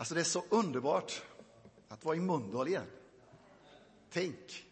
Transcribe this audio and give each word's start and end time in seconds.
Alltså 0.00 0.14
det 0.14 0.20
är 0.20 0.24
så 0.24 0.44
underbart 0.48 1.22
att 1.88 2.04
vara 2.04 2.16
i 2.16 2.20
Mölndal 2.20 2.68
igen. 2.68 2.86
Tänk! 4.10 4.66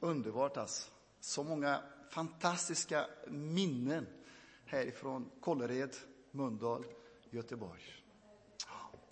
Underbart 0.00 0.56
alltså. 0.56 0.90
Så 1.20 1.44
många 1.44 1.82
fantastiska 2.10 3.06
minnen 3.28 4.06
härifrån 4.64 5.30
Kållered, 5.40 5.96
Mölndal, 6.30 6.84
Göteborg. 7.30 7.82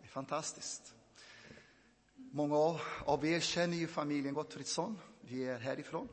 Det 0.01 0.05
är 0.05 0.09
fantastiskt. 0.09 0.95
Många 2.15 2.81
av 3.05 3.25
er 3.27 3.41
känner 3.41 3.77
ju 3.77 3.87
familjen 3.87 4.35
Gottfridsson. 4.35 4.99
Vi 5.21 5.45
är 5.45 5.59
härifrån. 5.59 6.09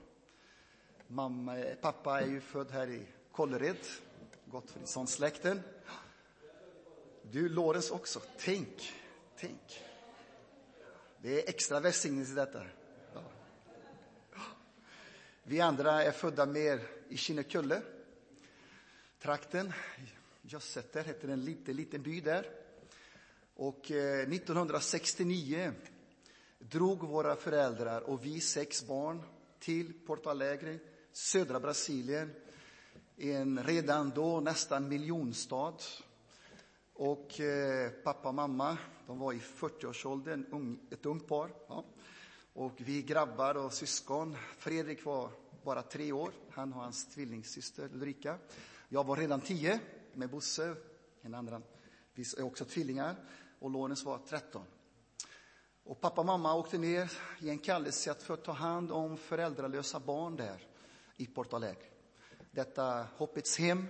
Mamma, 1.08 1.64
pappa 1.82 2.21
är 2.21 2.28
ju 2.28 2.42
född 2.42 2.71
här 2.71 2.88
i 2.88 3.08
Kållered, 3.32 3.86
Gottfridsson-släkten. 4.46 5.62
Du, 7.32 7.50
Lorentz 7.50 7.91
också. 7.91 8.21
Tänk, 8.38 8.93
tänk. 9.39 9.84
Det 11.22 11.44
är 11.44 11.49
extra 11.49 11.80
välsignelse 11.80 12.31
i 12.31 12.35
detta. 12.35 12.63
Ja. 13.13 13.22
Vi 15.44 15.62
andra 15.62 16.03
är 16.03 16.12
födda 16.12 16.45
mer 16.45 16.81
i 17.09 17.17
Kinnekulle, 17.17 17.81
trakten. 19.20 19.73
Jössäter 20.41 21.03
heter 21.03 21.27
en 21.27 21.45
liten, 21.45 21.75
liten 21.75 22.02
by 22.02 22.22
där. 22.22 22.49
Och 23.55 23.91
eh, 23.91 24.20
1969 24.20 25.73
drog 26.59 27.03
våra 27.03 27.36
föräldrar 27.36 28.02
och 28.02 28.25
vi 28.25 28.41
sex 28.41 28.88
barn 28.88 29.23
till 29.59 29.94
Porto 30.05 30.30
Alegre, 30.30 30.80
södra 31.11 31.59
Brasilien. 31.59 32.34
En 33.17 33.63
redan 33.63 34.09
då 34.09 34.39
nästan 34.39 34.88
miljonstad. 34.88 35.77
Och 37.04 37.40
eh, 37.40 37.90
pappa 37.90 38.28
och 38.28 38.36
mamma, 38.36 38.78
de 39.08 39.20
var 39.20 39.34
i 39.34 39.38
40-årsåldern, 39.40 40.80
ett 40.92 41.05
ungt 41.05 41.28
par. 41.28 41.54
Ja. 41.68 41.86
Och 42.53 42.72
vi 42.78 43.02
grabbar 43.02 43.58
och 43.58 43.73
syskon, 43.73 44.38
Fredrik 44.58 45.06
var 45.06 45.30
bara 45.64 45.81
tre 45.81 46.12
år, 46.12 46.31
han 46.50 46.73
och 46.73 46.80
hans 46.80 47.08
tvillingsyster 47.08 47.90
Ulrika. 47.94 48.38
Jag 48.90 49.03
var 49.03 49.16
redan 49.16 49.42
tio 49.42 49.80
med 50.14 50.30
Bosse, 50.30 50.75
en 51.22 51.36
annan, 51.36 51.64
vi 52.14 52.22
är 52.38 52.44
också 52.44 52.66
tvillingar, 52.66 53.16
och 53.59 53.72
Lorentz 53.72 54.03
var 54.03 54.18
13. 54.18 54.66
Och 55.84 56.02
pappa 56.02 56.22
och 56.22 56.28
mamma 56.28 56.56
åkte 56.56 56.78
ner 56.78 57.12
i 57.40 57.50
en 57.50 57.59
kallelse 57.59 58.12
att 58.12 58.23
få 58.23 58.36
ta 58.36 58.52
hand 58.52 58.92
om 58.92 59.18
föräldralösa 59.18 60.00
barn 60.00 60.36
där 60.36 60.68
i 61.18 61.25
Porto 61.25 61.56
Alegre. 61.56 61.86
Detta 62.52 63.08
Hoppets 63.18 63.58
hem, 63.58 63.88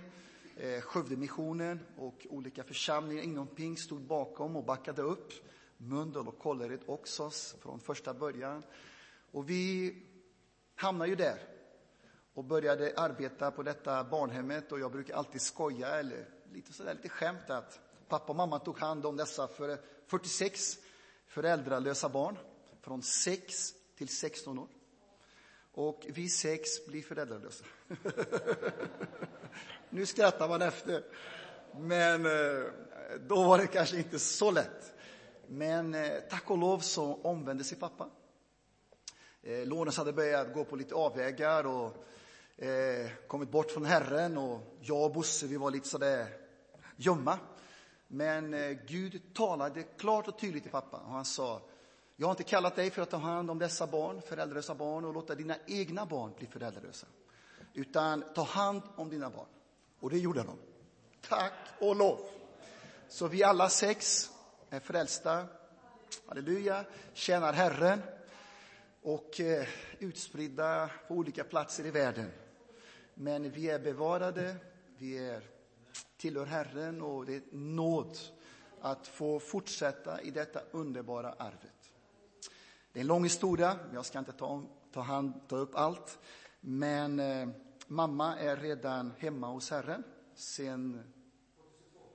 Eh, 0.56 0.80
Skövdemissionen 0.80 1.80
och 1.96 2.26
olika 2.30 2.64
församlingar 2.64 3.22
inom 3.22 3.46
Ping 3.46 3.76
stod 3.76 4.00
bakom 4.00 4.56
och 4.56 4.64
backade 4.64 5.02
upp. 5.02 5.32
Mölndal 5.76 6.28
och 6.28 6.38
Kållered 6.38 6.80
också 6.86 7.30
från 7.60 7.80
första 7.80 8.14
början. 8.14 8.62
Och 9.30 9.50
vi 9.50 9.96
hamnade 10.74 11.10
ju 11.10 11.16
där 11.16 11.38
och 12.34 12.44
började 12.44 12.92
arbeta 12.96 13.50
på 13.50 13.62
detta 13.62 14.04
barnhemmet 14.04 14.72
och 14.72 14.80
jag 14.80 14.92
brukar 14.92 15.14
alltid 15.14 15.40
skoja 15.40 15.88
eller 15.88 16.28
lite 16.52 16.72
sådär 16.72 16.94
lite 16.94 17.08
skämt 17.08 17.50
att 17.50 17.80
pappa 18.08 18.32
och 18.32 18.36
mamma 18.36 18.58
tog 18.58 18.78
hand 18.78 19.06
om 19.06 19.16
dessa 19.16 19.48
för 19.48 19.78
46 20.06 20.78
föräldralösa 21.26 22.08
barn 22.08 22.38
från 22.80 23.02
6 23.02 23.72
till 23.96 24.08
16 24.08 24.58
år. 24.58 24.68
Och 25.72 26.06
vi 26.08 26.28
sex 26.28 26.86
blir 26.86 27.02
föräldralösa. 27.02 27.64
nu 29.92 30.06
skrattar 30.06 30.48
man 30.48 30.62
efter. 30.62 31.04
Men 31.76 32.26
eh, 32.26 32.64
då 33.20 33.42
var 33.42 33.58
det 33.58 33.66
kanske 33.66 33.96
inte 33.96 34.18
så 34.18 34.50
lätt. 34.50 34.94
Men 35.46 35.94
eh, 35.94 36.20
tack 36.30 36.50
och 36.50 36.58
lov 36.58 36.78
så 36.78 37.14
omvände 37.22 37.64
sig 37.64 37.78
pappa. 37.78 38.08
Eh, 39.42 39.66
Lorentz 39.66 39.96
hade 39.96 40.12
börjat 40.12 40.54
gå 40.54 40.64
på 40.64 40.76
lite 40.76 40.94
avvägar 40.94 41.66
och 41.66 42.04
kommit 43.26 43.50
bort 43.50 43.70
från 43.70 43.84
Herren 43.84 44.38
och 44.38 44.60
jag 44.80 45.04
och 45.04 45.12
Bosse 45.12 45.46
vi 45.46 45.56
var 45.56 45.70
lite 45.70 45.88
sådär 45.88 46.26
gömma. 46.96 47.38
Men 48.08 48.56
Gud 48.86 49.34
talade 49.34 49.82
klart 49.82 50.28
och 50.28 50.38
tydligt 50.38 50.62
till 50.62 50.72
pappa 50.72 50.96
och 50.96 51.12
han 51.12 51.24
sa 51.24 51.60
jag 52.16 52.26
har 52.26 52.32
inte 52.32 52.42
kallat 52.42 52.76
dig 52.76 52.90
för 52.90 53.02
att 53.02 53.10
ta 53.10 53.16
hand 53.16 53.50
om 53.50 53.58
dessa 53.58 53.86
barn, 53.86 54.22
föräldralösa 54.22 54.74
barn 54.74 55.04
och 55.04 55.14
låta 55.14 55.34
dina 55.34 55.56
egna 55.66 56.06
barn 56.06 56.32
bli 56.38 56.46
föräldralösa. 56.46 57.06
Utan 57.74 58.24
ta 58.34 58.42
hand 58.42 58.82
om 58.96 59.10
dina 59.10 59.30
barn. 59.30 59.46
Och 60.02 60.10
det 60.10 60.18
gjorde 60.18 60.42
de. 60.42 60.58
Tack 61.20 61.52
och 61.80 61.96
lov. 61.96 62.20
Så 63.08 63.28
vi 63.28 63.42
alla 63.42 63.68
sex 63.68 64.30
är 64.70 64.80
frälsta, 64.80 65.46
halleluja, 66.26 66.84
tjänar 67.12 67.52
Herren 67.52 68.02
och 69.02 69.40
eh, 69.40 69.68
utspridda 69.98 70.90
på 71.08 71.14
olika 71.14 71.44
platser 71.44 71.86
i 71.86 71.90
världen. 71.90 72.30
Men 73.14 73.50
vi 73.50 73.70
är 73.70 73.78
bevarade, 73.78 74.56
vi 74.98 75.28
är, 75.28 75.42
tillhör 76.16 76.46
Herren 76.46 77.02
och 77.02 77.26
det 77.26 77.34
är 77.34 77.42
nåd 77.52 78.18
att 78.80 79.06
få 79.06 79.40
fortsätta 79.40 80.20
i 80.20 80.30
detta 80.30 80.60
underbara 80.70 81.34
arvet. 81.38 81.92
Det 82.92 82.98
är 82.98 83.00
en 83.00 83.06
lång 83.06 83.24
historia, 83.24 83.78
jag 83.94 84.06
ska 84.06 84.18
inte 84.18 84.32
ta, 84.32 84.62
ta, 84.92 85.00
hand, 85.00 85.48
ta 85.48 85.56
upp 85.56 85.74
allt. 85.74 86.18
Men 86.60 87.20
eh, 87.20 87.48
mamma 87.92 88.38
är 88.38 88.56
redan 88.56 89.12
hemma 89.18 89.46
hos 89.46 89.70
Herren 89.70 90.04
sen 90.34 91.12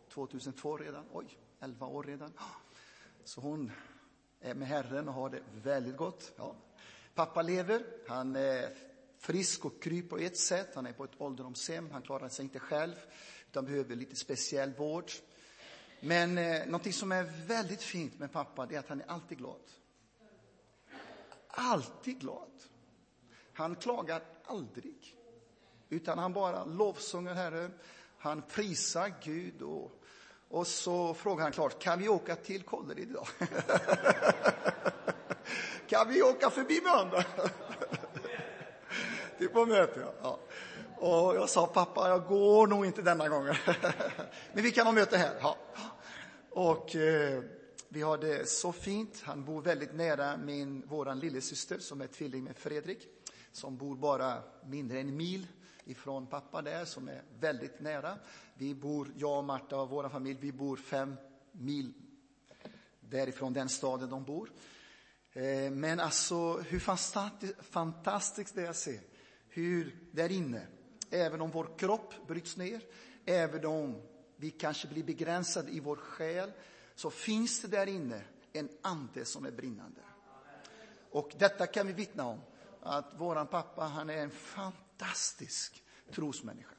2002 0.09 0.77
redan. 0.77 1.05
Oj, 1.11 1.37
11 1.59 1.85
år 1.87 2.03
redan. 2.03 2.33
Så 3.23 3.41
hon 3.41 3.71
är 4.39 4.53
med 4.53 4.67
Herren 4.67 5.07
och 5.07 5.13
har 5.13 5.29
det 5.29 5.41
väldigt 5.53 5.97
gott. 5.97 6.33
Ja. 6.37 6.55
Pappa 7.15 7.41
lever, 7.41 7.85
han 8.07 8.35
är 8.35 8.77
frisk 9.17 9.65
och 9.65 9.81
kry 9.81 10.01
på 10.01 10.17
ett 10.17 10.37
sätt. 10.37 10.75
Han 10.75 10.85
är 10.85 10.93
på 10.93 11.03
ett 11.03 11.21
ålderdomshem, 11.21 11.91
han 11.91 12.01
klarar 12.01 12.29
sig 12.29 12.43
inte 12.43 12.59
själv 12.59 12.95
utan 13.49 13.65
behöver 13.65 13.95
lite 13.95 14.15
speciell 14.15 14.73
vård. 14.73 15.11
Men 15.99 16.37
eh, 16.37 16.65
någonting 16.65 16.93
som 16.93 17.11
är 17.11 17.47
väldigt 17.47 17.81
fint 17.81 18.19
med 18.19 18.31
pappa, 18.31 18.65
det 18.65 18.75
är 18.75 18.79
att 18.79 18.89
han 18.89 19.01
är 19.01 19.07
alltid 19.07 19.37
glad 19.37 19.61
alltid 21.57 22.19
glad. 22.19 22.51
Han 23.53 23.75
klagar 23.75 24.23
aldrig, 24.43 25.16
utan 25.89 26.17
han 26.17 26.33
bara 26.33 26.65
lovsjunger 26.65 27.33
Herren. 27.33 27.73
Han 28.17 28.41
prisar 28.41 29.13
Gud 29.23 29.61
och, 29.61 29.91
och 30.49 30.67
så 30.67 31.13
frågar 31.13 31.43
han 31.43 31.51
klart, 31.51 31.79
kan 31.79 31.99
vi 31.99 32.09
åka 32.09 32.35
till 32.35 32.63
Kållered 32.63 32.99
idag? 32.99 33.27
kan 35.87 36.09
vi 36.09 36.21
åka 36.21 36.49
förbi 36.49 36.81
Mölndal? 36.83 37.23
är 39.43 39.47
på 39.47 39.65
möte, 39.65 39.99
ja. 39.99 40.13
ja. 40.21 40.39
Och 40.99 41.35
jag 41.35 41.49
sa, 41.49 41.67
pappa, 41.67 42.09
jag 42.09 42.25
går 42.25 42.67
nog 42.67 42.85
inte 42.85 43.01
denna 43.01 43.29
gången. 43.29 43.55
Men 44.53 44.63
vi 44.63 44.71
kan 44.71 44.85
ha 44.85 44.93
möte 44.93 45.17
här. 45.17 45.33
Ja. 45.41 45.57
Och 46.49 46.95
eh, 46.95 47.43
vi 47.89 48.01
har 48.01 48.17
det 48.17 48.49
så 48.49 48.71
fint. 48.71 49.21
Han 49.23 49.45
bor 49.45 49.61
väldigt 49.61 49.93
nära 49.93 50.37
min, 50.37 50.87
våran 50.87 51.19
lillasyster 51.19 51.79
som 51.79 52.01
är 52.01 52.07
tvilling 52.07 52.43
med 52.43 52.57
Fredrik, 52.57 53.07
som 53.51 53.77
bor 53.77 53.95
bara 53.95 54.43
mindre 54.65 54.99
än 54.99 55.07
en 55.07 55.17
mil 55.17 55.47
ifrån 55.87 56.27
pappa 56.27 56.61
där, 56.61 56.85
som 56.85 57.07
är 57.07 57.23
väldigt 57.39 57.79
nära. 57.79 58.17
Vi 58.53 58.75
bor, 58.75 59.11
jag 59.15 59.37
och 59.37 59.43
Marta 59.43 59.77
och 59.77 59.89
vår 59.89 60.09
familj, 60.09 60.39
vi 60.41 60.51
bor 60.51 60.77
fem 60.77 61.15
mil 61.51 61.93
därifrån 62.99 63.53
den 63.53 63.69
staden 63.69 64.09
de 64.09 64.23
bor. 64.23 64.51
Eh, 65.33 65.71
men 65.71 65.99
alltså 65.99 66.57
hur 66.57 66.79
fantastiskt 67.63 68.55
det 68.55 68.65
är 68.65 68.69
att 68.69 68.77
se 68.77 68.99
hur 69.49 69.95
där 70.11 70.31
inne, 70.31 70.67
även 71.11 71.41
om 71.41 71.51
vår 71.51 71.77
kropp 71.77 72.27
bryts 72.27 72.57
ner, 72.57 72.81
även 73.25 73.65
om 73.65 74.01
vi 74.35 74.51
kanske 74.51 74.87
blir 74.87 75.03
begränsade 75.03 75.71
i 75.71 75.79
vår 75.79 75.95
själ, 75.95 76.51
så 76.95 77.09
finns 77.09 77.61
det 77.61 77.67
där 77.67 77.87
inne 77.87 78.21
en 78.53 78.69
ande 78.81 79.25
som 79.25 79.45
är 79.45 79.51
brinnande. 79.51 80.01
Och 81.11 81.35
detta 81.37 81.67
kan 81.67 81.87
vi 81.87 81.93
vittna 81.93 82.25
om, 82.25 82.41
att 82.81 83.13
våran 83.17 83.47
pappa, 83.47 83.83
han 83.83 84.09
är 84.09 84.17
en 84.17 84.31
fantastisk 84.31 84.86
fantastisk 84.97 85.83
trosmänniska. 86.11 86.75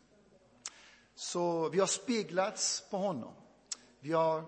Så 1.14 1.68
vi 1.68 1.80
har 1.80 1.86
speglats 1.86 2.84
på 2.90 2.96
honom. 2.96 3.34
Vi 4.00 4.12
har, 4.12 4.44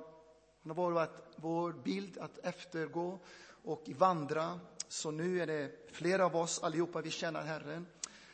han 0.63 0.77
har 0.77 0.91
varit 0.91 1.11
vår 1.37 1.73
bild 1.73 2.19
att 2.19 2.39
eftergå 2.39 3.19
och 3.65 3.89
vandra. 3.97 4.61
Så 4.89 5.11
nu 5.11 5.43
är 5.43 5.47
det 5.47 5.91
flera 5.93 6.27
av 6.27 6.37
oss 6.37 6.63
allihopa, 6.63 7.01
vi 7.01 7.11
känner 7.11 7.43
Herren. 7.43 7.87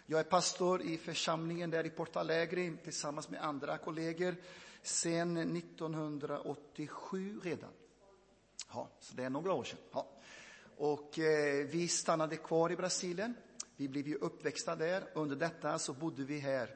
Jag 0.06 0.20
är 0.20 0.24
pastor 0.24 0.82
i 0.82 0.98
församlingen 0.98 1.70
där 1.70 1.86
i 1.86 1.90
Porta 1.90 2.20
Alegre 2.20 2.76
tillsammans 2.84 3.28
med 3.28 3.42
andra 3.42 3.78
kollegor 3.78 4.36
sedan 4.82 5.56
1987 5.56 7.40
redan. 7.42 7.70
Ja, 8.72 8.88
så 9.00 9.14
det 9.14 9.24
är 9.24 9.30
några 9.30 9.52
år 9.52 9.64
sedan. 9.64 9.78
Ja. 9.92 10.08
Och 10.76 11.18
eh, 11.18 11.66
vi 11.66 11.88
stannade 11.88 12.36
kvar 12.36 12.72
i 12.72 12.76
Brasilien. 12.76 13.34
Vi 13.76 13.88
blev 13.88 14.08
ju 14.08 14.14
uppväxta 14.14 14.76
där. 14.76 15.04
Under 15.14 15.36
detta 15.36 15.78
så 15.78 15.92
bodde 15.92 16.24
vi 16.24 16.38
här 16.38 16.74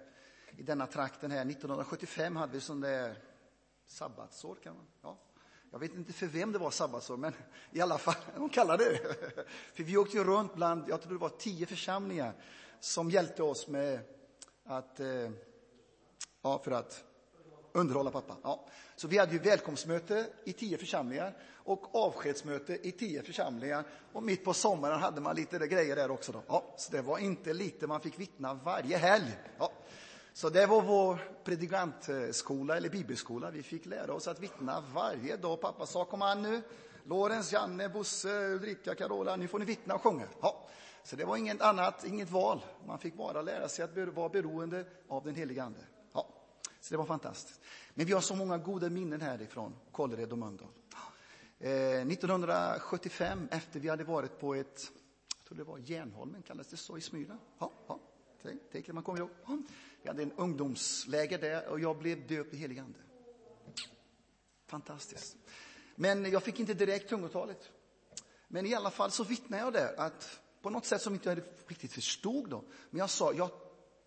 i 0.57 0.63
denna 0.63 0.87
trakten 0.87 1.31
här. 1.31 1.41
1975 1.41 2.37
hade 2.37 2.53
vi 2.53 2.61
sån 2.61 2.81
där 2.81 3.17
sabbatsår 3.87 4.55
kan 4.63 4.75
man, 4.75 4.87
ja, 5.03 5.19
Jag 5.71 5.79
vet 5.79 5.95
inte 5.95 6.13
för 6.13 6.27
vem 6.27 6.53
det 6.53 6.59
var 6.59 6.71
sabbatsår, 6.71 7.17
men 7.17 7.33
i 7.71 7.81
alla 7.81 7.99
fall, 7.99 8.15
de 8.37 8.49
kallade 8.49 8.85
det 8.85 9.17
För 9.75 9.83
vi 9.83 9.97
åkte 9.97 10.17
ju 10.17 10.25
runt 10.25 10.55
bland, 10.55 10.85
jag 10.89 11.03
tror 11.03 11.13
det 11.13 11.19
var 11.19 11.29
tio 11.29 11.67
församlingar 11.67 12.33
som 12.81 13.11
hjälpte 13.11 13.43
oss 13.43 13.69
med 13.69 14.01
att, 14.65 15.01
eh, 15.01 15.31
ja, 16.43 16.59
för 16.59 16.71
att 16.71 17.05
underhålla 17.73 18.11
pappa. 18.11 18.37
Ja. 18.43 18.67
Så 18.97 19.09
vi 19.09 19.19
hade 19.19 19.33
ju 19.33 19.39
välkomstmöte 19.39 20.27
i 20.45 20.53
tio 20.53 20.79
församlingar 20.79 21.37
och 21.55 21.95
avskedsmöte 21.95 22.89
i 22.89 22.93
tio 22.93 23.23
församlingar. 23.23 23.85
Och 24.13 24.23
mitt 24.23 24.45
på 24.45 24.55
sommaren 24.55 25.01
hade 25.01 25.21
man 25.21 25.37
lite 25.37 25.59
grejer 25.67 25.97
där 25.97 26.11
också. 26.11 26.33
Då. 26.33 26.43
Ja, 26.47 26.75
så 26.77 26.93
det 26.93 27.03
var 27.03 27.19
inte 27.19 27.53
lite, 27.53 27.87
man 27.87 28.01
fick 28.01 28.19
vittna 28.19 28.55
varje 28.55 28.97
helg. 28.97 29.39
Ja. 29.59 29.73
Så 30.33 30.49
det 30.49 30.67
var 30.67 30.83
vår 30.83 31.19
predikantskola 31.45 32.77
eller 32.77 32.89
bibelskola. 32.89 33.51
Vi 33.51 33.63
fick 33.63 33.87
lära 33.87 34.15
oss 34.15 34.29
att 34.29 34.41
vittna 34.41 34.85
varje 34.95 35.37
dag. 35.37 35.61
Pappa 35.61 35.87
sa, 35.87 36.05
kom 36.05 36.23
an 36.23 36.43
nu, 36.43 36.63
Lorenz, 37.05 37.53
Janne, 37.53 37.89
Bosse, 37.89 38.29
Ulrika, 38.29 38.95
Carola, 38.95 39.37
nu 39.37 39.49
får 39.49 39.59
ni 39.59 39.65
vittna 39.65 39.95
och 39.95 40.03
sjunga. 40.03 40.27
Ja. 40.43 40.67
Så 41.05 41.17
det 41.17 41.25
var 41.25 41.37
inget 41.37 41.61
annat, 41.61 42.05
inget 42.05 42.31
val. 42.31 42.65
Man 42.87 42.99
fick 42.99 43.17
bara 43.17 43.43
lära 43.43 43.69
sig 43.69 43.85
att 43.85 43.97
vara 43.97 44.29
beroende 44.29 44.85
av 45.09 45.25
den 45.25 45.35
helige 45.35 45.63
Ande. 45.63 45.81
Så 46.81 46.95
det 46.95 46.97
var 46.97 47.07
fantastiskt. 47.07 47.61
Men 47.95 48.07
vi 48.07 48.13
har 48.13 48.21
så 48.21 48.35
många 48.35 48.59
goda 48.59 48.91
minnen 48.91 49.21
härifrån 49.21 49.75
Kållered 49.93 50.33
och 50.33 50.39
Mölndal. 50.39 50.69
Eh, 51.59 52.07
1975, 52.07 53.49
efter 53.51 53.81
vi 53.81 53.89
hade 53.89 54.05
varit 54.05 54.39
på 54.39 54.55
ett, 54.55 54.91
jag 55.37 55.45
tror 55.45 55.59
det 55.59 55.65
var 55.65 55.79
Järnholmen, 55.79 56.43
kallades 56.43 56.69
det 56.71 56.77
så 56.77 56.99
i 56.99 57.01
Smyla? 57.01 57.39
Ja, 57.59 57.73
ja. 57.87 58.01
Tänk, 58.73 58.89
man 58.89 59.03
kommer 59.03 59.19
ihåg. 59.19 59.31
Ja. 59.47 59.59
Vi 60.03 60.09
hade 60.09 60.23
en 60.23 60.33
ungdomsläger 60.33 61.39
där 61.39 61.69
och 61.69 61.81
jag 61.81 61.99
blev 61.99 62.27
döpt 62.27 62.55
i 62.55 62.57
helig 62.57 62.79
ande. 62.79 62.99
Fantastiskt. 64.67 65.37
Men 65.95 66.31
jag 66.31 66.43
fick 66.43 66.61
inte 66.61 66.75
direkt 66.75 67.09
tungotalet. 67.09 67.71
Men 68.49 68.67
i 68.67 68.75
alla 68.75 68.91
fall 68.91 69.11
så 69.11 69.25
vittnade 69.25 69.63
jag 69.63 69.73
där 69.73 70.01
att 70.01 70.41
på 70.63 70.71
något 70.71 70.87
sätt 70.87 71.03
som 71.03 71.15
inte 71.15 71.29
jag 71.29 71.43
riktigt 71.67 71.93
förstod 71.93 72.51
då. 72.51 72.65
Men 72.91 72.99
jag 72.99 73.11
sa, 73.11 73.33
jag 73.33 73.45
har 73.45 73.53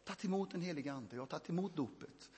tagit 0.03 0.25
emot 0.25 0.51
den 0.51 0.61
heliga 0.61 0.93
ande, 0.93 1.15
jag 1.15 1.21
har 1.21 1.27
tagit 1.27 1.49
emot 1.49 1.75
dopet. 1.75 2.29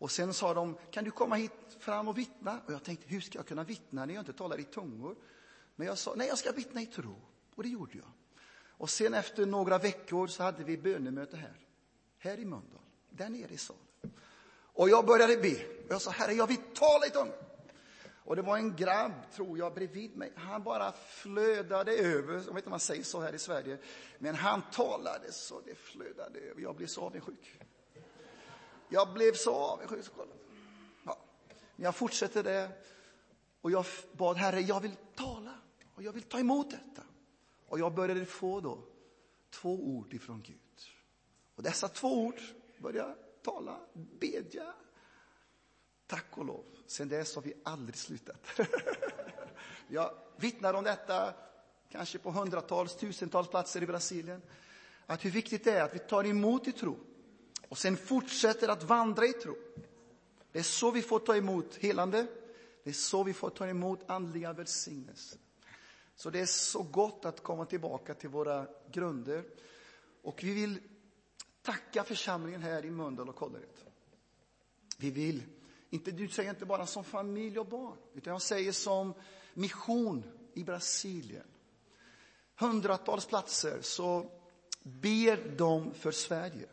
Och 0.00 0.10
sen 0.10 0.34
sa 0.34 0.54
de, 0.54 0.76
kan 0.90 1.04
du 1.04 1.10
komma 1.10 1.34
hit 1.34 1.52
fram 1.78 2.08
och 2.08 2.18
vittna? 2.18 2.60
Och 2.66 2.72
jag 2.72 2.84
tänkte, 2.84 3.08
hur 3.08 3.20
ska 3.20 3.38
jag 3.38 3.46
kunna 3.46 3.64
vittna 3.64 4.04
när 4.04 4.14
jag 4.14 4.20
inte 4.20 4.32
talar 4.32 4.60
i 4.60 4.64
tungor? 4.64 5.16
Men 5.76 5.86
jag 5.86 5.98
sa, 5.98 6.14
nej 6.16 6.28
jag 6.28 6.38
ska 6.38 6.52
vittna 6.52 6.82
i 6.82 6.86
tro. 6.86 7.16
Och 7.54 7.62
det 7.62 7.68
gjorde 7.68 7.98
jag. 7.98 8.08
Och 8.68 8.90
sen 8.90 9.14
efter 9.14 9.46
några 9.46 9.78
veckor 9.78 10.26
så 10.26 10.42
hade 10.42 10.64
vi 10.64 10.78
bönemöte 10.78 11.36
här. 11.36 11.66
Här 12.18 12.38
i 12.38 12.44
Mölndal. 12.44 12.80
Där 13.10 13.28
nere 13.28 13.54
i 13.54 13.56
salen. 13.56 13.82
Och 14.52 14.88
jag 14.88 15.06
började 15.06 15.36
be. 15.36 15.54
Och 15.54 15.90
Jag 15.92 16.02
sa, 16.02 16.10
Herre, 16.10 16.32
jag 16.32 16.46
vill 16.46 16.60
tala 16.74 17.06
i 17.06 17.10
tungor. 17.10 17.44
Och 18.24 18.36
det 18.36 18.42
var 18.42 18.56
en 18.56 18.76
grabb, 18.76 19.12
tror 19.34 19.58
jag, 19.58 19.74
bredvid 19.74 20.16
mig. 20.16 20.32
Han 20.36 20.62
bara 20.62 20.92
flödade 20.92 21.92
över. 21.92 22.32
Jag 22.32 22.40
vet 22.40 22.48
inte 22.48 22.64
om 22.64 22.70
man 22.70 22.80
säger 22.80 23.02
så 23.02 23.20
här 23.20 23.32
i 23.32 23.38
Sverige. 23.38 23.78
Men 24.18 24.34
han 24.34 24.62
talade 24.72 25.32
så 25.32 25.60
det 25.60 25.74
flödade 25.74 26.40
över. 26.40 26.60
Jag 26.62 26.76
blev 26.76 26.86
så 26.86 27.00
avundsjuk. 27.00 27.60
Jag 28.90 29.12
blev 29.12 29.32
så 29.32 29.54
avundsjuk. 29.54 30.06
Ja. 31.04 31.18
Men 31.76 31.84
jag 31.84 31.94
fortsatte 31.94 32.42
det. 32.42 32.70
Och 33.60 33.70
jag 33.70 33.84
bad 34.12 34.36
Herre, 34.36 34.60
jag 34.60 34.80
vill 34.80 34.96
tala. 35.14 35.54
Och 35.94 36.02
jag 36.02 36.12
vill 36.12 36.22
ta 36.22 36.38
emot 36.38 36.70
detta. 36.70 37.02
Och 37.66 37.78
jag 37.78 37.94
började 37.94 38.26
få 38.26 38.60
då 38.60 38.78
två 39.50 39.74
ord 39.74 40.14
ifrån 40.14 40.42
Gud. 40.42 40.56
Och 41.54 41.62
dessa 41.62 41.88
två 41.88 42.24
ord 42.24 42.40
började 42.78 43.08
jag 43.08 43.16
tala, 43.42 43.80
bedja. 43.94 44.74
Tack 46.06 46.38
och 46.38 46.44
lov. 46.44 46.64
Sen 46.86 47.08
dess 47.08 47.34
har 47.34 47.42
vi 47.42 47.54
aldrig 47.64 47.96
slutat. 47.96 48.46
jag 49.88 50.14
vittnar 50.36 50.74
om 50.74 50.84
detta, 50.84 51.34
kanske 51.88 52.18
på 52.18 52.30
hundratals, 52.30 52.96
tusentals 52.96 53.48
platser 53.48 53.82
i 53.82 53.86
Brasilien. 53.86 54.42
Att 55.06 55.24
hur 55.24 55.30
viktigt 55.30 55.64
det 55.64 55.72
är 55.72 55.82
att 55.82 55.94
vi 55.94 55.98
tar 55.98 56.26
emot 56.26 56.68
i 56.68 56.72
tro 56.72 57.09
och 57.70 57.78
sen 57.78 57.96
fortsätter 57.96 58.68
att 58.68 58.82
vandra 58.82 59.26
i 59.26 59.32
tro. 59.32 59.56
Det 60.52 60.58
är 60.58 60.62
så 60.62 60.90
vi 60.90 61.02
får 61.02 61.18
ta 61.18 61.36
emot 61.36 61.76
helande. 61.76 62.26
Det 62.84 62.90
är 62.90 62.94
så 62.94 63.22
vi 63.22 63.32
får 63.32 63.50
ta 63.50 63.66
emot 63.66 64.10
andliga 64.10 64.52
välsignelser. 64.52 65.38
Så 66.16 66.30
det 66.30 66.40
är 66.40 66.46
så 66.46 66.82
gott 66.82 67.24
att 67.24 67.42
komma 67.42 67.66
tillbaka 67.66 68.14
till 68.14 68.28
våra 68.28 68.66
grunder. 68.92 69.44
Och 70.22 70.44
vi 70.44 70.54
vill 70.54 70.78
tacka 71.62 72.04
församlingen 72.04 72.62
här 72.62 72.84
i 72.84 72.90
Mölndal 72.90 73.28
och 73.28 73.36
Kållered. 73.36 73.68
Vi 74.98 75.10
vill, 75.10 75.42
inte, 75.90 76.10
du 76.10 76.28
säger 76.28 76.50
inte 76.50 76.66
bara 76.66 76.86
som 76.86 77.04
familj 77.04 77.58
och 77.58 77.66
barn, 77.66 77.96
utan 78.14 78.32
jag 78.32 78.42
säger 78.42 78.72
som 78.72 79.14
mission 79.54 80.24
i 80.54 80.64
Brasilien. 80.64 81.46
Hundratals 82.58 83.26
platser 83.26 83.78
så 83.80 84.30
ber 84.82 85.56
de 85.56 85.94
för 85.94 86.12
Sverige. 86.12 86.68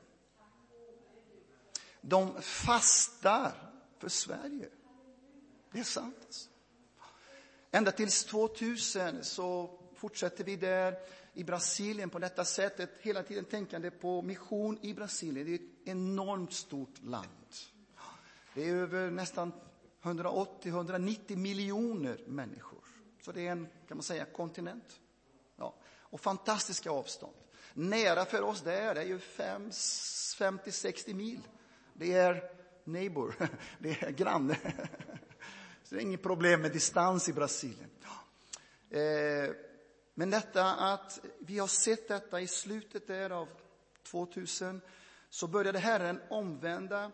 De 2.10 2.42
fastar 2.42 3.52
för 3.98 4.10
Sverige. 4.10 4.70
Det 5.72 5.80
är 5.80 5.84
sant. 5.84 6.16
Alltså. 6.26 6.50
Ända 7.72 7.92
tills 7.92 8.26
2000 8.26 9.24
så 9.24 9.80
fortsätter 9.96 10.44
vi 10.44 10.56
där 10.56 10.98
i 11.34 11.44
Brasilien 11.44 12.10
på 12.10 12.20
detta 12.20 12.46
sättet, 12.46 12.90
hela 13.02 13.24
tiden 13.24 13.46
tänkande 13.46 13.92
på 13.92 14.22
mission 14.22 14.80
i 14.82 14.94
Brasilien. 14.94 15.46
Det 15.46 15.52
är 15.52 15.56
ett 15.56 15.88
enormt 15.88 16.54
stort 16.54 17.04
land. 17.04 17.56
Det 18.54 18.70
är 18.70 18.74
över 18.74 19.12
nästan 19.12 19.52
180-190 20.02 21.36
miljoner 21.36 22.24
människor. 22.28 22.84
Så 23.22 23.32
det 23.32 23.48
är 23.48 23.52
en, 23.52 23.68
kan 23.88 23.98
man 23.98 24.04
säga, 24.04 24.26
kontinent. 24.26 25.00
Ja. 25.56 25.76
Och 25.86 26.22
fantastiska 26.22 26.92
avstånd. 26.92 27.36
Nära 27.74 28.26
för 28.26 28.42
oss 28.42 28.62
där 28.62 28.96
är 28.96 29.06
ju 29.06 29.18
50-60 29.18 31.14
mil. 31.14 31.42
Det 32.00 32.14
är 32.14 32.52
neighbor, 32.84 33.36
det 33.80 34.04
är 34.04 34.12
granne. 34.12 34.58
Så 35.84 35.96
det 35.96 36.02
är 36.02 36.04
inget 36.04 36.24
problem 36.24 36.62
med 36.62 36.72
distans 36.72 37.30
i 37.30 37.34
Brasilien. 37.34 37.90
Eh, 38.90 39.56
men 40.14 40.30
detta 40.30 40.74
att 40.76 41.20
vi 41.40 41.60
har 41.60 41.68
sett 41.68 42.08
detta 42.08 42.42
i 42.42 42.48
slutet 42.48 43.08
där 43.08 43.30
av 43.30 43.48
2000 44.04 44.82
så 45.30 45.48
började 45.48 45.80
Herren 45.80 46.22
omvända 46.30 47.12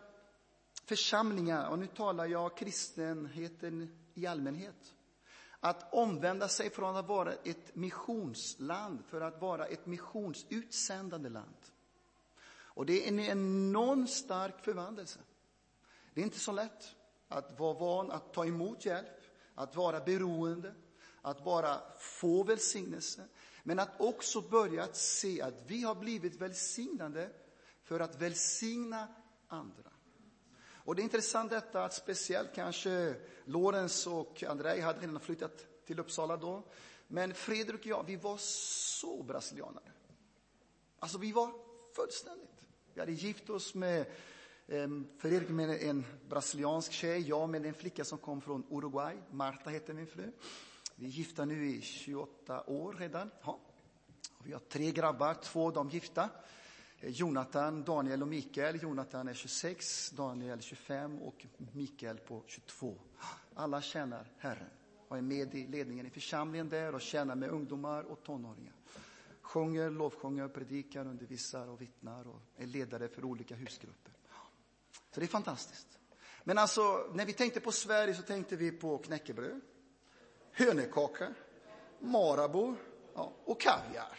församlingar, 0.84 1.68
och 1.68 1.78
nu 1.78 1.86
talar 1.86 2.26
jag 2.26 2.56
kristenheten 2.56 3.98
i 4.14 4.26
allmänhet. 4.26 4.94
Att 5.60 5.94
omvända 5.94 6.48
sig 6.48 6.70
från 6.70 6.96
att 6.96 7.08
vara 7.08 7.32
ett 7.32 7.74
missionsland 7.74 9.04
för 9.08 9.20
att 9.20 9.40
vara 9.40 9.66
ett 9.66 9.86
missionsutsändande 9.86 11.28
land. 11.28 11.63
Och 12.74 12.86
det 12.86 13.04
är 13.04 13.08
en 13.08 13.20
enormt 13.20 14.10
stark 14.10 14.64
förvandelse. 14.64 15.20
Det 16.14 16.20
är 16.20 16.24
inte 16.24 16.38
så 16.38 16.52
lätt 16.52 16.94
att 17.28 17.58
vara 17.58 17.74
van 17.74 18.10
att 18.10 18.32
ta 18.32 18.46
emot 18.46 18.84
hjälp, 18.84 19.20
att 19.54 19.76
vara 19.76 20.00
beroende, 20.00 20.74
att 21.22 21.44
bara 21.44 21.80
få 21.98 22.42
välsignelse, 22.42 23.28
men 23.62 23.78
att 23.78 24.00
också 24.00 24.40
börja 24.40 24.84
att 24.84 24.96
se 24.96 25.42
att 25.42 25.54
vi 25.66 25.82
har 25.82 25.94
blivit 25.94 26.34
välsignade 26.34 27.30
för 27.82 28.00
att 28.00 28.20
välsigna 28.20 29.08
andra. 29.48 29.90
Och 30.84 30.94
det 30.94 31.02
är 31.02 31.04
intressant 31.04 31.50
detta 31.50 31.84
att 31.84 31.94
speciellt 31.94 32.54
kanske 32.54 33.16
Lorenz 33.44 34.06
och 34.06 34.42
Andrei 34.42 34.80
hade 34.80 35.00
redan 35.00 35.20
flyttat 35.20 35.66
till 35.86 36.00
Uppsala 36.00 36.36
då. 36.36 36.62
Men 37.06 37.34
Fredrik 37.34 37.80
och 37.80 37.86
jag, 37.86 38.04
vi 38.06 38.16
var 38.16 38.36
så 38.38 39.22
brasilianare. 39.22 39.92
Alltså 40.98 41.18
vi 41.18 41.32
var 41.32 41.50
fullständigt. 41.94 42.53
Vi 42.94 43.00
hade 43.00 43.12
gift 43.12 43.50
oss 43.50 43.74
med 43.74 44.06
Fredrik 45.18 45.48
med 45.48 45.82
en 45.82 46.04
brasiliansk 46.28 46.92
tjej, 46.92 47.28
jag 47.28 47.50
med 47.50 47.66
en 47.66 47.74
flicka 47.74 48.04
som 48.04 48.18
kom 48.18 48.40
från 48.40 48.66
Uruguay. 48.70 49.16
Marta 49.30 49.70
heter 49.70 49.94
min 49.94 50.06
fru. 50.06 50.32
Vi 50.96 51.06
är 51.06 51.10
gifta 51.10 51.44
nu 51.44 51.66
i 51.66 51.80
28 51.80 52.70
år 52.70 52.92
redan. 52.92 53.30
Ja. 53.42 53.60
Vi 54.44 54.52
har 54.52 54.60
tre 54.60 54.90
grabbar, 54.90 55.34
två 55.34 55.66
av 55.66 55.72
dem 55.72 55.88
gifta. 55.88 56.28
Eh, 57.00 57.10
Jonathan, 57.10 57.82
Daniel 57.82 58.22
och 58.22 58.28
Mikael. 58.28 58.82
Jonathan 58.82 59.28
är 59.28 59.34
26, 59.34 60.10
Daniel 60.10 60.60
25 60.60 61.22
och 61.22 61.46
Mikael 61.72 62.18
på 62.18 62.42
22. 62.46 62.98
Alla 63.54 63.82
tjänar 63.82 64.32
Herren 64.38 64.70
och 65.08 65.16
är 65.16 65.22
med 65.22 65.54
i 65.54 65.66
ledningen 65.66 66.06
i 66.06 66.10
församlingen 66.10 66.68
där 66.68 66.94
och 66.94 67.00
tjänar 67.00 67.34
med 67.34 67.50
ungdomar 67.50 68.02
och 68.02 68.22
tonåringar. 68.22 68.73
Sjunger, 69.54 69.90
lovsjunger, 69.90 70.48
predikar, 70.48 71.06
undervisar 71.06 71.68
och 71.68 71.80
vittnar 71.80 72.28
och 72.28 72.40
är 72.56 72.66
ledare 72.66 73.08
för 73.08 73.24
olika 73.24 73.54
husgrupper. 73.54 74.12
Så 75.10 75.20
det 75.20 75.26
är 75.26 75.28
fantastiskt. 75.28 75.98
Men 76.44 76.58
alltså, 76.58 77.10
när 77.12 77.26
vi 77.26 77.32
tänkte 77.32 77.60
på 77.60 77.72
Sverige 77.72 78.14
så 78.14 78.22
tänkte 78.22 78.56
vi 78.56 78.72
på 78.72 78.98
knäckebröd, 78.98 79.60
hönökaka, 80.52 81.34
Marabou 82.00 82.74
ja, 83.14 83.32
och 83.44 83.60
kaviar. 83.60 84.18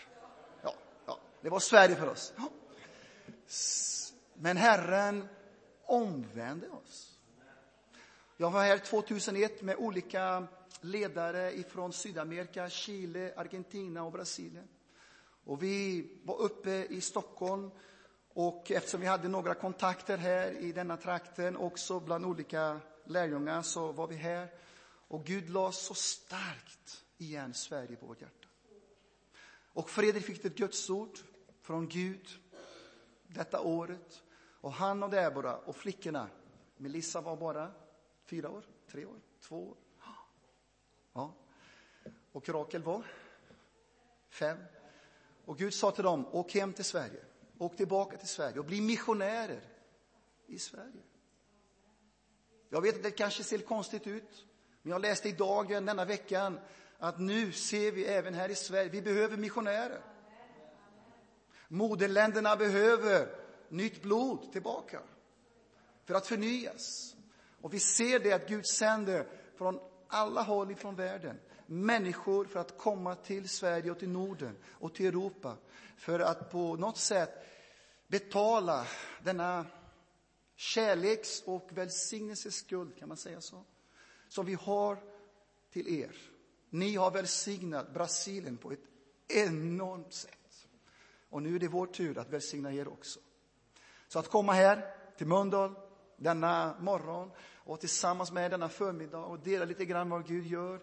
Ja, 0.62 0.74
ja, 1.06 1.20
det 1.42 1.50
var 1.50 1.60
Sverige 1.60 1.96
för 1.96 2.10
oss. 2.10 2.34
Ja. 2.38 2.50
Men 4.34 4.58
Herren 4.58 5.28
omvände 5.86 6.70
oss. 6.70 7.20
Jag 8.38 8.52
var 8.52 8.62
här 8.64 8.78
2001 8.78 9.62
med 9.62 9.76
olika 9.76 10.48
ledare 10.82 11.58
ifrån 11.58 11.94
Sydamerika, 11.94 12.70
Chile, 12.70 13.34
Argentina 13.38 14.04
och 14.04 14.12
Brasilien. 14.12 14.68
Och 15.46 15.64
vi 15.64 16.08
var 16.24 16.38
uppe 16.38 16.86
i 16.86 17.02
Stockholm 17.02 17.72
och 18.34 18.72
eftersom 18.72 19.02
vi 19.02 19.08
hade 19.08 19.28
några 19.28 19.54
kontakter 19.54 20.18
här 20.18 20.52
i 20.52 20.72
denna 20.72 20.98
trakten 20.98 21.58
också 21.58 22.00
bland 22.00 22.26
olika 22.26 22.80
lärjungar 23.06 23.62
så 23.62 23.92
var 23.92 24.08
vi 24.08 24.16
här. 24.16 24.54
Och 25.08 25.26
Gud 25.26 25.50
la 25.50 25.72
så 25.72 25.94
starkt 25.94 27.04
igen 27.18 27.54
Sverige 27.54 27.96
på 27.96 28.06
vårt 28.06 28.22
hjärta. 28.22 28.48
Och 29.74 29.90
Fredrik 29.90 30.26
fick 30.26 30.46
ett 30.46 30.58
Gudsord 30.58 31.18
från 31.62 31.88
Gud 31.88 32.30
detta 33.28 33.62
året. 33.62 34.24
Och 34.62 34.72
han 34.72 35.04
och 35.04 35.10
Debora 35.10 35.58
och 35.58 35.76
flickorna, 35.76 36.30
Melissa 36.78 37.22
var 37.22 37.36
bara 37.36 37.72
fyra 38.26 38.50
år, 38.50 38.66
tre 38.88 39.06
år, 39.06 39.20
två 39.42 39.70
år. 39.70 39.78
Ja. 41.14 41.34
Och 42.32 42.50
Rakel 42.50 42.84
var 42.84 43.04
fem. 44.30 44.58
Och 45.46 45.58
Gud 45.58 45.74
sa 45.74 45.92
till 45.92 46.04
dem, 46.04 46.28
åk 46.32 46.54
hem 46.54 46.74
till 46.74 46.86
Sverige. 46.86 47.24
Åk 47.58 47.78
tillbaka 47.78 48.18
till 48.18 48.28
Sverige 48.28 48.60
och 48.60 48.66
bli 48.66 48.82
missionärer 48.82 49.62
i 50.48 50.60
Sverige. 50.60 51.04
Jag 52.70 52.82
vet 52.82 52.96
att 52.96 53.04
det 53.04 53.12
kanske 53.12 53.44
ser 53.44 53.58
konstigt 53.58 54.08
ut, 54.08 54.46
men 54.82 54.92
jag 54.92 55.02
läste 55.02 55.30
i 55.30 55.32
dagen 55.32 55.86
denna 55.86 56.06
veckan 56.06 56.60
att 57.00 57.20
nu 57.20 57.52
ser 57.52 57.92
vi 57.92 58.06
även 58.06 58.34
här 58.34 58.50
i 58.50 58.56
Sverige, 58.56 58.90
vi 58.90 59.02
behöver 59.02 59.38
missionärer. 59.38 60.02
Moderländerna 61.68 62.56
behöver 62.56 63.36
nytt 63.70 64.02
blod 64.02 64.52
tillbaka 64.52 65.00
för 66.06 66.14
att 66.14 66.28
förnyas. 66.28 67.16
Och 67.62 67.74
vi 67.74 67.80
ser 67.80 68.20
det 68.20 68.34
att 68.34 68.48
Gud 68.48 68.68
sänder 68.68 69.28
från 69.56 69.80
alla 70.08 70.42
håll 70.42 70.72
ifrån 70.72 70.96
världen 70.96 71.40
människor 71.66 72.46
för 72.46 72.60
att 72.60 72.78
komma 72.78 73.16
till 73.16 73.50
Sverige 73.50 73.92
och 73.92 74.00
till 74.00 74.10
Norden 74.10 74.58
och 74.66 74.94
till 74.94 75.06
Europa 75.06 75.58
för 75.98 76.20
att 76.20 76.52
på 76.52 76.76
något 76.76 76.98
sätt 76.98 77.46
betala 78.08 78.88
denna 79.24 79.66
kärleks 80.56 81.44
och 81.46 81.70
välsignelseskuld, 81.72 82.98
kan 82.98 83.08
man 83.08 83.18
säga 83.18 83.42
så, 83.42 83.64
som 84.28 84.46
vi 84.46 84.54
har 84.54 84.98
till 85.72 85.88
er. 85.88 86.16
Ni 86.70 86.96
har 86.96 87.12
välsignat 87.12 87.94
Brasilien 87.94 88.58
på 88.58 88.72
ett 88.72 88.84
enormt 89.28 90.14
sätt. 90.14 90.68
Och 91.30 91.42
nu 91.42 91.56
är 91.56 91.60
det 91.60 91.68
vår 91.68 91.88
tur 91.88 92.18
att 92.18 92.30
välsigna 92.30 92.74
er 92.74 92.88
också. 92.88 93.20
Så 94.08 94.20
att 94.20 94.28
komma 94.28 94.54
här 94.54 94.96
till 95.18 95.28
Mölndal 95.28 95.76
denna 96.18 96.76
morgon 96.80 97.32
och 97.54 97.80
tillsammans 97.80 98.32
med 98.32 98.52
denna 98.52 98.70
förmiddag 98.70 99.18
och 99.18 99.40
dela 99.40 99.66
lite 99.66 99.86
grann 99.86 100.10
vad 100.10 100.28
Gud 100.28 100.46
gör, 100.46 100.82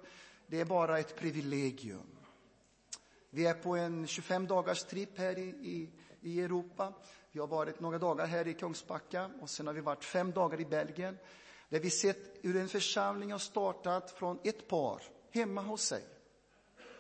det 0.53 0.61
är 0.61 0.65
bara 0.65 0.99
ett 0.99 1.17
privilegium. 1.17 2.19
Vi 3.31 3.47
är 3.47 3.55
på 3.55 3.77
en 3.77 4.07
25 4.07 4.47
dagars 4.47 4.85
tripp 4.85 5.19
här 5.19 5.39
i, 5.39 5.43
i, 5.43 5.91
i 6.21 6.41
Europa. 6.41 6.93
Vi 7.31 7.41
har 7.41 7.47
varit 7.47 7.81
några 7.81 7.99
dagar 7.99 8.27
här 8.27 8.49
i 8.49 8.55
Kungsbacka 8.55 9.31
och 9.41 9.51
sen 9.51 9.67
har 9.67 9.75
vi 9.75 9.81
varit 9.81 10.05
fem 10.05 10.33
dagar 10.33 10.61
i 10.61 10.65
Belgien. 10.65 11.19
Där 11.69 11.81
vi 11.81 11.91
sett 11.91 12.39
hur 12.43 12.57
en 12.57 12.69
församling 12.69 13.33
har 13.33 13.39
startat 13.39 14.11
från 14.11 14.39
ett 14.45 14.69
par 14.69 15.03
hemma 15.31 15.61
hos 15.61 15.83
sig. 15.83 16.05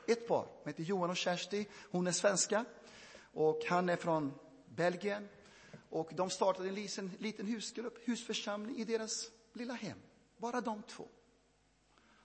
Ett 0.07 0.29
par, 0.29 0.47
de 0.65 0.71
heter 0.71 0.83
Johan 0.83 1.11
och 1.11 1.17
Kersti. 1.17 1.67
Hon 1.91 2.07
är 2.07 2.13
svenska 2.13 2.65
och 3.33 3.61
han 3.69 3.89
är 3.89 3.97
från 3.97 4.33
Belgien. 4.67 5.29
Och 5.91 6.11
de 6.15 6.31
startade 6.31 6.69
en 6.69 6.75
liten, 6.75 7.11
liten 7.19 7.47
husgrupp, 7.47 8.09
husförsamling 8.09 8.77
i 8.77 8.85
deras 8.85 9.31
lilla 9.53 9.75
hem. 9.75 9.99
Bara 10.37 10.61
de 10.61 10.83
två. 10.83 11.09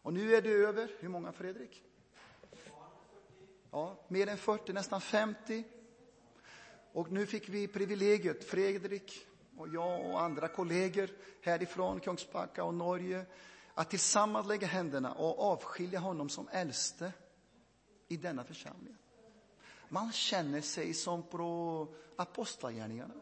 Och 0.08 0.14
nu 0.14 0.36
är 0.36 0.42
det 0.42 0.50
över, 0.50 0.92
hur 1.00 1.10
många 1.10 1.32
Fredrik? 1.32 1.84
Ja, 3.72 4.00
mer 4.08 4.28
än 4.28 4.38
40, 4.38 4.74
nästan 4.74 5.02
50. 5.02 5.64
Och 6.92 7.12
nu 7.12 7.26
fick 7.26 7.50
vi 7.50 7.68
privilegiet, 7.68 8.44
Fredrik 8.44 9.28
och 9.58 9.68
jag 9.68 10.06
och 10.06 10.22
andra 10.22 10.48
kollegor 10.48 11.10
härifrån 11.42 12.00
Kungsbacka 12.00 12.64
och 12.64 12.74
Norge, 12.74 13.26
att 13.74 13.90
tillsammans 13.90 14.48
lägga 14.48 14.68
händerna 14.68 15.14
och 15.14 15.52
avskilja 15.52 16.00
honom 16.00 16.30
som 16.30 16.48
äldste 16.52 17.12
i 18.08 18.18
denna 18.18 18.44
församling. 18.44 18.98
Man 19.90 20.12
känner 20.12 20.62
sig 20.62 20.94
som 20.94 21.24
på 21.24 21.88
apostlagärningarna. 22.16 23.14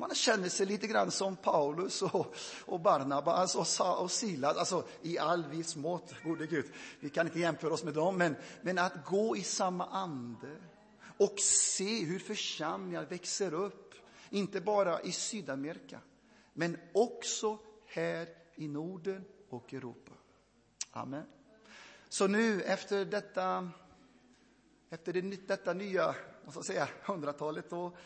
Man 0.00 0.14
känner 0.14 0.48
sig 0.48 0.66
lite 0.66 0.86
grann 0.86 1.10
som 1.10 1.36
Paulus 1.36 2.02
och, 2.02 2.34
och 2.66 2.80
Barnabas 2.80 3.80
och, 3.80 4.02
och 4.02 4.10
Silas, 4.10 4.56
alltså 4.56 4.84
i 5.02 5.18
all 5.18 5.44
viss 5.46 5.76
mått, 5.76 6.14
gode 6.22 6.46
Gud. 6.46 6.72
Vi 7.00 7.10
kan 7.10 7.26
inte 7.26 7.40
jämföra 7.40 7.72
oss 7.72 7.84
med 7.84 7.94
dem, 7.94 8.18
men, 8.18 8.36
men 8.62 8.78
att 8.78 9.04
gå 9.04 9.36
i 9.36 9.42
samma 9.42 9.86
ande 9.86 10.56
och 11.16 11.40
se 11.40 12.04
hur 12.04 12.18
församlingar 12.18 13.04
växer 13.04 13.54
upp, 13.54 13.94
inte 14.30 14.60
bara 14.60 15.00
i 15.00 15.12
Sydamerika, 15.12 16.00
men 16.52 16.76
också 16.92 17.58
här 17.86 18.28
i 18.54 18.68
Norden 18.68 19.24
och 19.48 19.74
Europa. 19.74 20.12
Amen. 20.90 21.24
Så 22.08 22.26
nu 22.26 22.62
efter 22.62 23.04
detta, 23.04 23.70
efter 24.90 25.12
det, 25.12 25.46
detta 25.46 25.72
nya, 25.72 26.14
vad 26.44 26.52
ska 26.52 26.58
jag 26.58 26.64
säga, 26.64 26.88
hundratalet 27.04 27.70
då, 27.70 27.96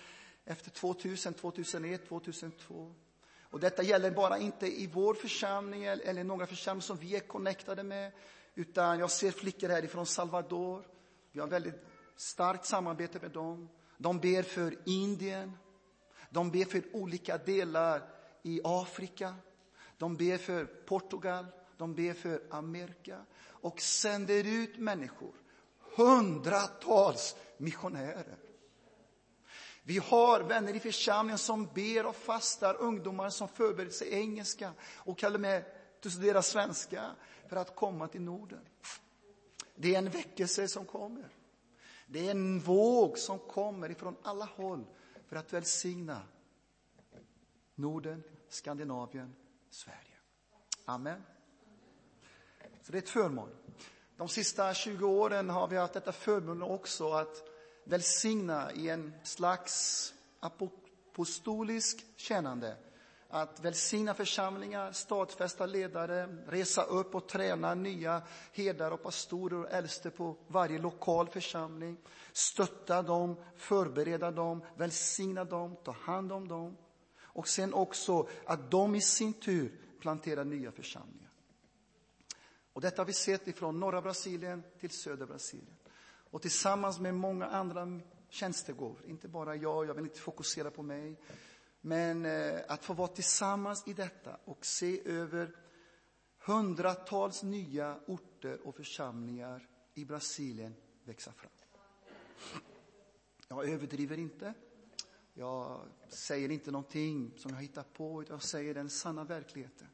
efter 0.45 0.71
2000, 0.71 1.35
2001, 1.35 2.09
2002. 2.09 2.95
Och 3.43 3.61
detta 3.61 3.83
gäller 3.83 4.11
bara 4.11 4.39
inte 4.39 4.67
i 4.67 4.87
vår 4.87 5.15
församling 5.15 5.85
eller 5.85 6.25
några 6.25 6.47
församlingar 6.47 6.83
som 6.83 6.97
vi 6.97 7.17
är 7.17 7.21
connectade 7.21 7.83
med, 7.83 8.13
utan 8.55 8.99
jag 8.99 9.11
ser 9.11 9.31
flickor 9.31 9.69
härifrån 9.69 10.07
Salvador. 10.07 10.87
Vi 11.33 11.41
har 11.41 11.47
väldigt 11.47 11.85
starkt 12.17 12.67
samarbete 12.67 13.19
med 13.23 13.31
dem. 13.31 13.69
De 13.99 14.19
ber 14.19 14.43
för 14.43 14.79
Indien. 14.85 15.53
De 16.31 16.51
ber 16.51 16.65
för 16.65 16.97
olika 16.97 17.39
delar 17.39 18.03
i 18.43 18.61
Afrika. 18.65 19.35
De 19.99 20.17
ber 20.17 20.39
för 20.39 20.65
Portugal. 20.65 21.47
De 21.77 21.95
ber 21.95 22.13
för 22.13 22.43
Amerika 22.51 23.25
och 23.47 23.81
sänder 23.81 24.45
ut 24.47 24.79
människor, 24.79 25.35
hundratals 25.97 27.37
missionärer 27.59 28.44
vi 29.87 29.99
har 29.99 30.41
vänner 30.41 30.75
i 30.77 30.81
församlingen 30.81 31.39
som 31.39 31.67
ber 31.75 32.07
och 32.07 32.17
fastar, 32.17 32.77
ungdomar 32.81 33.31
som 33.31 33.49
förbereder 33.49 33.93
sig 33.93 34.15
engelska 34.15 34.73
och 34.95 35.19
kallar 35.19 35.39
med 35.39 35.65
att 36.05 36.11
studera 36.11 36.43
svenska 36.43 37.11
för 37.49 37.57
att 37.57 37.77
komma 37.77 38.09
till 38.09 38.23
Norden. 38.23 38.69
Det 39.75 39.95
är 39.95 39.99
en 39.99 40.11
väckelse 40.11 40.69
som 40.69 40.85
kommer. 40.85 41.29
Det 42.07 42.27
är 42.27 42.31
en 42.31 42.61
våg 42.61 43.19
som 43.19 43.39
kommer 43.39 43.91
ifrån 43.91 44.17
alla 44.23 44.45
håll 44.45 44.85
för 45.27 45.37
att 45.37 45.53
välsigna 45.53 46.23
Norden, 47.75 48.23
Skandinavien, 48.49 49.35
Sverige. 49.71 49.99
Amen. 50.85 51.23
Så 52.83 52.93
det 52.93 52.99
är 52.99 53.03
ett 53.03 53.09
förmån. 53.09 53.49
De 54.17 54.29
sista 54.29 54.75
20 54.75 55.07
åren 55.07 55.51
har 55.51 55.69
vi 55.69 55.77
haft 55.77 55.95
detta 55.95 56.13
förmån 56.13 56.63
också 56.63 57.13
att 57.13 57.54
välsigna 57.85 58.73
i 58.73 58.89
en 58.89 59.13
slags 59.23 60.15
apostolisk 60.41 62.07
tjänande. 62.17 62.77
Att 63.29 63.61
välsigna 63.61 64.15
församlingar, 64.15 64.93
stadfästa 64.93 65.67
ledare, 65.67 66.27
resa 66.47 66.83
upp 66.83 67.15
och 67.15 67.29
träna 67.29 67.75
nya 67.75 68.23
herdar 68.53 68.91
och 68.91 69.03
pastorer 69.03 69.59
och 69.59 69.71
äldste 69.71 70.11
på 70.11 70.37
varje 70.49 70.79
lokal 70.79 71.29
församling. 71.29 71.97
Stötta 72.33 73.03
dem, 73.03 73.37
förbereda 73.57 74.31
dem, 74.31 74.65
välsigna 74.77 75.45
dem, 75.45 75.77
ta 75.85 75.93
hand 75.93 76.33
om 76.33 76.49
dem. 76.49 76.77
Och 77.21 77.49
sen 77.49 77.75
också 77.75 78.29
att 78.47 78.71
de 78.71 78.95
i 78.95 79.01
sin 79.01 79.33
tur 79.33 79.81
planterar 80.01 80.45
nya 80.45 80.73
församlingar. 80.73 81.31
Och 82.73 82.81
detta 82.81 83.03
har 83.03 83.07
vi 83.07 83.13
sett 83.13 83.49
ifrån 83.49 83.81
norra 83.81 84.03
Brasilien 84.03 84.63
till 84.81 84.91
södra 84.91 85.27
Brasilien 85.27 85.77
och 86.35 86.43
tillsammans 86.43 87.01
med 87.01 87.15
många 87.15 87.47
andra 87.47 88.01
tjänstegåvor, 88.29 89.07
inte 89.07 89.29
bara 89.29 89.57
jag, 89.57 89.87
jag 89.87 89.95
vill 89.95 90.05
inte 90.05 90.21
fokusera 90.21 90.71
på 90.71 90.83
mig, 90.83 91.21
men 91.81 92.27
eh, 92.27 92.61
att 92.69 92.85
få 92.85 92.93
vara 92.93 93.09
tillsammans 93.09 93.89
i 93.89 93.93
detta 93.93 94.37
och 94.45 94.67
se 94.67 95.09
över 95.09 95.57
hundratals 96.39 97.43
nya 97.43 98.01
orter 98.07 98.67
och 98.67 98.77
församlingar 98.77 99.69
i 99.95 100.05
Brasilien 100.05 100.75
växa 101.05 101.33
fram. 101.33 101.51
Jag 103.49 103.69
överdriver 103.69 104.19
inte. 104.19 104.55
Jag 105.35 105.81
säger 106.09 106.51
inte 106.51 106.71
någonting 106.71 107.33
som 107.37 107.55
jag 107.55 107.61
hittar 107.63 107.83
på, 107.83 108.23
utan 108.23 108.35
jag 108.35 108.43
säger 108.43 108.75
den 108.75 108.91
sanna 108.91 109.25
verkligheten. 109.25 109.89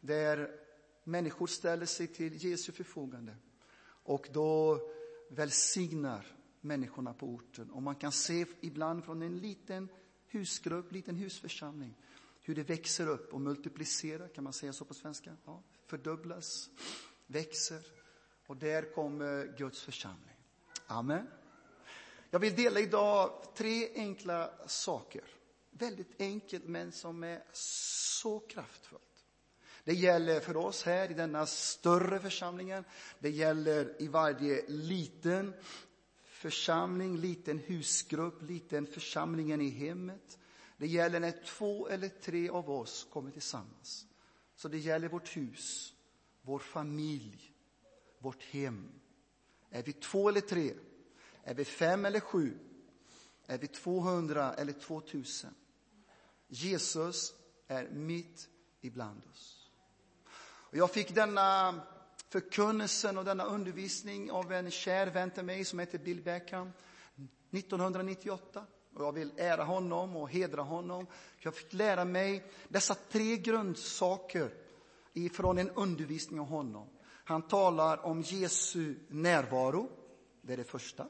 Där 0.00 0.50
människor 1.04 1.46
ställer 1.46 1.86
sig 1.86 2.06
till 2.06 2.44
Jesu 2.44 2.72
förfogande. 2.72 3.36
Och 3.86 4.28
då 4.32 4.80
välsignar 5.34 6.26
människorna 6.60 7.14
på 7.14 7.26
orten. 7.26 7.70
Och 7.70 7.82
man 7.82 7.94
kan 7.94 8.12
se 8.12 8.46
ibland 8.60 9.04
från 9.04 9.22
en 9.22 9.38
liten 9.38 9.88
husgrupp, 10.26 10.92
liten 10.92 11.16
husförsamling, 11.16 11.94
hur 12.40 12.54
det 12.54 12.62
växer 12.62 13.08
upp 13.08 13.34
och 13.34 13.40
multiplicerar, 13.40 14.28
kan 14.28 14.44
man 14.44 14.52
säga 14.52 14.72
så 14.72 14.84
på 14.84 14.94
svenska? 14.94 15.36
Ja, 15.44 15.62
fördubblas, 15.86 16.70
växer. 17.26 17.82
Och 18.46 18.56
där 18.56 18.94
kommer 18.94 19.56
Guds 19.58 19.82
församling. 19.82 20.36
Amen. 20.86 21.26
Jag 22.30 22.38
vill 22.38 22.54
dela 22.56 22.80
idag 22.80 23.42
tre 23.54 23.94
enkla 23.94 24.50
saker. 24.66 25.24
Väldigt 25.70 26.20
enkelt, 26.20 26.64
men 26.64 26.92
som 26.92 27.24
är 27.24 27.42
så 27.52 28.40
kraftfullt. 28.40 29.13
Det 29.84 29.94
gäller 29.94 30.40
för 30.40 30.56
oss 30.56 30.82
här 30.82 31.10
i 31.10 31.14
denna 31.14 31.46
större 31.46 32.20
församlingen. 32.20 32.84
Det 33.18 33.30
gäller 33.30 34.02
i 34.02 34.08
varje 34.08 34.64
liten 34.68 35.54
församling, 36.22 37.16
liten 37.16 37.58
husgrupp, 37.58 38.42
liten 38.42 38.86
församlingen 38.86 39.60
i 39.60 39.68
hemmet. 39.68 40.38
Det 40.76 40.86
gäller 40.86 41.20
när 41.20 41.44
två 41.44 41.88
eller 41.88 42.08
tre 42.08 42.48
av 42.48 42.70
oss 42.70 43.06
kommer 43.12 43.30
tillsammans. 43.30 44.06
Så 44.56 44.68
det 44.68 44.78
gäller 44.78 45.08
vårt 45.08 45.36
hus, 45.36 45.94
vår 46.42 46.58
familj, 46.58 47.54
vårt 48.18 48.42
hem. 48.42 48.88
Är 49.70 49.82
vi 49.82 49.92
två 49.92 50.28
eller 50.28 50.40
tre? 50.40 50.74
Är 51.42 51.54
vi 51.54 51.64
fem 51.64 52.04
eller 52.04 52.20
sju? 52.20 52.58
Är 53.46 53.58
vi 53.58 53.66
200 53.66 54.54
eller 54.54 54.72
2000? 54.72 55.54
Jesus 56.48 57.34
är 57.66 57.88
mitt 57.88 58.48
ibland 58.80 59.22
oss. 59.32 59.63
Och 60.74 60.78
jag 60.78 60.90
fick 60.90 61.14
denna 61.14 61.80
förkunnelsen 62.28 63.18
och 63.18 63.24
denna 63.24 63.44
undervisning 63.44 64.30
av 64.30 64.52
en 64.52 64.70
kär 64.70 65.06
vän 65.06 65.30
till 65.30 65.44
mig 65.44 65.64
som 65.64 65.78
heter 65.78 65.98
Bill 65.98 66.22
Beckham 66.22 66.72
1998. 67.50 68.66
Och 68.94 69.04
jag 69.04 69.12
vill 69.12 69.32
ära 69.36 69.64
honom 69.64 70.16
och 70.16 70.30
hedra 70.30 70.62
honom. 70.62 71.06
Jag 71.38 71.54
fick 71.54 71.72
lära 71.72 72.04
mig 72.04 72.50
dessa 72.68 72.94
tre 72.94 73.36
grundsaker 73.36 74.50
ifrån 75.12 75.58
en 75.58 75.70
undervisning 75.70 76.40
av 76.40 76.46
honom. 76.46 76.88
Han 77.24 77.42
talar 77.42 78.06
om 78.06 78.22
Jesu 78.22 78.94
närvaro, 79.08 79.90
det 80.42 80.52
är 80.52 80.56
det 80.56 80.64
första. 80.64 81.06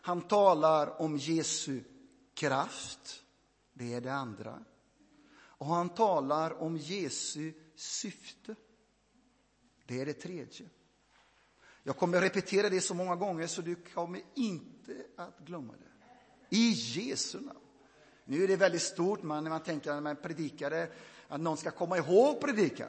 Han 0.00 0.20
talar 0.20 1.02
om 1.02 1.16
Jesu 1.16 1.80
kraft, 2.34 3.22
det 3.72 3.94
är 3.94 4.00
det 4.00 4.14
andra. 4.14 4.64
Och 5.36 5.66
han 5.66 5.88
talar 5.88 6.62
om 6.62 6.76
Jesu 6.76 7.52
syfte, 7.76 8.54
det 9.86 10.00
är 10.00 10.06
det 10.06 10.12
tredje. 10.12 10.68
Jag 11.82 11.96
kommer 11.96 12.20
repetera 12.20 12.68
det 12.68 12.80
så 12.80 12.94
många 12.94 13.16
gånger 13.16 13.46
så 13.46 13.62
du 13.62 13.74
kommer 13.74 14.22
inte 14.34 15.04
att 15.16 15.38
glömma 15.38 15.72
det. 15.72 16.56
I 16.56 16.70
Jesu 16.70 17.40
namn. 17.40 17.58
Nu 18.24 18.44
är 18.44 18.48
det 18.48 18.56
väldigt 18.56 18.82
stort 18.82 19.22
man, 19.22 19.44
när 19.44 19.50
man 19.50 19.62
tänker 19.62 19.94
när 19.94 20.00
man 20.00 20.16
predikare, 20.16 20.88
att 21.28 21.40
någon 21.40 21.56
ska 21.56 21.70
komma 21.70 21.98
ihåg 21.98 22.40
predikan. 22.40 22.88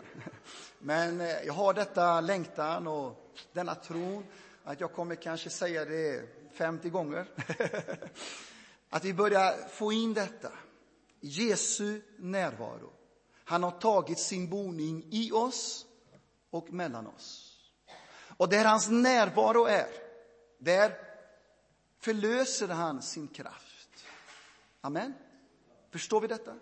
Men 0.80 1.22
eh, 1.22 1.28
jag 1.46 1.54
har 1.54 1.74
detta 1.74 2.22
längtan 2.22 2.88
och 2.88 3.34
denna 3.54 3.76
tron 3.76 4.24
att 4.64 4.80
jag 4.80 4.94
kommer 4.94 5.16
kanske 5.16 5.50
säga 5.50 5.86
det 5.86 6.30
50 6.54 6.90
gånger. 6.90 7.28
Att 8.90 9.06
vi 9.06 9.14
börjar 9.14 9.68
få 9.70 9.92
in 9.92 10.14
detta. 10.14 10.52
Jesu 11.20 12.02
närvaro. 12.18 12.97
Han 13.48 13.64
har 13.64 13.72
tagit 13.72 14.20
sin 14.20 14.50
boning 14.50 15.08
i 15.12 15.32
oss 15.32 15.86
och 16.50 16.74
mellan 16.74 17.08
oss. 17.08 17.58
Och 18.38 18.50
där 18.50 18.66
hans 18.66 18.90
närvaro 18.90 19.66
är, 19.66 19.88
där 20.60 20.94
förlöser 22.00 22.68
han 22.68 23.02
sin 23.02 23.28
kraft. 23.28 24.06
Amen. 24.82 25.14
Förstår 25.92 26.22
vi 26.22 26.28
detta? 26.28 26.56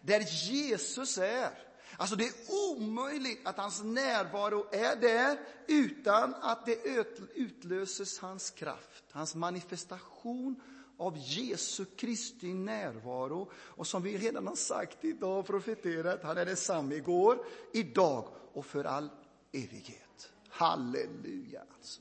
Där 0.00 0.20
Jesus 0.20 1.18
är, 1.18 1.50
alltså 1.96 2.16
det 2.16 2.24
är 2.24 2.34
omöjligt 2.72 3.46
att 3.46 3.56
hans 3.56 3.82
närvaro 3.82 4.66
är 4.72 4.96
där 4.96 5.38
utan 5.66 6.34
att 6.34 6.66
det 6.66 6.86
utlöses 7.34 8.18
hans 8.18 8.50
kraft, 8.50 9.04
hans 9.10 9.34
manifestation 9.34 10.60
av 10.98 11.18
Jesu 11.18 11.84
Kristi 11.84 12.54
närvaro. 12.54 13.50
Och 13.54 13.86
som 13.86 14.02
vi 14.02 14.18
redan 14.18 14.46
har 14.46 14.56
sagt 14.56 15.04
idag 15.04 15.38
och 15.38 15.46
profeterat, 15.46 16.22
han 16.22 16.38
är 16.38 16.46
densamme 16.46 16.94
igår, 16.94 17.38
idag 17.72 18.28
och 18.52 18.66
för 18.66 18.84
all 18.84 19.10
evighet. 19.52 20.32
Halleluja 20.48 21.62
alltså. 21.76 22.00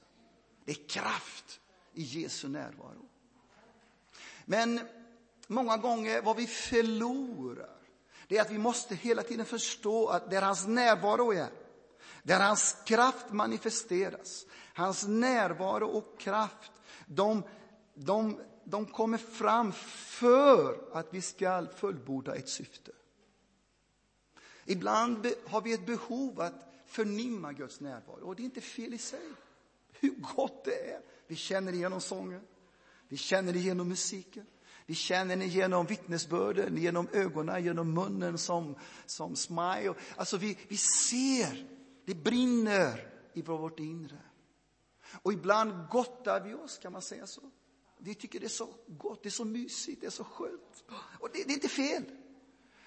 Det 0.66 0.72
är 0.72 0.90
kraft 0.90 1.60
i 1.94 2.02
Jesu 2.02 2.48
närvaro. 2.48 3.06
Men 4.46 4.80
många 5.48 5.78
gånger 5.78 6.22
vad 6.22 6.36
vi 6.36 6.48
förlorar, 6.48 7.76
det 8.28 8.38
är 8.38 8.42
att 8.42 8.52
vi 8.52 8.58
måste 8.58 8.96
hela 8.96 9.24
tiden 9.24 9.46
förstå 9.46 10.08
att 10.08 10.30
där 10.30 10.42
hans 10.42 10.68
närvaro 10.68 11.34
är, 11.34 11.50
där 12.24 12.40
hans 12.40 12.78
kraft 12.86 13.32
manifesteras, 13.32 14.46
hans 14.74 15.08
närvaro 15.08 15.88
och 15.88 16.20
kraft, 16.20 16.72
de, 17.06 17.44
de, 17.94 18.42
de 18.66 18.86
kommer 18.86 19.18
fram 19.18 19.72
för 19.72 20.80
att 20.92 21.14
vi 21.14 21.22
ska 21.22 21.68
fullborda 21.76 22.36
ett 22.36 22.50
syfte. 22.50 22.92
Ibland 24.66 25.28
har 25.46 25.62
vi 25.62 25.74
ett 25.74 25.86
behov 25.86 26.42
att 26.42 26.74
förnimma 26.86 27.54
Guds 27.54 27.80
närvaro 27.80 28.26
och 28.26 28.36
det 28.36 28.42
är 28.42 28.46
inte 28.46 28.62
fel 28.62 28.94
i 28.94 28.98
sig. 28.98 29.30
Hur 30.00 30.16
gott 30.36 30.66
det 30.66 30.92
är 30.92 31.02
vi 31.28 31.36
känner 31.36 31.72
det 31.72 31.78
genom 31.78 32.02
sången. 32.02 32.42
Vi 33.08 33.18
känner 33.18 33.54
det 33.54 33.60
genom 33.60 33.88
musiken. 33.88 34.46
Vi 34.86 34.96
känner 34.96 35.36
det 35.36 35.46
genom 35.46 35.86
vittnesbörden, 35.86 36.78
genom 36.78 37.08
ögonen, 37.12 37.64
genom 37.64 37.94
munnen 37.94 38.38
som, 38.38 38.76
som 39.06 39.36
smile. 39.36 39.94
Alltså 40.16 40.38
vi, 40.38 40.58
vi 40.68 40.78
ser, 40.78 41.68
det 42.06 42.16
brinner 42.16 43.14
i 43.34 43.42
vårt 43.42 43.80
inre. 43.80 44.22
Och 45.22 45.34
ibland 45.34 45.90
gottar 45.90 46.42
vi 46.42 46.54
oss, 46.54 46.78
kan 46.78 46.92
man 46.92 47.02
säga 47.02 47.28
så. 47.28 47.42
Vi 47.98 48.16
tycker 48.16 48.40
det 48.40 48.46
är 48.46 48.50
så 48.50 48.70
gott, 48.88 49.24
det 49.24 49.30
är 49.30 49.32
så 49.32 49.46
mysigt, 49.46 50.02
det 50.02 50.08
är 50.08 50.12
så 50.12 50.24
skönt. 50.24 50.84
Och 51.20 51.30
det, 51.34 51.44
det 51.44 51.52
är 51.52 51.54
inte 51.54 51.70
fel. 51.70 52.04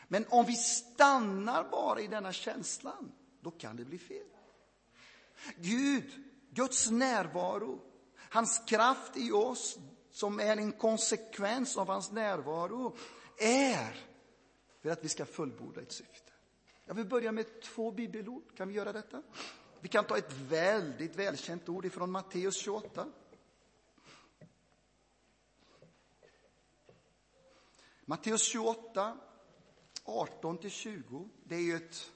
Men 0.08 0.24
om 0.28 0.46
vi 0.46 0.56
stannar 0.56 1.70
bara 1.70 2.00
i 2.00 2.06
denna 2.06 2.32
känslan, 2.32 3.12
då 3.40 3.50
kan 3.50 3.76
det 3.76 3.84
bli 3.84 3.98
fel. 3.98 4.26
Gud, 5.56 6.10
Guds 6.50 6.90
närvaro, 6.90 7.80
Hans 8.30 8.62
kraft 8.66 9.16
i 9.16 9.32
oss, 9.32 9.78
som 10.10 10.40
är 10.40 10.56
en 10.56 10.72
konsekvens 10.72 11.76
av 11.76 11.86
hans 11.86 12.12
närvaro, 12.12 12.96
är 13.38 14.06
för 14.82 14.90
att 14.90 15.04
vi 15.04 15.08
ska 15.08 15.26
fullborda 15.26 15.80
ett 15.80 15.92
syfte. 15.92 16.32
Jag 16.84 16.94
vill 16.94 17.06
börja 17.06 17.32
med 17.32 17.62
två 17.62 17.90
bibelord. 17.90 18.56
Kan 18.56 18.68
vi 18.68 18.74
göra 18.74 18.92
detta? 18.92 19.22
Vi 19.80 19.88
kan 19.88 20.04
ta 20.04 20.18
ett 20.18 20.32
väldigt 20.32 21.16
välkänt 21.16 21.68
ord 21.68 21.84
ifrån 21.84 22.10
Matteus 22.10 22.56
28. 22.56 23.06
Matteus 28.10 28.42
28, 28.42 29.16
18-20, 30.04 31.28
det 31.44 31.54
är 31.54 31.60
ju 31.60 31.76
ett 31.76 32.10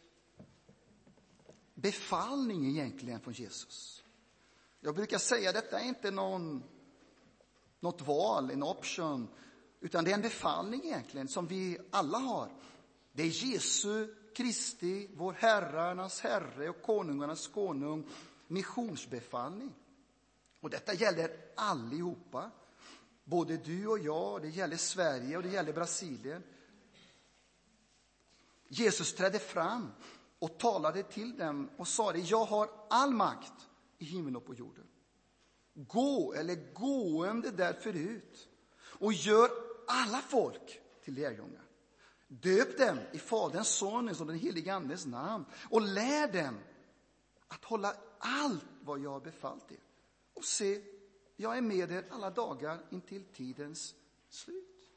befallning 1.75 2.67
egentligen 2.67 3.21
från 3.21 3.35
Jesus. 3.35 4.05
Jag 4.81 4.95
brukar 4.95 5.19
säga 5.19 5.53
detta 5.53 5.81
är 5.81 5.85
inte 5.85 6.11
någon, 6.11 6.63
något 7.81 8.01
val, 8.01 8.51
en 8.51 8.63
option, 8.63 9.29
utan 9.81 10.05
det 10.05 10.11
är 10.11 10.15
en 10.15 10.23
befallning 10.23 10.85
egentligen 10.85 11.29
som 11.29 11.47
vi 11.47 11.79
alla 11.91 12.19
har. 12.19 12.53
Det 13.13 13.23
är 13.23 13.45
Jesu 13.45 14.15
Kristi, 14.35 15.11
vår 15.15 15.33
Herrarnas 15.33 16.21
Herre 16.21 16.69
och 16.69 16.83
konungarnas 16.83 17.49
konung, 17.49 18.09
missionsbefallning. 18.47 19.75
Och 20.61 20.71
detta 20.71 20.95
gäller 20.95 21.37
allihopa, 21.57 22.51
både 23.25 23.57
du 23.57 23.87
och 23.87 23.99
jag, 23.99 24.43
det 24.43 24.49
gäller 24.49 24.77
Sverige 24.77 25.37
och 25.37 25.43
det 25.43 25.49
gäller 25.49 25.73
Brasilien. 25.73 26.43
Jesus 28.69 29.15
trädde 29.15 29.39
fram 29.39 29.93
och 30.39 30.59
talade 30.59 31.03
till 31.03 31.37
dem 31.37 31.71
och 31.77 31.89
sade, 31.89 32.19
jag 32.19 32.45
har 32.45 32.71
all 32.91 33.11
makt 33.11 33.69
i 33.99 34.05
himlen 34.05 34.37
och 34.37 34.47
på 34.47 34.55
jorden. 34.55 34.87
Gå 35.75 36.35
eller 36.35 36.73
gående 36.73 37.51
därför 37.51 37.93
ut 37.93 38.49
och 38.79 39.13
gör 39.13 39.51
alla 39.87 40.19
folk 40.19 40.81
till 41.05 41.15
lärjungar. 41.15 41.63
Döp 42.29 42.79
dem 42.79 42.99
i 43.13 43.19
Faderns, 43.19 43.69
Sonens 43.69 44.21
och 44.21 44.27
den 44.27 44.39
helige 44.39 44.75
Andes 44.75 45.07
namn 45.07 45.45
och 45.71 45.81
lär 45.81 46.33
dem 46.33 46.59
att 47.49 47.65
hålla 47.65 47.95
allt 48.19 48.65
vad 48.81 48.99
jag 48.99 49.11
har 49.11 49.21
befallt 49.21 49.73
er. 49.73 49.81
Och 50.35 50.45
se, 50.45 50.83
jag 51.43 51.57
är 51.57 51.61
med 51.63 51.93
er 51.93 52.05
alla 52.11 52.31
dagar 52.31 52.81
intill 52.91 53.25
tidens 53.25 53.95
slut. 54.29 54.91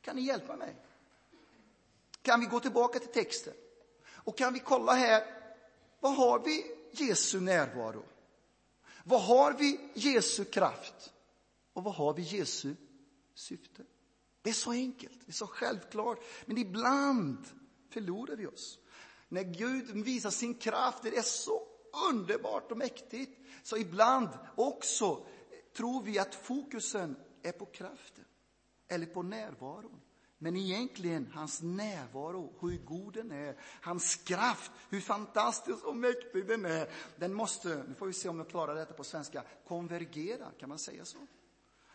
Kan 0.00 0.16
ni 0.16 0.22
hjälpa 0.22 0.56
mig? 0.56 0.76
Kan 2.22 2.40
vi 2.40 2.46
gå 2.46 2.60
tillbaka 2.60 2.98
till 2.98 3.12
texten? 3.12 3.54
Och 4.06 4.38
kan 4.38 4.52
vi 4.52 4.60
kolla 4.60 4.92
här, 4.92 5.22
vad 6.00 6.14
har 6.16 6.38
vi 6.38 6.64
Jesu 6.90 7.40
närvaro? 7.40 8.04
Vad 9.04 9.22
har 9.22 9.52
vi 9.52 9.90
Jesu 9.94 10.44
kraft? 10.44 11.12
Och 11.72 11.84
vad 11.84 11.94
har 11.94 12.14
vi 12.14 12.22
Jesu 12.22 12.74
syfte? 13.34 13.82
Det 14.42 14.50
är 14.50 14.54
så 14.54 14.70
enkelt, 14.70 15.20
det 15.26 15.30
är 15.30 15.32
så 15.32 15.46
självklart. 15.46 16.24
Men 16.46 16.58
ibland 16.58 17.46
förlorar 17.88 18.36
vi 18.36 18.46
oss. 18.46 18.78
När 19.28 19.42
Gud 19.42 20.04
visar 20.04 20.30
sin 20.30 20.54
kraft, 20.54 21.02
det 21.02 21.16
är 21.16 21.22
så 21.22 21.66
underbart 22.10 22.70
och 22.70 22.78
mäktigt. 22.78 23.40
Så 23.62 23.76
ibland 23.76 24.28
också 24.56 25.26
tror 25.72 26.02
vi 26.02 26.18
att 26.18 26.34
fokusen 26.34 27.16
är 27.42 27.52
på 27.52 27.66
kraften 27.66 28.24
eller 28.88 29.06
på 29.06 29.22
närvaron. 29.22 30.00
Men 30.42 30.56
egentligen 30.56 31.30
hans 31.34 31.62
närvaro, 31.62 32.52
hur 32.60 32.78
god 32.78 33.14
den 33.14 33.32
är, 33.32 33.56
hans 33.82 34.14
kraft, 34.14 34.72
hur 34.90 35.00
fantastisk 35.00 35.84
och 35.84 35.96
mäktig 35.96 36.46
den 36.46 36.64
är. 36.64 36.90
Den 37.16 37.34
måste, 37.34 37.84
nu 37.88 37.94
får 37.94 38.06
vi 38.06 38.12
se 38.12 38.28
om 38.28 38.38
jag 38.38 38.48
klarar 38.48 38.74
detta 38.74 38.94
på 38.94 39.04
svenska, 39.04 39.42
konvergera, 39.66 40.50
kan 40.60 40.68
man 40.68 40.78
säga 40.78 41.04
så? 41.04 41.18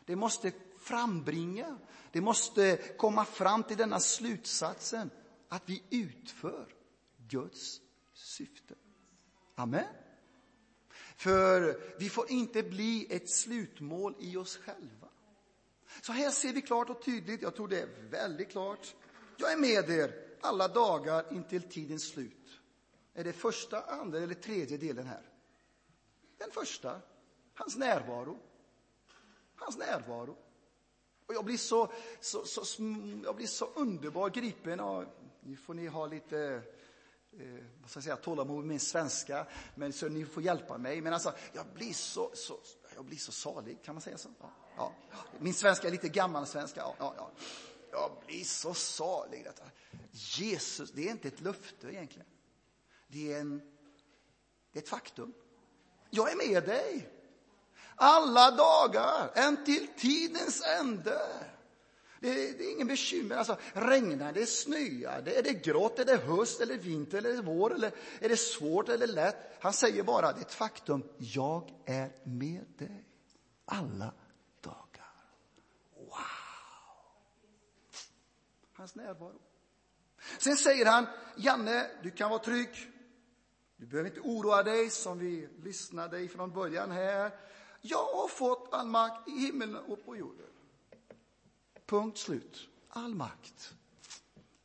Det 0.06 0.16
måste 0.16 0.52
frambringa, 0.80 1.78
det 2.12 2.22
måste 2.22 2.78
komma 2.98 3.26
fram 3.26 3.64
till 3.64 3.78
denna 3.78 4.00
slutsatsen 4.00 5.10
att 5.50 5.70
vi 5.70 5.84
utför 5.90 6.76
Guds 7.18 7.82
syfte. 8.14 8.76
Amen. 9.56 10.05
För 11.16 11.82
vi 12.00 12.10
får 12.10 12.32
inte 12.32 12.64
bli 12.64 13.08
ett 13.10 13.30
slutmål 13.30 14.16
i 14.20 14.38
oss 14.38 14.58
själva. 14.58 15.08
Så 16.02 16.12
här 16.12 16.32
ser 16.32 16.54
vi 16.54 16.62
klart 16.62 16.90
och 16.90 17.02
tydligt, 17.02 17.42
jag 17.42 17.56
tror 17.56 17.68
det 17.68 17.80
är 17.80 18.10
väldigt 18.10 18.50
klart. 18.50 18.96
Jag 19.38 19.52
är 19.52 19.58
med 19.58 19.90
er 19.90 20.26
alla 20.42 20.68
dagar 20.68 21.34
intill 21.34 21.64
tidens 21.64 22.08
slut. 22.08 22.60
Är 23.14 23.24
det 23.24 23.34
första, 23.34 23.82
andra 23.82 24.20
eller 24.20 24.34
tredje 24.34 24.78
delen 24.78 25.08
här? 25.08 25.30
Den 26.38 26.52
första, 26.52 27.02
hans 27.54 27.78
närvaro. 27.78 28.40
Hans 29.56 29.78
närvaro. 29.78 30.38
Och 31.26 31.34
jag 31.34 31.46
blir 31.46 31.58
så, 31.58 31.92
så, 32.20 32.46
så, 32.46 32.84
jag 33.24 33.36
blir 33.36 33.48
så 33.48 33.66
underbar 33.66 34.30
gripen. 34.30 34.80
av... 34.80 35.06
nu 35.40 35.56
får 35.56 35.74
ni 35.74 35.88
ha 35.88 36.08
lite 36.08 36.62
eh, 37.40 37.64
vad 37.82 37.90
ska 37.90 37.98
jag 37.98 38.04
säga, 38.04 38.16
tålamod 38.16 38.58
med 38.58 38.68
min 38.68 38.80
svenska, 38.80 39.48
men 39.76 39.94
så 39.94 40.10
ni 40.10 40.26
får 40.26 40.44
hjälpa 40.44 40.78
mig. 40.78 41.02
Men 41.02 41.14
alltså, 41.14 41.34
jag 41.54 41.66
blir 41.74 41.94
så, 41.94 42.32
så, 42.34 42.60
jag 42.96 43.06
blir 43.06 43.18
så 43.18 43.32
salig, 43.32 43.84
kan 43.84 43.96
man 43.96 44.02
säga 44.02 44.18
så? 44.18 44.30
Ja. 44.40 44.52
Ja. 44.78 44.94
Min 45.40 45.54
svenska 45.54 45.88
är 45.88 45.92
lite 45.92 46.10
gammal 46.10 46.48
svenska. 46.48 46.80
Ja, 46.82 46.96
ja, 47.00 47.14
ja. 47.18 47.32
Jag 47.92 48.12
blir 48.26 48.44
så 48.44 48.74
salig. 48.74 49.44
Detta. 49.44 49.64
Jesus, 50.12 50.92
det 50.92 51.08
är 51.08 51.12
inte 51.12 51.28
ett 51.28 51.42
löfte 51.42 51.88
egentligen. 51.88 52.28
Det 53.08 53.34
är, 53.34 53.40
en, 53.40 53.62
det 54.72 54.80
är 54.80 54.84
ett 54.84 54.90
faktum. 54.90 55.34
Jag 56.10 56.32
är 56.32 56.36
med 56.36 56.64
dig. 56.64 57.10
Alla 57.96 58.52
dagar, 58.52 59.32
än 59.36 59.66
till 59.66 59.88
tidens 59.98 60.64
ände. 60.80 61.22
Det 62.26 62.50
är, 62.50 62.58
det 62.58 62.64
är 62.64 62.72
ingen 62.72 62.88
bekymmer. 62.88 63.36
Alltså, 63.36 63.58
regnar 63.74 64.34
det, 64.34 64.46
snöar 64.46 65.22
det, 65.22 65.38
är 65.38 65.44
det 65.44 65.54
grått, 65.54 66.00
är 66.00 66.06
det 66.06 66.18
höst 66.18 66.62
eller 66.62 66.78
vinter 66.78 67.18
eller 67.18 67.42
vår 67.42 67.74
eller 67.74 67.92
är 68.20 68.30
det 68.30 68.38
svårt 68.38 68.90
eller 68.90 69.08
lätt? 69.08 69.36
Han 69.60 69.74
säger 69.74 70.04
bara, 70.04 70.32
det 70.32 70.40
är 70.40 70.42
ett 70.42 70.54
faktum. 70.54 71.04
Jag 71.18 71.74
är 71.86 72.12
med 72.24 72.66
dig. 72.78 73.06
Alla 73.66 74.14
dagar. 74.62 75.12
Wow! 75.96 76.16
hans 78.74 78.96
närvaro. 78.96 79.42
Sen 80.38 80.56
säger 80.56 80.86
han, 80.86 81.08
Janne, 81.38 81.90
du 82.04 82.12
kan 82.12 82.30
vara 82.30 82.40
trygg. 82.40 82.92
Du 83.78 83.86
behöver 83.86 84.10
inte 84.10 84.22
oroa 84.22 84.64
dig 84.64 84.90
som 84.90 85.20
vi 85.20 85.50
lyssnade 85.64 86.20
ifrån 86.20 86.54
början 86.54 86.92
här. 86.92 87.32
Jag 87.82 88.06
har 88.06 88.28
fått 88.28 88.70
all 88.72 88.88
makt 88.88 89.28
i 89.28 89.32
himlen 89.32 89.76
och 89.76 90.06
på 90.06 90.16
jorden. 90.16 90.55
Punkt 91.86 92.18
slut. 92.18 92.68
All 92.90 93.16
makt. 93.16 93.74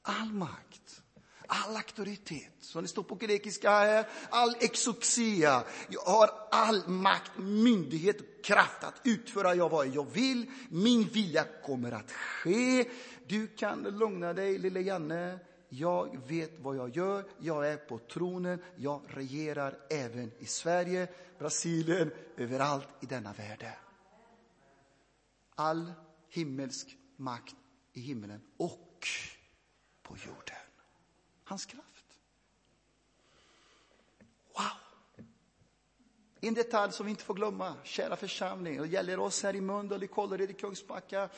All 0.03 0.33
makt. 0.33 1.03
All 1.47 1.77
auktoritet. 1.77 2.53
Som 2.61 2.83
det 2.83 2.89
står 2.89 3.03
på 3.03 3.15
grekiska 3.15 3.71
här. 3.71 4.09
All 4.31 4.55
exoxia. 4.61 5.65
Jag 5.89 6.01
har 6.01 6.31
all 6.51 6.89
makt, 6.89 7.33
myndighet 7.39 8.21
och 8.21 8.45
kraft 8.45 8.85
att 8.85 9.01
utföra 9.05 9.55
jag 9.55 9.69
vad 9.69 9.87
jag 9.87 10.11
vill. 10.11 10.51
Min 10.69 11.09
vilja 11.09 11.45
kommer 11.65 11.93
att 11.93 12.11
ske. 12.13 12.91
Du 13.27 13.47
kan 13.47 13.83
lugna 13.83 14.33
dig, 14.33 14.59
lille 14.59 14.81
Janne. 14.81 15.39
Jag 15.69 16.21
vet 16.27 16.61
vad 16.61 16.77
jag 16.77 16.97
gör. 16.97 17.25
Jag 17.39 17.69
är 17.69 17.77
på 17.77 17.99
tronen. 17.99 18.63
Jag 18.77 19.03
regerar 19.07 19.79
även 19.91 20.33
i 20.39 20.47
Sverige, 20.47 21.09
Brasilien, 21.39 22.11
överallt 22.37 22.89
i 23.01 23.07
denna 23.07 23.33
värld. 23.33 23.67
All 25.55 25.93
himmelsk 26.29 26.97
makt 27.21 27.57
i 27.93 28.01
himlen 28.01 28.41
och 28.57 29.07
på 30.03 30.17
jorden. 30.17 30.57
Hans 31.45 31.67
kraft. 31.67 32.19
Wow! 34.57 35.25
En 36.41 36.55
detalj 36.55 36.93
som 36.93 37.07
vi 37.07 37.11
inte 37.11 37.25
får 37.25 37.35
glömma, 37.35 37.75
kära 37.85 38.17
församling, 38.17 38.81
och 38.81 38.87
det 38.87 38.93
gäller 38.93 39.19
oss 39.19 39.43
här 39.43 39.57
i 39.57 39.61
Mölndal, 39.61 40.03
i 40.03 40.07
Kållered, 40.07 40.51
i 40.51 40.55
Kungsbacka, 40.55 41.29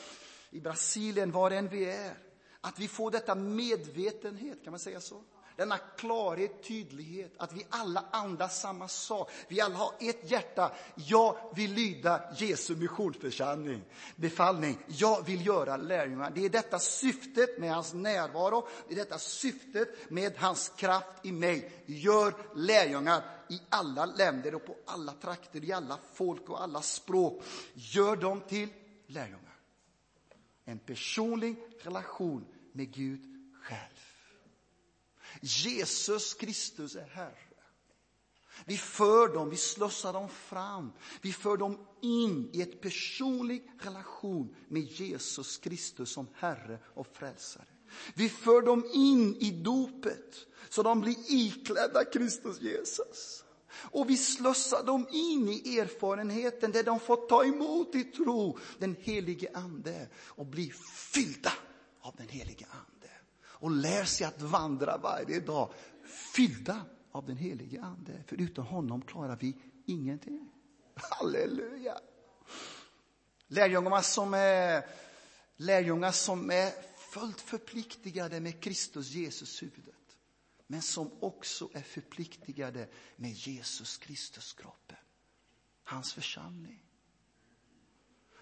i 0.49 0.59
Brasilien, 0.59 1.31
var 1.31 1.51
än 1.51 1.67
vi 1.67 1.85
är. 1.85 2.17
Att 2.61 2.79
vi 2.79 2.87
får 2.87 3.11
detta 3.11 3.35
medvetenhet, 3.35 4.63
kan 4.63 4.71
man 4.71 4.79
säga 4.79 5.01
så? 5.01 5.23
Denna 5.55 5.77
klarhet, 5.77 6.63
tydlighet, 6.63 7.33
att 7.37 7.53
vi 7.53 7.65
alla 7.69 8.05
andas 8.11 8.61
samma 8.61 8.87
sak. 8.87 9.31
Vi 9.47 9.61
alla 9.61 9.75
har 9.75 9.93
ett 9.99 10.31
hjärta. 10.31 10.71
Jag 10.95 11.37
vill 11.55 11.73
lyda 11.73 12.33
Jesu 12.37 12.75
missionsförsamling, 12.75 13.83
befallning. 14.15 14.77
Jag 14.87 15.25
vill 15.25 15.45
göra 15.45 15.77
lärjungar. 15.77 16.31
Det 16.35 16.45
är 16.45 16.49
detta 16.49 16.79
syftet 16.79 17.59
med 17.59 17.73
hans 17.73 17.93
närvaro. 17.93 18.67
Det 18.87 18.93
är 18.93 18.97
detta 18.97 19.19
syftet 19.19 20.09
med 20.11 20.37
hans 20.37 20.69
kraft 20.77 21.25
i 21.25 21.31
mig. 21.31 21.83
Gör 21.85 22.33
lärjungar 22.55 23.23
i 23.49 23.61
alla 23.69 24.05
länder 24.05 24.55
och 24.55 24.65
på 24.65 24.75
alla 24.85 25.11
trakter, 25.11 25.63
i 25.63 25.73
alla 25.73 25.99
folk 26.13 26.49
och 26.49 26.61
alla 26.61 26.81
språk. 26.81 27.43
Gör 27.73 28.15
dem 28.15 28.41
till 28.41 28.69
lärjungar. 29.07 29.59
En 30.65 30.79
personlig 30.79 31.55
relation 31.81 32.45
med 32.71 32.93
Gud 32.93 33.21
själv. 33.63 33.92
Jesus 35.43 36.33
Kristus 36.33 36.95
är 36.95 37.07
Herre. 37.07 37.37
Vi 38.65 38.77
för 38.77 39.33
dem, 39.33 39.49
vi 39.49 39.57
slussar 39.57 40.13
dem 40.13 40.29
fram. 40.29 40.91
Vi 41.21 41.33
för 41.33 41.57
dem 41.57 41.87
in 42.01 42.49
i 42.53 42.61
ett 42.61 42.81
personlig 42.81 43.71
relation 43.79 44.55
med 44.67 44.81
Jesus 44.81 45.57
Kristus 45.57 46.11
som 46.11 46.27
Herre 46.33 46.79
och 46.85 47.07
Frälsare. 47.07 47.65
Vi 48.15 48.29
för 48.29 48.61
dem 48.61 48.89
in 48.93 49.35
i 49.35 49.51
dopet 49.51 50.35
så 50.69 50.83
de 50.83 51.01
blir 51.01 51.15
iklädda 51.27 52.05
Kristus 52.05 52.61
Jesus. 52.61 53.43
Och 53.75 54.09
vi 54.09 54.17
slussar 54.17 54.83
dem 54.83 55.07
in 55.11 55.49
i 55.49 55.77
erfarenheten 55.79 56.71
där 56.71 56.83
de 56.83 56.99
får 56.99 57.27
ta 57.27 57.45
emot 57.45 57.95
i 57.95 58.03
tro 58.03 58.57
den 58.79 58.95
helige 58.99 59.49
Ande 59.53 60.07
och 60.15 60.45
bli 60.45 60.71
fyllda 61.13 61.53
av 62.01 62.15
den 62.15 62.29
helige 62.29 62.65
Ande. 62.69 62.92
Och 63.63 63.71
lär 63.71 64.05
sig 64.05 64.27
att 64.27 64.41
vandra 64.41 64.97
varje 64.97 65.39
dag 65.39 65.73
fyllda 66.35 66.85
av 67.11 67.25
den 67.25 67.37
helige 67.37 67.81
Ande. 67.81 68.23
För 68.27 68.41
utan 68.41 68.65
honom 68.65 69.01
klarar 69.01 69.37
vi 69.41 69.57
ingenting. 69.85 70.51
Halleluja! 70.95 71.97
Lärjungarna 73.47 74.01
som 74.01 74.33
är, 74.33 74.85
lärjungar 75.55 76.11
som 76.11 76.51
är 76.51 76.71
fullt 76.97 77.41
förpliktigade 77.41 78.39
med 78.39 78.63
Kristus 78.63 79.09
Jesus 79.09 79.63
huvudet 79.63 80.17
men 80.67 80.81
som 80.81 81.11
också 81.19 81.69
är 81.73 81.81
förpliktigade 81.81 82.87
med 83.15 83.31
Jesus 83.31 83.97
Kristus 83.97 84.53
kroppen, 84.53 84.97
hans 85.83 86.13
församling. 86.13 86.83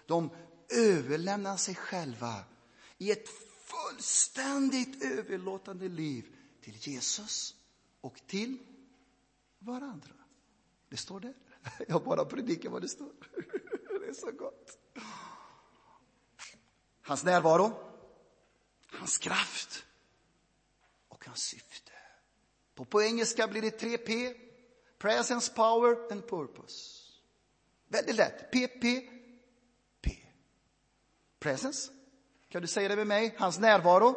De 0.06 0.30
överlämnar 0.68 1.56
sig 1.56 1.74
själva 1.74 2.44
i 2.98 3.10
ett 3.10 3.28
fullständigt 3.72 5.04
överlåtande 5.04 5.88
liv 5.88 6.36
till 6.60 6.76
Jesus 6.76 7.54
och 8.00 8.20
till 8.26 8.58
varandra. 9.58 10.14
Det 10.88 10.96
står 10.96 11.20
där. 11.20 11.34
Jag 11.88 12.04
bara 12.04 12.24
predikar 12.24 12.70
vad 12.70 12.82
det 12.82 12.88
står. 12.88 13.12
Det 14.00 14.08
är 14.08 14.12
så 14.12 14.30
gott. 14.32 14.78
Hans 17.02 17.24
närvaro, 17.24 17.72
hans 18.86 19.18
kraft 19.18 19.84
och 21.08 21.26
hans 21.26 21.40
syfte. 21.40 21.92
På, 22.74 22.84
på 22.84 23.02
engelska 23.02 23.48
blir 23.48 23.62
det 23.62 23.80
3P. 23.80 24.34
Presence, 24.98 25.52
power 25.52 26.12
and 26.12 26.28
purpose. 26.28 27.02
Väldigt 27.88 28.16
lätt. 28.16 28.50
PP, 28.50 28.82
P. 30.00 30.16
Presence. 31.38 31.92
Kan 32.52 32.62
du 32.62 32.68
säga 32.68 32.88
det 32.88 32.96
med 32.96 33.06
mig? 33.06 33.34
Hans 33.38 33.58
närvaro. 33.58 34.16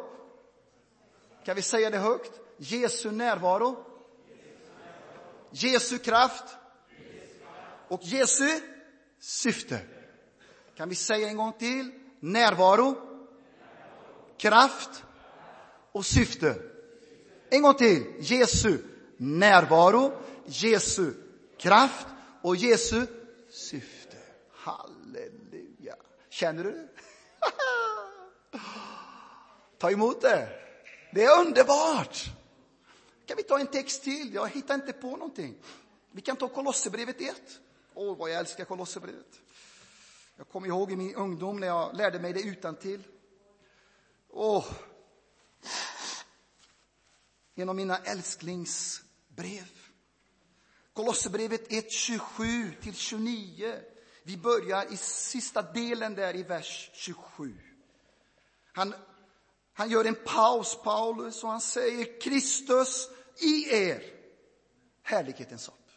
Kan 1.44 1.56
vi 1.56 1.62
säga 1.62 1.90
det 1.90 1.98
högt? 1.98 2.40
Jesu 2.56 3.10
närvaro. 3.10 3.84
Jesu 5.50 5.98
kraft. 5.98 6.44
Och 7.88 8.00
Jesu 8.02 8.60
syfte. 9.18 9.80
Kan 10.74 10.88
vi 10.88 10.94
säga 10.94 11.28
en 11.28 11.36
gång 11.36 11.52
till? 11.52 11.90
Närvaro. 12.20 12.96
kraft 14.36 15.04
och 15.92 16.06
syfte. 16.06 16.54
En 17.50 17.62
gång 17.62 17.74
till. 17.74 18.14
Jesu 18.18 18.78
närvaro, 19.16 20.12
Jesu 20.46 21.12
kraft 21.58 22.06
och 22.42 22.56
Jesu 22.56 23.06
syfte. 23.50 24.16
Halleluja. 24.52 25.96
Känner 26.28 26.64
du 26.64 26.70
det? 26.70 26.88
Ta 29.78 29.90
emot 29.90 30.20
det. 30.20 30.48
Det 31.12 31.24
är 31.24 31.40
underbart. 31.40 32.24
Kan 33.26 33.36
vi 33.36 33.42
ta 33.42 33.58
en 33.58 33.66
text 33.66 34.02
till? 34.02 34.34
Jag 34.34 34.48
hittar 34.48 34.74
inte 34.74 34.92
på 34.92 35.10
någonting. 35.10 35.56
Vi 36.10 36.20
kan 36.20 36.36
ta 36.36 36.48
Kolosserbrevet 36.48 37.20
1. 37.20 37.34
Åh, 37.94 38.12
oh, 38.12 38.16
vad 38.16 38.30
jag 38.30 38.38
älskar 38.38 38.64
Kolosserbrevet. 38.64 39.40
Jag 40.36 40.48
kommer 40.48 40.66
ihåg 40.66 40.92
i 40.92 40.96
min 40.96 41.14
ungdom 41.14 41.60
när 41.60 41.66
jag 41.66 41.96
lärde 41.96 42.18
mig 42.20 42.32
det 42.32 42.42
utan 42.42 42.76
till. 42.76 43.02
Åh! 44.30 44.58
Oh. 44.58 44.72
En 47.54 47.68
av 47.68 47.74
mina 47.74 47.98
älsklingsbrev. 47.98 49.70
Kolosserbrevet 50.92 51.72
1, 51.72 51.92
27 51.92 52.72
till 52.82 52.94
29. 52.94 53.74
Vi 54.22 54.36
börjar 54.36 54.92
i 54.92 54.96
sista 54.96 55.62
delen 55.62 56.14
där 56.14 56.36
i 56.36 56.42
vers 56.42 56.90
27. 56.94 57.65
Han, 58.76 58.94
han 59.72 59.90
gör 59.90 60.04
en 60.04 60.14
paus, 60.14 60.78
Paulus, 60.84 61.44
och 61.44 61.50
han 61.50 61.60
säger 61.60 62.20
Kristus 62.20 63.08
i 63.38 63.74
er, 63.74 64.02
härlighetens 65.02 65.66
hopp. 65.66 65.90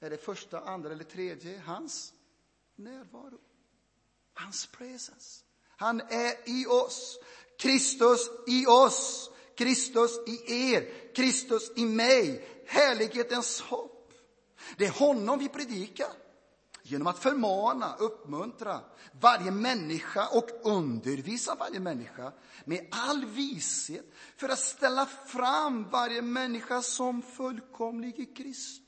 Är 0.00 0.10
det 0.10 0.18
första, 0.18 0.60
andra 0.60 0.92
eller 0.92 1.04
tredje? 1.04 1.58
Hans 1.58 2.14
närvaro. 2.76 3.38
Hans 4.34 4.66
presence. 4.66 5.44
Han 5.76 6.00
är 6.00 6.48
i 6.48 6.66
oss. 6.66 7.18
Kristus 7.58 8.30
i 8.46 8.66
oss. 8.66 9.30
Kristus 9.56 10.10
i 10.26 10.72
er. 10.72 11.12
Kristus 11.14 11.70
i 11.76 11.84
mig. 11.84 12.48
Härlighetens 12.66 13.60
hopp. 13.60 14.12
Det 14.76 14.86
är 14.86 14.90
honom 14.90 15.38
vi 15.38 15.48
predikar. 15.48 16.21
Genom 16.82 17.06
att 17.06 17.18
förmana, 17.18 17.96
uppmuntra 17.98 18.80
varje 19.20 19.50
människa 19.50 20.28
och 20.28 20.48
undervisa 20.62 21.54
varje 21.54 21.80
människa 21.80 22.32
med 22.64 22.88
all 22.90 23.24
vishet 23.24 24.04
för 24.36 24.48
att 24.48 24.58
ställa 24.58 25.06
fram 25.06 25.90
varje 25.90 26.22
människa 26.22 26.82
som 26.82 27.22
fullkomlig 27.22 28.18
i 28.20 28.26
Kristus. 28.26 28.82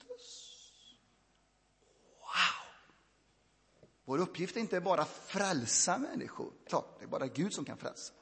Vår 4.05 4.19
uppgift 4.19 4.57
är 4.57 4.61
inte 4.61 4.81
bara 4.81 5.03
att 5.03 5.23
frälsa 5.27 5.99
människor. 5.99 6.53
Klart, 6.69 6.97
det 6.99 7.05
är 7.05 7.09
bara 7.09 7.27
Gud 7.27 7.53
som 7.53 7.65
kan 7.65 7.77
frälsa. 7.77 8.13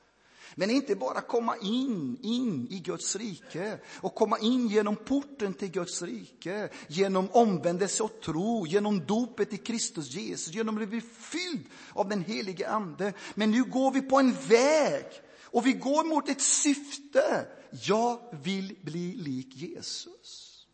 Men 0.55 0.71
inte 0.71 0.97
bara 0.97 1.21
komma 1.21 1.57
in, 1.57 2.19
in 2.23 2.67
i 2.71 2.79
Guds 2.79 3.17
rike 3.17 3.79
och 4.01 4.15
komma 4.15 4.39
in 4.39 4.69
genom 4.69 4.97
porten 4.97 5.55
till 5.55 5.71
Guds 5.71 6.03
rike, 6.03 6.69
genom 6.89 7.29
omvändelse 7.33 8.03
och 8.03 8.21
tro, 8.21 8.67
genom 8.67 9.07
dopet 9.07 9.53
i 9.53 9.57
Kristus 9.57 10.15
Jesus, 10.15 10.55
genom 10.55 10.83
att 10.83 10.89
bli 10.89 11.01
fylld 11.01 11.67
av 11.93 12.09
den 12.09 12.25
helige 12.25 12.69
Ande. 12.69 13.13
Men 13.35 13.51
nu 13.51 13.65
går 13.65 13.93
vi 13.93 14.03
på 14.03 14.19
en 14.19 14.33
väg 14.33 15.05
och 15.43 15.67
vi 15.67 15.73
går 15.73 16.05
mot 16.05 16.29
ett 16.29 16.41
syfte. 16.43 17.47
Jag 17.71 18.19
vill 18.43 18.79
bli 18.83 19.13
lik 19.13 19.57
Jesus. 19.57 20.67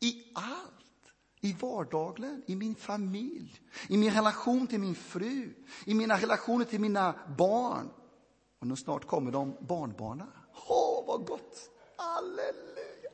I 0.00 0.22
allt 0.34 0.82
i 1.40 1.56
vardagen, 1.60 2.42
i 2.46 2.56
min 2.56 2.74
familj, 2.74 3.60
i 3.88 3.96
min 3.96 4.14
relation 4.14 4.66
till 4.66 4.80
min 4.80 4.94
fru, 4.94 5.54
i 5.84 5.94
mina 5.94 6.16
relationer 6.16 6.64
till 6.64 6.80
mina 6.80 7.14
barn. 7.38 7.90
Och 8.62 8.68
nu 8.68 8.76
snart 8.76 9.06
kommer 9.06 9.30
de 9.30 9.56
barnbarnen. 9.60 10.26
Åh, 10.68 11.04
vad 11.06 11.26
gott! 11.26 11.70
Halleluja! 11.96 13.10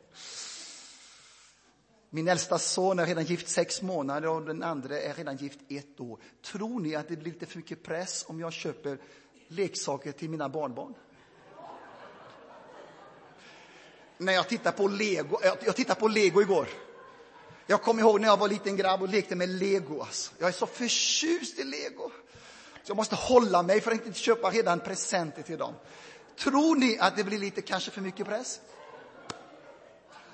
Min 2.11 2.29
äldsta 2.29 2.59
son 2.59 2.99
är 2.99 3.07
redan 3.07 3.25
gift 3.25 3.49
sex 3.49 3.83
månader 3.83 4.29
och 4.29 4.43
den 4.43 4.63
andra 4.63 5.01
är 5.01 5.15
redan 5.15 5.37
gift 5.37 5.61
ett 5.69 6.01
år. 6.01 6.19
Tror 6.43 6.81
ni 6.81 6.95
att 6.95 7.09
det 7.09 7.17
blir 7.17 7.33
lite 7.33 7.47
för 7.47 7.57
mycket 7.57 7.83
press 7.83 8.25
om 8.29 8.41
jag 8.41 8.53
köper 8.53 8.99
leksaker 9.49 10.13
till 10.13 10.31
mina 10.31 10.49
barnbarn? 10.49 10.95
När 14.19 14.33
jag 14.33 14.49
tittar 14.49 14.73
på 14.73 14.89
Lego, 14.89 15.39
jag 15.43 15.77
tittar 15.77 15.95
på 15.95 16.09
Lego 16.09 16.43
igår. 16.43 16.69
Jag 17.67 17.83
kommer 17.83 18.03
ihåg 18.03 18.21
när 18.21 18.29
jag 18.29 18.37
var 18.37 18.49
liten 18.49 18.77
grabb 18.77 19.03
och 19.03 19.09
lekte 19.09 19.37
med 19.37 19.49
lego. 19.49 20.01
Alltså. 20.01 20.33
Jag 20.39 20.49
är 20.49 20.53
så 20.53 20.67
förtjust 20.67 21.59
i 21.59 21.65
lego. 21.65 22.11
Så 22.89 22.93
jag 22.93 22.97
måste 22.97 23.17
hålla 23.17 23.63
mig 23.63 23.81
för 23.81 23.91
att 23.91 24.07
inte 24.07 24.19
köpa 24.19 24.51
redan 24.51 24.81
presenter 24.81 25.43
till 25.43 25.59
dem. 25.59 25.75
Tror 26.37 26.77
ni 26.77 26.99
att 26.99 27.17
det 27.17 27.25
blir 27.25 27.39
lite 27.39 27.63
kanske 27.63 27.91
för 27.91 28.01
mycket 28.01 28.27
press? 28.27 28.61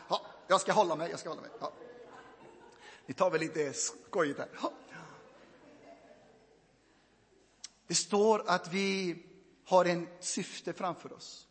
Ja, 0.08 0.26
jag 0.48 0.60
ska 0.60 0.72
hålla 0.72 0.96
mig, 0.96 1.10
jag 1.10 1.18
ska 1.20 1.28
hålla 1.28 1.40
mig. 1.40 1.50
Ja. 1.60 1.72
Ni 3.06 3.14
tar 3.14 3.30
väl 3.30 3.40
lite 3.40 3.72
skojigt 3.72 4.38
här. 4.38 4.48
Ja. 4.62 4.72
Det 7.86 7.94
står 7.94 8.44
att 8.46 8.72
vi 8.72 9.22
har 9.64 9.84
en 9.84 10.08
syfte 10.20 10.72
framför 10.72 11.12
oss. 11.12 11.46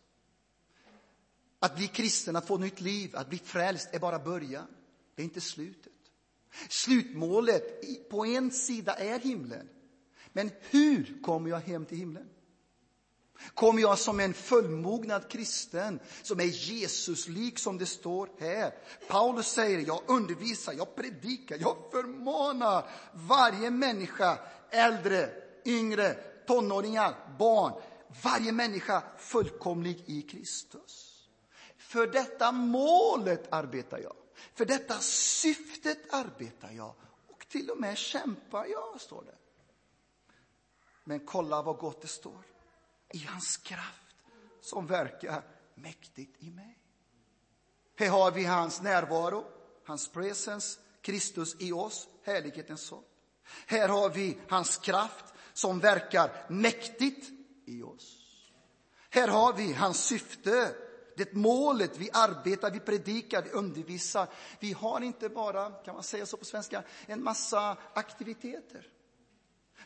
Att 1.59 1.75
bli 1.75 1.87
kristen, 1.87 2.35
att 2.35 2.47
få 2.47 2.57
nytt 2.57 2.81
liv, 2.81 3.15
att 3.15 3.29
bli 3.29 3.37
frälst 3.37 3.89
är 3.91 3.99
bara 3.99 4.19
början. 4.19 4.67
Det 5.15 5.21
är 5.21 5.23
inte 5.23 5.41
slutet. 5.41 5.93
Slutmålet 6.69 7.81
på 8.09 8.25
en 8.25 8.51
sida 8.51 8.93
är 8.93 9.19
himlen. 9.19 9.69
Men 10.33 10.51
hur 10.69 11.21
kommer 11.23 11.49
jag 11.49 11.59
hem 11.59 11.85
till 11.85 11.97
himlen? 11.97 12.29
Kommer 13.53 13.81
jag 13.81 13.99
som 13.99 14.19
en 14.19 14.33
fullmognad 14.33 15.29
kristen, 15.29 15.99
som 16.21 16.39
är 16.39 16.71
Jesuslik 16.71 17.59
som 17.59 17.77
det 17.77 17.85
står 17.85 18.29
här? 18.39 18.73
Paulus 19.07 19.47
säger, 19.47 19.79
jag 19.87 20.01
undervisar, 20.07 20.73
jag 20.73 20.95
predikar, 20.95 21.57
jag 21.59 21.77
förmanar 21.91 22.89
varje 23.13 23.71
människa, 23.71 24.39
äldre, 24.69 25.29
yngre, 25.65 26.13
tonåringar, 26.47 27.35
barn, 27.39 27.81
varje 28.23 28.51
människa 28.51 29.03
fullkomlig 29.17 30.03
i 30.05 30.21
Kristus. 30.21 31.09
För 31.77 32.07
detta 32.07 32.51
målet 32.51 33.53
arbetar 33.53 33.99
jag. 33.99 34.15
För 34.53 34.65
detta 34.65 34.99
syftet 34.99 36.13
arbetar 36.13 36.71
jag 36.71 36.95
och 37.27 37.45
till 37.47 37.69
och 37.69 37.79
med 37.79 37.97
kämpar 37.97 38.65
jag, 38.65 39.01
står 39.01 39.23
det. 39.23 39.42
Men 41.03 41.19
kolla 41.19 41.61
vad 41.61 41.77
gott 41.77 42.01
det 42.01 42.07
står. 42.07 42.45
I 43.13 43.19
hans 43.19 43.57
kraft 43.57 44.15
som 44.61 44.87
verkar 44.87 45.43
mäktigt 45.75 46.43
i 46.43 46.51
mig. 46.51 46.77
Här 47.95 48.09
har 48.09 48.31
vi 48.31 48.45
hans 48.45 48.81
närvaro, 48.81 49.45
hans 49.85 50.07
presence, 50.07 50.79
Kristus 51.01 51.55
i 51.59 51.71
oss, 51.71 52.07
härlighetens 52.23 52.81
son. 52.81 53.03
Här 53.67 53.89
har 53.89 54.09
vi 54.09 54.37
hans 54.49 54.77
kraft 54.77 55.25
som 55.53 55.79
verkar 55.79 56.45
mäktigt 56.49 57.29
i 57.65 57.83
oss. 57.83 58.19
Här 59.09 59.27
har 59.27 59.53
vi 59.53 59.73
hans 59.73 60.05
syfte 60.05 60.75
det 61.15 61.33
målet, 61.33 61.97
vi 61.97 62.09
arbetar, 62.13 62.71
vi 62.71 62.79
predikar, 62.79 63.41
vi 63.41 63.49
undervisar. 63.49 64.27
Vi 64.59 64.73
har 64.73 65.01
inte 65.01 65.29
bara, 65.29 65.71
kan 65.71 65.93
man 65.93 66.03
säga 66.03 66.25
så 66.25 66.37
på 66.37 66.45
svenska, 66.45 66.83
en 67.05 67.23
massa 67.23 67.77
aktiviteter. 67.93 68.92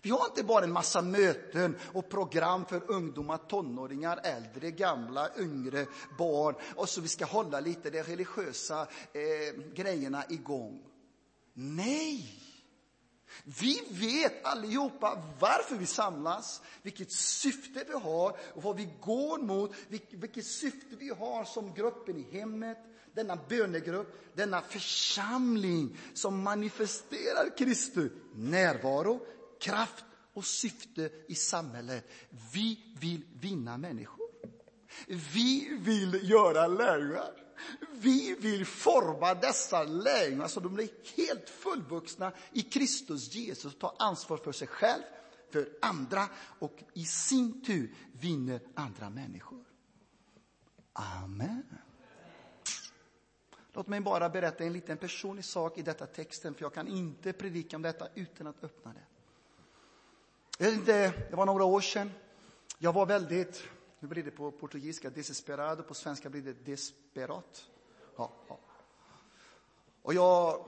Vi 0.02 0.10
har 0.10 0.26
inte 0.26 0.44
bara 0.44 0.64
en 0.64 0.72
massa 0.72 1.02
möten 1.02 1.78
och 1.94 2.10
program 2.10 2.66
för 2.66 2.92
ungdomar, 2.92 3.38
tonåringar, 3.38 4.20
äldre, 4.24 4.72
gamla, 4.72 5.30
yngre, 5.40 5.86
barn 6.18 6.56
och 6.76 6.90
så 6.90 7.02
vi 7.02 7.08
ska 7.08 7.26
hålla 7.26 7.60
lite 7.60 7.90
de 7.90 8.04
religiösa 8.04 8.82
eh, 9.14 9.64
grejerna 9.74 10.24
igång. 10.30 10.84
Nej! 11.54 12.44
Vi 13.44 13.84
vet 13.90 14.46
allihopa 14.46 15.24
varför 15.40 15.76
vi 15.76 15.86
samlas, 15.86 16.62
vilket 16.82 17.12
syfte 17.12 17.86
vi 17.88 17.94
har 17.94 18.38
och 18.54 18.64
vad 18.64 18.78
vi 18.78 18.90
går 19.02 19.38
mot, 19.38 19.72
vilket 20.10 20.46
syfte 20.46 20.96
vi 21.00 21.10
har 21.10 21.44
som 21.44 21.74
gruppen 21.74 22.18
i 22.18 22.38
hemmet, 22.38 22.78
denna 23.14 23.38
bönegrupp, 23.50 24.36
denna 24.36 24.62
församling 24.62 25.98
som 26.14 26.44
manifesterar 26.44 27.58
Kristi 27.58 28.10
närvaro, 28.36 29.20
kraft 29.62 30.06
och 30.34 30.46
syfte 30.46 31.12
i 31.28 31.36
samhället. 31.36 32.08
Vi 32.54 32.94
vill 33.00 33.26
vinna 33.34 33.78
människor. 33.78 34.28
Vi 35.08 35.78
vill 35.82 36.30
göra 36.30 36.68
lärjungar. 36.68 37.44
Vi 37.92 38.36
vill 38.40 38.66
forma 38.66 39.34
dessa 39.34 39.84
lärjungar 39.84 40.48
så 40.48 40.60
de 40.60 40.74
blir 40.74 40.90
helt 41.18 41.50
fullvuxna 41.50 42.32
i 42.52 42.62
Kristus 42.62 43.34
Jesus, 43.34 43.74
och 43.74 43.80
tar 43.80 43.96
ansvar 44.00 44.38
för 44.38 44.52
sig 44.52 44.68
själv, 44.68 45.04
för 45.52 45.70
andra 45.82 46.30
och 46.60 46.84
i 46.94 47.06
sin 47.06 47.66
tur 47.66 47.96
vinner 48.12 48.62
andra 48.76 49.10
människor. 49.10 49.64
Amen. 50.94 51.78
Låt 53.74 53.88
mig 53.88 54.02
bara 54.02 54.30
berätta 54.30 54.64
en 54.64 54.74
liten 54.74 54.98
personlig 54.98 55.46
sak 55.46 55.78
i 55.78 55.82
detta 55.82 56.06
texten, 56.06 56.54
för 56.54 56.62
jag 56.62 56.74
kan 56.74 56.88
inte 56.88 57.34
predika 57.34 57.76
om 57.76 57.82
detta 57.82 58.08
utan 58.16 58.48
att 58.48 58.64
öppna 58.64 58.94
det. 58.94 59.17
Det 60.58 61.32
var 61.32 61.46
några 61.46 61.64
år 61.64 61.82
sedan 61.82 62.12
Jag 62.78 62.94
var 62.94 63.06
väldigt, 63.06 63.64
hur 64.00 64.08
blir 64.08 64.24
det 64.24 64.32
på 64.32 64.52
portugisiska, 64.52 65.10
desesperado, 65.10 65.84
på 65.84 65.94
svenska 65.94 66.30
blir 66.30 66.42
det 66.42 66.66
desperat. 66.66 67.66
Ja, 68.18 68.32
ja. 68.48 68.60
Och 70.02 70.14
jag 70.14 70.66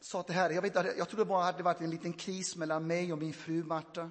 sa 0.00 0.22
till 0.22 0.34
Herren, 0.34 0.54
jag, 0.54 0.62
vet, 0.62 0.74
jag 0.74 1.08
tror 1.08 1.18
det 1.18 1.24
bara 1.24 1.44
hade 1.44 1.62
varit 1.62 1.80
en 1.80 1.90
liten 1.90 2.12
kris 2.12 2.56
mellan 2.56 2.86
mig 2.86 3.12
och 3.12 3.18
min 3.18 3.32
fru 3.32 3.64
Marta. 3.64 4.10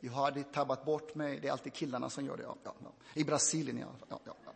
Jag 0.00 0.12
hade 0.12 0.42
tabbat 0.42 0.84
bort 0.84 1.14
mig, 1.14 1.40
det 1.40 1.48
är 1.48 1.52
alltid 1.52 1.72
killarna 1.72 2.10
som 2.10 2.26
gör 2.26 2.36
det. 2.36 2.42
Ja, 2.42 2.56
ja, 2.64 2.74
ja. 2.82 2.92
I 3.14 3.24
Brasilien 3.24 3.78
i 3.78 3.82
alla 3.82 3.92
fall. 3.92 4.08
Ja, 4.10 4.20
ja, 4.24 4.52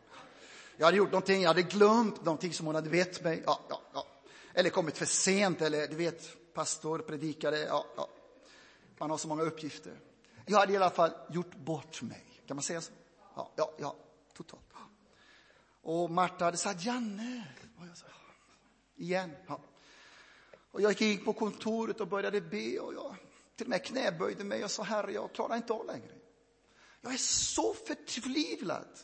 Jag 0.77 0.87
hade 0.87 0.97
gjort 0.97 1.13
någonting, 1.13 1.43
jag 1.43 1.49
hade 1.49 1.63
glömt 1.63 2.25
någonting 2.25 2.53
som 2.53 2.67
hon 2.67 2.75
hade 2.75 2.91
vett 2.91 3.25
mig. 3.25 3.43
Ja, 3.47 3.61
ja, 3.69 3.81
ja. 3.95 4.07
Eller 4.55 4.71
kommit 4.71 4.99
för 4.99 5.07
sent, 5.07 5.63
eller 5.63 5.87
du 5.87 5.97
vet, 5.97 6.55
pastor, 6.55 6.99
predikare. 6.99 7.59
Ja, 7.59 7.87
ja. 7.97 8.09
Man 8.99 9.11
har 9.11 9.19
så 9.19 9.29
många 9.29 9.43
uppgifter. 9.43 10.01
Jag 10.47 10.59
hade 10.59 10.73
i 10.73 10.77
alla 10.77 10.91
fall 10.91 11.11
gjort 11.31 11.55
bort 11.57 12.03
mig. 12.03 12.43
Kan 12.47 12.57
man 12.57 12.63
säga 12.63 12.81
så? 12.81 12.93
Ja, 13.35 13.53
ja, 13.57 13.73
ja 13.79 13.97
totalt. 14.35 14.63
Och 15.83 16.11
Marta 16.11 16.45
hade 16.45 16.57
sagt, 16.57 16.85
Janne. 16.85 17.49
Och 17.79 17.87
jag 17.87 17.97
sa, 17.97 18.07
igen. 18.97 19.31
Ja. 19.47 19.61
Och 20.71 20.81
jag 20.81 20.91
gick 20.91 21.01
in 21.01 21.25
på 21.25 21.33
kontoret 21.33 22.01
och 22.01 22.09
började 22.09 22.41
be 22.41 22.79
och 22.79 22.95
jag 22.95 23.17
till 23.57 23.67
och 23.67 23.71
med 23.71 23.85
knäböjde 23.85 24.45
mig 24.45 24.65
och 24.65 24.71
sa, 24.71 24.83
Herre, 24.83 25.13
jag 25.13 25.33
klarar 25.33 25.57
inte 25.57 25.73
av 25.73 25.87
längre. 25.87 26.13
Jag 27.01 27.13
är 27.13 27.19
så 27.19 27.75
förtvivlad 27.75 28.99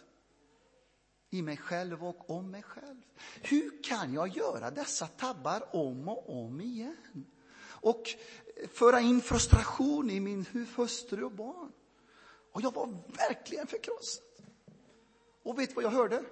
i 1.31 1.42
mig 1.42 1.57
själv 1.57 2.05
och 2.05 2.31
om 2.31 2.50
mig 2.50 2.62
själv. 2.62 3.02
Hur 3.42 3.83
kan 3.83 4.14
jag 4.14 4.28
göra 4.28 4.70
dessa 4.70 5.07
tabbar 5.07 5.76
om 5.76 6.09
och 6.09 6.44
om 6.44 6.61
igen? 6.61 7.26
Och 7.64 8.05
föra 8.68 9.01
in 9.01 9.20
frustration 9.20 10.11
i 10.11 10.20
min 10.20 10.46
hustru 10.77 11.25
och 11.25 11.33
barn. 11.33 11.72
Och 12.53 12.61
jag 12.61 12.75
var 12.75 12.88
verkligen 13.16 13.66
förkrossad. 13.66 14.25
Och 15.42 15.59
vet 15.59 15.68
du 15.68 15.75
vad 15.75 15.85
jag 15.85 15.90
hörde? 15.90 16.25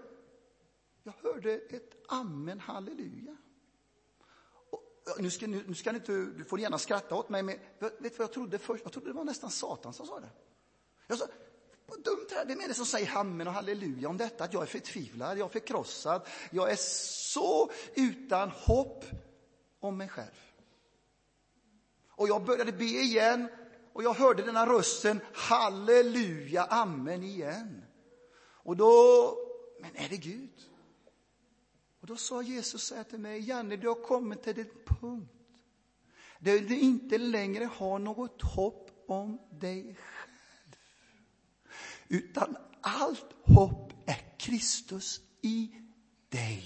Jag 1.03 1.13
hörde 1.23 1.53
ett 1.55 1.97
amen 2.09 2.61
halleluja. 2.61 3.37
Och 4.71 5.23
nu 5.23 5.31
ska, 5.31 5.47
nu, 5.47 5.65
nu 5.67 5.75
ska 5.75 5.93
ni 5.93 5.99
inte, 5.99 6.13
du 6.13 6.45
får 6.45 6.61
gärna 6.61 6.79
skratta 6.79 7.15
åt 7.15 7.29
mig, 7.29 7.43
men 7.43 7.59
vet 7.79 8.19
vad 8.19 8.25
jag 8.25 8.33
trodde 8.33 8.59
först? 8.59 8.85
Jag 8.85 8.93
trodde 8.93 9.09
det 9.09 9.15
var 9.15 9.25
nästan 9.25 9.51
Satan 9.51 9.93
som 9.93 10.07
sa 10.07 10.21
det. 10.21 10.31
Jag 11.07 11.19
sa, 11.19 11.27
vad 11.87 12.03
dumt 12.03 12.27
det 12.29 12.35
här, 12.35 12.47
vem 12.47 12.61
är 12.61 12.69
det 12.69 12.75
som 12.75 12.87
säger 12.87 13.17
amen 13.17 13.47
och 13.47 13.53
halleluja 13.53 14.09
om 14.09 14.17
detta? 14.17 14.45
Att 14.45 14.53
jag 14.53 14.63
är 14.63 14.67
förtvivlad, 14.67 15.39
jag 15.39 15.47
är 15.47 15.53
förkrossad, 15.53 16.23
jag 16.51 16.71
är 16.71 16.77
så 16.77 17.71
utan 17.95 18.51
hopp 18.51 19.05
om 19.81 19.97
mig 19.97 20.09
själv. 20.09 20.50
Och 22.21 22.29
jag 22.29 22.45
började 22.45 22.73
be 22.73 22.85
igen 22.85 23.49
och 23.93 24.03
jag 24.03 24.15
hörde 24.15 24.43
denna 24.43 24.67
rösten, 24.67 25.21
halleluja, 25.35 26.65
amen 26.65 27.23
igen. 27.23 27.85
Och 28.41 28.77
då, 28.77 29.37
men 29.81 29.97
är 29.97 30.09
det 30.09 30.17
Gud? 30.17 30.51
Och 32.01 32.07
då 32.07 32.17
sa 32.17 32.43
Jesus 32.43 32.83
så 32.83 32.95
här 32.95 33.05
till 33.05 33.19
mig, 33.19 33.41
Janne, 33.41 33.77
du 33.77 33.89
har 33.89 34.03
kommit 34.03 34.43
till 34.43 34.55
den 34.55 34.71
punkt 34.85 35.33
där 36.39 36.59
du 36.59 36.79
inte 36.79 37.19
längre 37.19 37.65
har 37.65 37.99
något 37.99 38.43
hopp 38.43 38.91
om 39.07 39.41
dig 39.51 39.83
själv. 39.83 40.77
Utan 42.09 42.57
allt 42.81 43.35
hopp 43.43 43.93
är 44.07 44.39
Kristus 44.39 45.21
i 45.43 45.71
dig. 46.29 46.65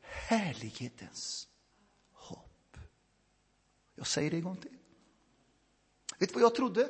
Härlighetens 0.00 1.51
jag 3.94 4.06
säger 4.06 4.30
det 4.30 4.36
en 4.36 4.42
gång 4.42 4.56
till. 4.56 4.78
Vet 6.18 6.28
du 6.28 6.34
vad 6.34 6.42
jag 6.42 6.54
trodde? 6.54 6.88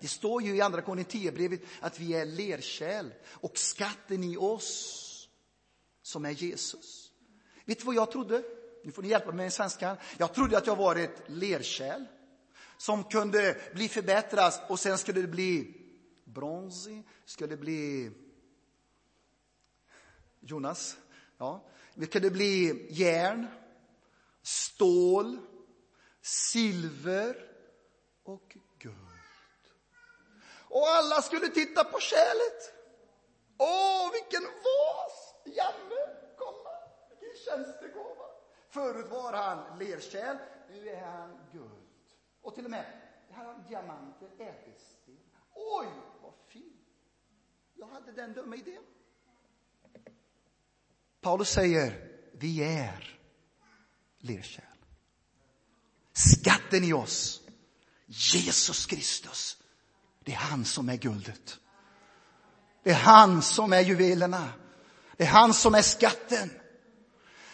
Det 0.00 0.08
står 0.08 0.42
ju 0.42 0.56
i 0.56 0.60
Andra 0.60 0.82
Korinthierbrevet 0.82 1.60
att 1.80 2.00
vi 2.00 2.14
är 2.14 2.24
lerkärl 2.24 3.10
och 3.26 3.58
skatten 3.58 4.24
i 4.24 4.36
oss 4.36 5.28
som 6.02 6.24
är 6.24 6.30
Jesus. 6.30 7.12
Vet 7.64 7.78
du 7.78 7.84
vad 7.84 7.94
jag 7.94 8.10
trodde? 8.10 8.42
Nu 8.84 8.92
får 8.92 9.02
ni 9.02 9.08
hjälpa 9.08 9.26
mig 9.26 9.44
med 9.44 9.52
svenskan. 9.52 9.96
Jag 10.18 10.34
trodde 10.34 10.58
att 10.58 10.66
jag 10.66 10.76
var 10.76 10.96
ett 10.96 11.22
lerkärl 11.26 12.04
som 12.76 13.04
kunde 13.04 13.60
bli 13.74 13.88
förbättras 13.88 14.60
och 14.68 14.80
sen 14.80 14.98
skulle 14.98 15.20
det 15.20 15.26
bli 15.26 15.74
bronsig, 16.24 17.08
skulle 17.24 17.56
bli 17.56 18.10
Jonas, 20.40 20.96
ja, 21.38 21.64
det 21.94 22.06
kunde 22.06 22.30
bli 22.30 22.86
järn, 22.90 23.46
stål, 24.42 25.38
silver 26.26 27.36
och 28.22 28.56
guld. 28.78 28.96
Och 30.68 30.88
alla 30.88 31.22
skulle 31.22 31.48
titta 31.48 31.84
på 31.84 32.00
kärlet. 32.00 32.74
Åh, 33.58 34.12
vilken 34.12 34.42
vas! 34.42 35.34
Janne, 35.56 36.16
kolla, 36.38 36.70
vilken 37.10 37.36
tjänstegåva. 37.44 38.24
Förut 38.68 39.06
var 39.10 39.32
han 39.32 39.78
lerkärl, 39.78 40.36
nu 40.70 40.88
är 40.88 41.00
han 41.00 41.48
guld. 41.52 41.88
Och 42.42 42.54
till 42.54 42.64
och 42.64 42.70
med, 42.70 42.84
här 43.30 43.44
har 43.44 43.64
diamanter, 43.68 44.30
ädelsten. 44.38 45.18
Oj, 45.54 45.88
vad 46.22 46.34
fint! 46.48 46.86
Jag 47.74 47.86
hade 47.86 48.12
den 48.12 48.32
dumma 48.32 48.56
idén. 48.56 48.82
Paulus 51.20 51.50
säger, 51.50 52.08
vi 52.32 52.62
är 52.62 53.20
lerkärl 54.18 54.65
skatten 56.16 56.84
i 56.84 56.92
oss. 56.92 57.40
Jesus 58.06 58.86
Kristus. 58.86 59.56
Det 60.24 60.32
är 60.32 60.36
han 60.36 60.64
som 60.64 60.88
är 60.88 60.96
guldet. 60.96 61.58
Det 62.82 62.90
är 62.90 62.94
han 62.94 63.42
som 63.42 63.72
är 63.72 63.80
juvelerna. 63.80 64.48
Det 65.16 65.24
är 65.24 65.28
han 65.28 65.54
som 65.54 65.74
är 65.74 65.82
skatten. 65.82 66.50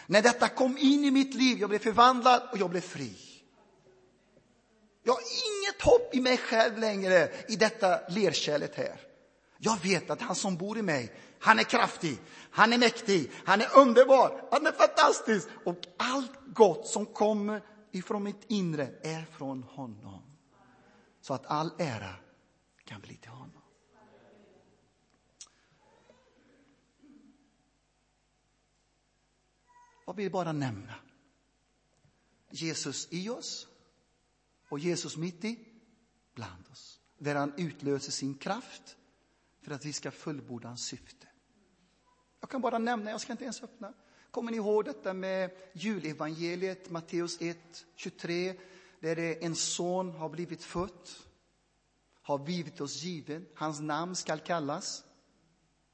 När 0.07 0.21
detta 0.21 0.47
kom 0.47 0.77
in 0.77 1.05
i 1.05 1.11
mitt 1.11 1.33
liv, 1.33 1.57
jag 1.59 1.69
blev 1.69 1.79
förvandlad 1.79 2.41
och 2.51 2.57
jag 2.57 2.69
blev 2.69 2.81
fri. 2.81 3.15
Jag 5.03 5.13
har 5.13 5.21
inget 5.21 5.81
hopp 5.81 6.15
i 6.15 6.21
mig 6.21 6.37
själv 6.37 6.77
längre 6.77 7.31
i 7.47 7.55
detta 7.55 7.99
lerkärlet 8.09 8.75
här. 8.75 8.99
Jag 9.57 9.83
vet 9.83 10.09
att 10.09 10.21
han 10.21 10.35
som 10.35 10.57
bor 10.57 10.77
i 10.77 10.81
mig, 10.81 11.13
han 11.39 11.59
är 11.59 11.63
kraftig, 11.63 12.17
han 12.51 12.73
är 12.73 12.77
mäktig, 12.77 13.31
han 13.45 13.61
är 13.61 13.77
underbar, 13.77 14.47
han 14.51 14.67
är 14.67 14.71
fantastisk 14.71 15.47
och 15.65 15.77
allt 15.97 16.31
gott 16.53 16.87
som 16.87 17.05
kommer 17.05 17.61
ifrån 17.95 18.23
mitt 18.23 18.43
inre 18.51 18.99
är 19.03 19.25
från 19.25 19.63
honom. 19.63 20.23
Så 21.21 21.33
att 21.33 21.45
all 21.45 21.71
ära 21.79 22.15
kan 22.83 23.01
bli 23.01 23.15
till 23.15 23.31
honom. 23.31 23.61
Jag 30.05 30.13
vill 30.13 30.31
bara 30.31 30.51
nämna 30.51 30.95
Jesus 32.49 33.07
i 33.11 33.29
oss 33.29 33.67
och 34.69 34.79
Jesus 34.79 35.17
mitt 35.17 35.45
i 35.45 35.59
bland 36.33 36.67
oss. 36.67 36.99
Där 37.17 37.35
han 37.35 37.53
utlöser 37.57 38.11
sin 38.11 38.35
kraft 38.37 38.97
för 39.61 39.71
att 39.71 39.85
vi 39.85 39.93
ska 39.93 40.11
fullborda 40.11 40.67
hans 40.67 40.85
syfte. 40.85 41.27
Jag 42.39 42.49
kan 42.49 42.61
bara 42.61 42.77
nämna, 42.77 43.11
jag 43.11 43.21
ska 43.21 43.31
inte 43.31 43.43
ens 43.43 43.63
öppna. 43.63 43.93
Kommer 44.33 44.51
ni 44.51 44.57
ihåg 44.57 44.85
detta 44.85 45.13
med 45.13 45.49
julevangeliet, 45.73 46.89
Matteus 46.89 47.41
1, 47.41 47.85
23, 47.95 48.53
där 48.99 49.15
det 49.15 49.43
en 49.43 49.55
son 49.55 50.11
har 50.11 50.29
blivit 50.29 50.63
född, 50.63 51.09
har 52.21 52.37
blivit 52.37 52.81
oss 52.81 53.03
given, 53.03 53.45
hans 53.53 53.79
namn 53.79 54.15
skall 54.15 54.39
kallas. 54.39 55.03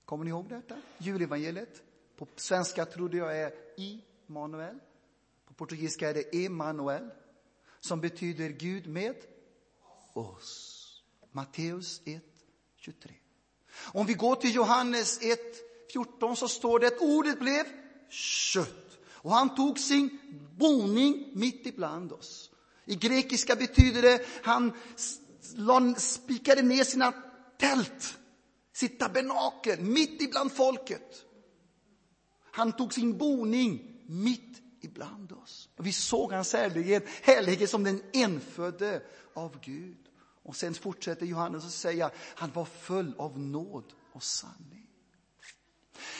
Kommer 0.05 0.25
ni 0.25 0.29
ihåg 0.29 0.49
detta? 0.49 0.81
Julevangeliet. 0.97 1.81
På 2.15 2.27
svenska 2.35 2.85
trodde 2.85 3.17
jag 3.17 3.37
är 3.37 3.53
Immanuel. 3.77 4.79
På 5.45 5.53
portugisiska 5.53 6.09
är 6.09 6.13
det 6.13 6.45
Emanuel, 6.45 7.09
som 7.79 8.01
betyder 8.01 8.49
Gud 8.49 8.87
med 8.87 9.15
oss. 10.13 11.03
Matteus 11.31 12.01
1, 12.05 12.23
23. 12.75 13.13
Om 13.93 14.05
vi 14.05 14.13
går 14.13 14.35
till 14.35 14.55
Johannes 14.55 15.21
1, 15.21 15.39
14 15.93 16.35
så 16.35 16.47
står 16.47 16.79
det 16.79 16.87
att 16.87 17.01
ordet 17.01 17.39
blev 17.39 17.88
kött. 18.09 18.99
Och 19.07 19.31
han 19.31 19.55
tog 19.55 19.79
sin 19.79 20.19
boning 20.57 21.31
mitt 21.33 21.65
ibland 21.65 22.11
oss. 22.11 22.51
I 22.85 22.95
grekiska 22.95 23.55
betyder 23.55 24.01
det 24.01 24.25
han 24.43 24.73
spikade 25.97 26.61
ner 26.61 26.83
sina 26.83 27.13
tält, 27.57 28.17
sitt 28.73 28.99
tabernakel, 28.99 29.81
mitt 29.81 30.21
ibland 30.21 30.51
folket. 30.51 31.25
Han 32.51 32.71
tog 32.71 32.93
sin 32.93 33.17
boning 33.17 34.01
mitt 34.07 34.61
ibland 34.81 35.31
oss. 35.31 35.69
Och 35.77 35.85
vi 35.85 35.93
såg 35.93 36.31
hans 36.31 36.53
härlighet, 36.53 37.05
härlighet 37.21 37.69
som 37.69 37.83
den 37.83 38.01
enfödde 38.13 39.03
av 39.33 39.59
Gud. 39.61 39.97
Och 40.43 40.55
sen 40.55 40.73
fortsätter 40.73 41.25
Johannes 41.25 41.65
att 41.65 41.71
säga, 41.71 42.11
han 42.35 42.51
var 42.51 42.65
full 42.65 43.13
av 43.17 43.39
nåd 43.39 43.93
och 44.13 44.23
sanning. 44.23 44.78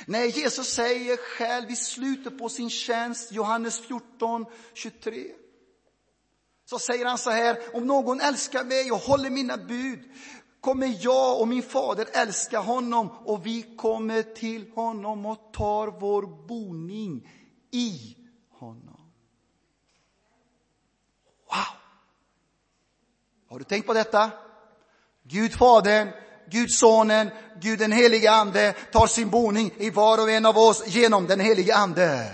När 0.06 0.26
Jesus 0.26 0.68
säger 0.68 1.18
själv 1.18 1.72
i 1.72 1.76
slutet 1.76 2.38
på 2.38 2.50
sin 2.50 2.70
tjänst, 2.70 3.32
Johannes 3.32 3.80
14, 3.80 4.46
23, 4.74 5.26
Så 6.66 6.80
säger 6.80 7.06
han 7.06 7.18
så 7.18 7.30
här, 7.30 7.58
om 7.74 7.88
någon 7.88 8.22
älskar 8.22 8.64
mig 8.64 8.92
och 8.92 8.98
håller 8.98 9.30
mina 9.30 9.58
bud 9.58 10.00
kommer 10.62 10.98
jag 11.00 11.42
och 11.42 11.48
min 11.48 11.64
fader 11.64 12.08
älska 12.14 12.60
honom 12.60 13.10
och 13.26 13.46
vi 13.46 13.76
kommer 13.76 14.24
till 14.24 14.72
honom 14.72 15.26
och 15.26 15.54
tar 15.54 15.88
vår 15.88 16.48
boning 16.48 17.30
i 17.72 18.16
honom. 18.50 19.12
Wow! 21.50 21.80
Har 23.50 23.60
du 23.60 23.66
tänkt 23.66 23.88
på 23.88 23.94
detta? 23.94 24.32
Gud 25.24 25.54
Fadern, 25.54 26.10
Gud 26.52 26.72
Sonen, 26.72 27.30
Gud 27.62 27.80
den 27.80 27.92
helige 27.92 28.32
Ande 28.32 28.74
tar 28.92 29.08
sin 29.08 29.30
boning 29.30 29.74
i 29.78 29.90
var 29.90 30.22
och 30.22 30.32
en 30.32 30.46
av 30.46 30.58
oss 30.58 30.84
genom 30.88 31.28
den 31.28 31.40
helige 31.40 31.76
Ande. 31.76 32.32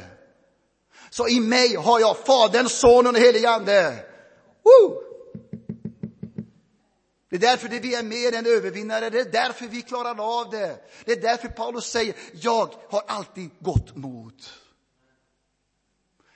Så 1.10 1.28
i 1.28 1.40
mig 1.40 1.76
har 1.76 2.00
jag 2.00 2.18
Fadern, 2.18 2.70
Sonen 2.70 3.08
och 3.08 3.14
den 3.14 3.22
helige 3.22 3.50
Ande. 3.50 4.06
Woo! 4.64 5.02
Det 7.30 7.36
är 7.36 7.40
därför 7.40 7.68
det 7.68 7.80
vi 7.80 7.96
är 7.96 8.04
mer 8.04 8.36
än 8.36 8.46
övervinnare, 8.46 9.10
det 9.10 9.20
är 9.20 9.32
därför 9.32 9.66
vi 9.66 9.82
klarar 9.82 10.40
av 10.40 10.50
det. 10.50 10.78
Det 11.06 11.12
är 11.12 11.22
därför 11.22 11.48
Paulus 11.48 11.86
säger, 11.86 12.16
jag 12.34 12.74
har 12.90 13.04
alltid 13.08 13.50
gått 13.60 13.96
mot. 13.96 14.54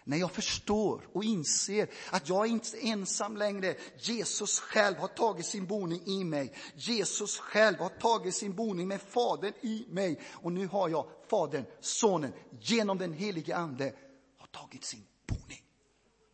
När 0.10 0.18
jag 0.18 0.32
förstår 0.32 1.08
och 1.14 1.24
inser 1.24 1.90
att 2.12 2.30
jag 2.30 2.48
inte 2.48 2.78
är 2.78 2.92
ensam 2.92 3.38
längre. 3.38 3.76
Jesus 3.98 4.60
själv 4.60 4.98
har 4.98 5.08
tagit 5.08 5.46
sin 5.46 5.66
boning 5.66 6.02
i 6.06 6.24
mig. 6.24 6.54
Jesus 6.76 7.40
själv 7.40 7.78
har 7.78 7.90
tagit 7.90 8.36
sin 8.36 8.56
boning 8.56 8.88
med 8.88 9.02
Fadern 9.02 9.54
i 9.62 9.86
mig. 9.90 10.20
Och 10.32 10.52
nu 10.52 10.68
har 10.68 10.90
jag 10.90 11.10
Fadern, 11.28 11.66
Sonen, 11.80 12.34
genom 12.60 12.98
den 12.98 13.14
helige 13.14 13.56
Ande 13.56 13.94
har 14.38 14.48
tagit 14.48 14.84
sin 14.84 15.06
boning. 15.28 15.64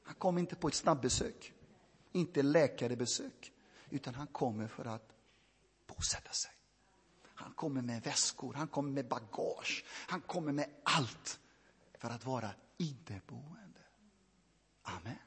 Han 0.03 0.15
kom 0.15 0.37
inte 0.37 0.55
på 0.55 0.67
ett 0.67 0.73
snabbbesök, 0.73 1.53
inte 2.11 2.43
läkarebesök, 2.43 3.51
utan 3.89 4.15
han 4.15 4.27
kommer 4.27 4.67
för 4.67 4.85
att 4.85 5.09
bosätta 5.87 6.31
sig. 6.31 6.51
Han 7.23 7.53
kommer 7.53 7.81
med 7.81 8.03
väskor, 8.03 8.53
han 8.53 8.67
kommer 8.67 8.91
med 8.91 9.07
bagage, 9.07 9.85
han 9.87 10.21
kommer 10.21 10.51
med 10.51 10.69
allt 10.83 11.39
för 11.97 12.09
att 12.09 12.25
vara 12.25 12.51
inneboende. 12.77 13.64
Amen. 14.85 15.17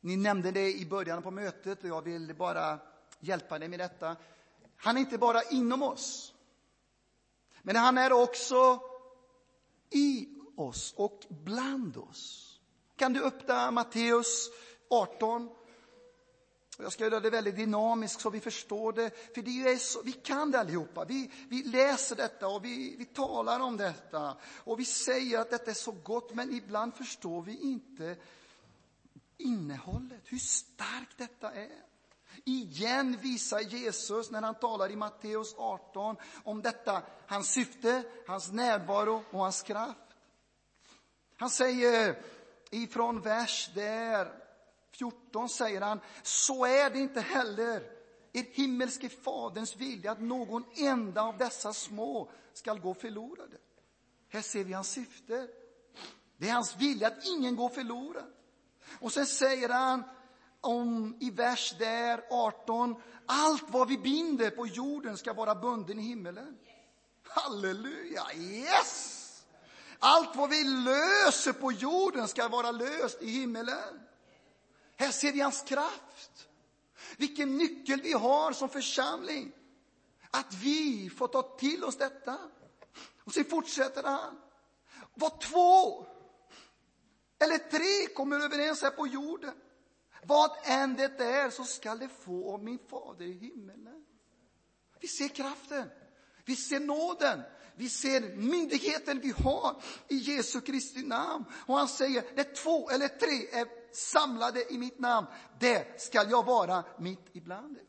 Ni 0.00 0.16
nämnde 0.16 0.50
det 0.50 0.72
i 0.74 0.86
början 0.86 1.22
på 1.22 1.30
mötet 1.30 1.82
och 1.82 1.88
jag 1.88 2.02
vill 2.02 2.34
bara 2.34 2.78
hjälpa 3.20 3.58
dig 3.58 3.68
med 3.68 3.78
detta. 3.78 4.16
Han 4.76 4.96
är 4.96 5.00
inte 5.00 5.18
bara 5.18 5.42
inom 5.42 5.82
oss, 5.82 6.34
men 7.62 7.76
han 7.76 7.98
är 7.98 8.12
också 8.12 8.80
i 9.90 10.28
oss 10.56 10.94
och 10.96 11.26
bland 11.28 11.96
oss. 11.96 12.44
Kan 12.96 13.12
du 13.12 13.24
öppna 13.24 13.70
Matteus 13.70 14.50
18? 14.90 15.50
Jag 16.82 16.92
ska 16.92 17.04
göra 17.04 17.20
det 17.20 17.30
väldigt 17.30 17.56
dynamiskt 17.56 18.20
så 18.20 18.30
vi 18.30 18.40
förstår 18.40 18.92
det. 18.92 19.34
För 19.34 19.42
det 19.42 19.50
är 19.50 19.76
så, 19.76 20.02
vi 20.02 20.12
kan 20.12 20.50
det 20.50 20.60
allihopa. 20.60 21.04
Vi, 21.04 21.30
vi 21.48 21.62
läser 21.62 22.16
detta 22.16 22.48
och 22.48 22.64
vi, 22.64 22.96
vi 22.98 23.04
talar 23.04 23.60
om 23.60 23.76
detta. 23.76 24.36
Och 24.44 24.80
vi 24.80 24.84
säger 24.84 25.38
att 25.38 25.50
detta 25.50 25.70
är 25.70 25.74
så 25.74 25.92
gott, 25.92 26.34
men 26.34 26.54
ibland 26.54 26.94
förstår 26.94 27.42
vi 27.42 27.56
inte 27.56 28.16
innehållet, 29.36 30.22
hur 30.24 30.38
starkt 30.38 31.18
detta 31.18 31.52
är. 31.52 31.84
Igen 32.44 33.18
visar 33.20 33.60
Jesus, 33.60 34.30
när 34.30 34.42
han 34.42 34.54
talar 34.54 34.90
i 34.90 34.96
Matteus 34.96 35.54
18, 35.58 36.16
om 36.44 36.62
detta, 36.62 37.02
hans 37.26 37.50
syfte, 37.50 38.02
hans 38.26 38.52
närvaro 38.52 39.24
och 39.30 39.40
hans 39.40 39.62
kraft. 39.62 39.98
Han 41.36 41.50
säger 41.50 42.22
ifrån 42.70 43.20
vers 43.20 43.70
där 43.74 44.47
14 44.98 45.48
säger 45.48 45.80
han, 45.80 46.00
så 46.22 46.64
är 46.64 46.90
det 46.90 46.98
inte 46.98 47.20
heller 47.20 47.82
er 48.32 48.44
himmelske 48.52 49.08
faderns 49.08 49.76
vilja 49.76 50.12
att 50.12 50.20
någon 50.20 50.64
enda 50.76 51.22
av 51.22 51.38
dessa 51.38 51.72
små 51.72 52.30
skall 52.52 52.80
gå 52.80 52.94
förlorade. 52.94 53.56
Här 54.28 54.42
ser 54.42 54.64
vi 54.64 54.72
hans 54.72 54.90
syfte. 54.90 55.48
Det 56.36 56.48
är 56.48 56.52
hans 56.52 56.76
vilja 56.76 57.06
att 57.06 57.26
ingen 57.26 57.56
går 57.56 57.68
förlorad. 57.68 58.32
Och 59.00 59.12
sen 59.12 59.26
säger 59.26 59.68
han 59.68 60.04
om, 60.60 61.16
i 61.20 61.30
vers 61.30 61.74
där 61.78 62.24
18, 62.30 63.02
allt 63.26 63.64
vad 63.68 63.88
vi 63.88 63.98
binder 63.98 64.50
på 64.50 64.66
jorden 64.66 65.16
ska 65.16 65.32
vara 65.32 65.54
bunden 65.54 65.98
i 65.98 66.02
himmelen. 66.02 66.58
Halleluja, 67.22 68.22
yes! 68.36 69.14
Allt 69.98 70.36
vad 70.36 70.50
vi 70.50 70.64
löser 70.64 71.52
på 71.52 71.72
jorden 71.72 72.28
ska 72.28 72.48
vara 72.48 72.70
löst 72.70 73.22
i 73.22 73.30
himmelen. 73.30 74.07
Här 74.98 75.10
ser 75.10 75.32
vi 75.32 75.40
hans 75.40 75.62
kraft. 75.62 76.48
Vilken 77.16 77.58
nyckel 77.58 78.02
vi 78.02 78.12
har 78.12 78.52
som 78.52 78.68
församling. 78.68 79.52
Att 80.30 80.54
vi 80.54 81.10
får 81.10 81.28
ta 81.28 81.42
till 81.42 81.84
oss 81.84 81.96
detta. 81.96 82.38
Och 83.24 83.32
så 83.32 83.44
fortsätter 83.44 84.02
han. 84.02 84.40
Vad 85.14 85.40
två 85.40 86.06
eller 87.38 87.58
tre 87.58 88.14
kommer 88.14 88.40
överens 88.40 88.82
här 88.82 88.90
på 88.90 89.06
jorden. 89.06 89.54
Vad 90.22 90.50
än 90.64 90.94
det 90.94 91.20
är 91.20 91.50
så 91.50 91.64
skall 91.64 91.98
det 91.98 92.08
få 92.08 92.52
av 92.54 92.64
min 92.64 92.78
fader 92.78 93.24
i 93.24 93.32
himmelen. 93.32 94.06
Vi 95.00 95.08
ser 95.08 95.28
kraften. 95.28 95.90
Vi 96.48 96.56
ser 96.56 96.80
nåden. 96.80 97.42
Vi 97.74 97.88
ser 97.88 98.36
myndigheten 98.36 99.20
vi 99.20 99.30
har 99.30 99.82
i 100.08 100.16
Jesu 100.16 100.60
Kristi 100.60 101.02
namn. 101.02 101.44
Och 101.66 101.78
han 101.78 101.88
säger, 101.88 102.24
när 102.36 102.54
två 102.54 102.90
eller 102.90 103.08
tre 103.08 103.60
är 103.60 103.94
samlade 103.94 104.72
i 104.72 104.78
mitt 104.78 104.98
namn, 104.98 105.26
det 105.60 106.00
skall 106.00 106.30
jag 106.30 106.46
vara 106.46 106.84
mitt 106.98 107.24
ibland 107.32 107.76
er. 107.76 107.84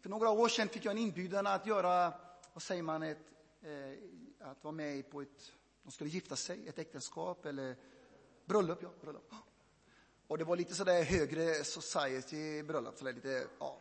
För 0.00 0.08
några 0.08 0.30
år 0.30 0.48
sedan 0.48 0.68
fick 0.68 0.84
jag 0.84 0.92
en 0.92 0.98
inbjudan 0.98 1.46
att 1.46 1.66
göra, 1.66 2.12
vad 2.52 2.62
säger 2.62 2.82
man, 2.82 3.02
ett, 3.02 3.26
eh, 3.62 4.48
att 4.50 4.64
vara 4.64 4.74
med 4.74 5.10
på 5.10 5.22
ett, 5.22 5.52
de 5.82 5.92
skulle 5.92 6.10
gifta 6.10 6.36
sig, 6.36 6.68
ett 6.68 6.78
äktenskap 6.78 7.46
eller 7.46 7.76
bröllop, 8.44 8.82
ja, 8.82 8.90
bröllop. 9.00 9.34
Och 10.26 10.38
det 10.38 10.44
var 10.44 10.56
lite 10.56 10.74
sådär 10.74 11.02
högre 11.02 11.64
society 11.64 12.62
bröllop, 12.62 12.98
sådär 12.98 13.12
lite, 13.12 13.46
ja. 13.58 13.80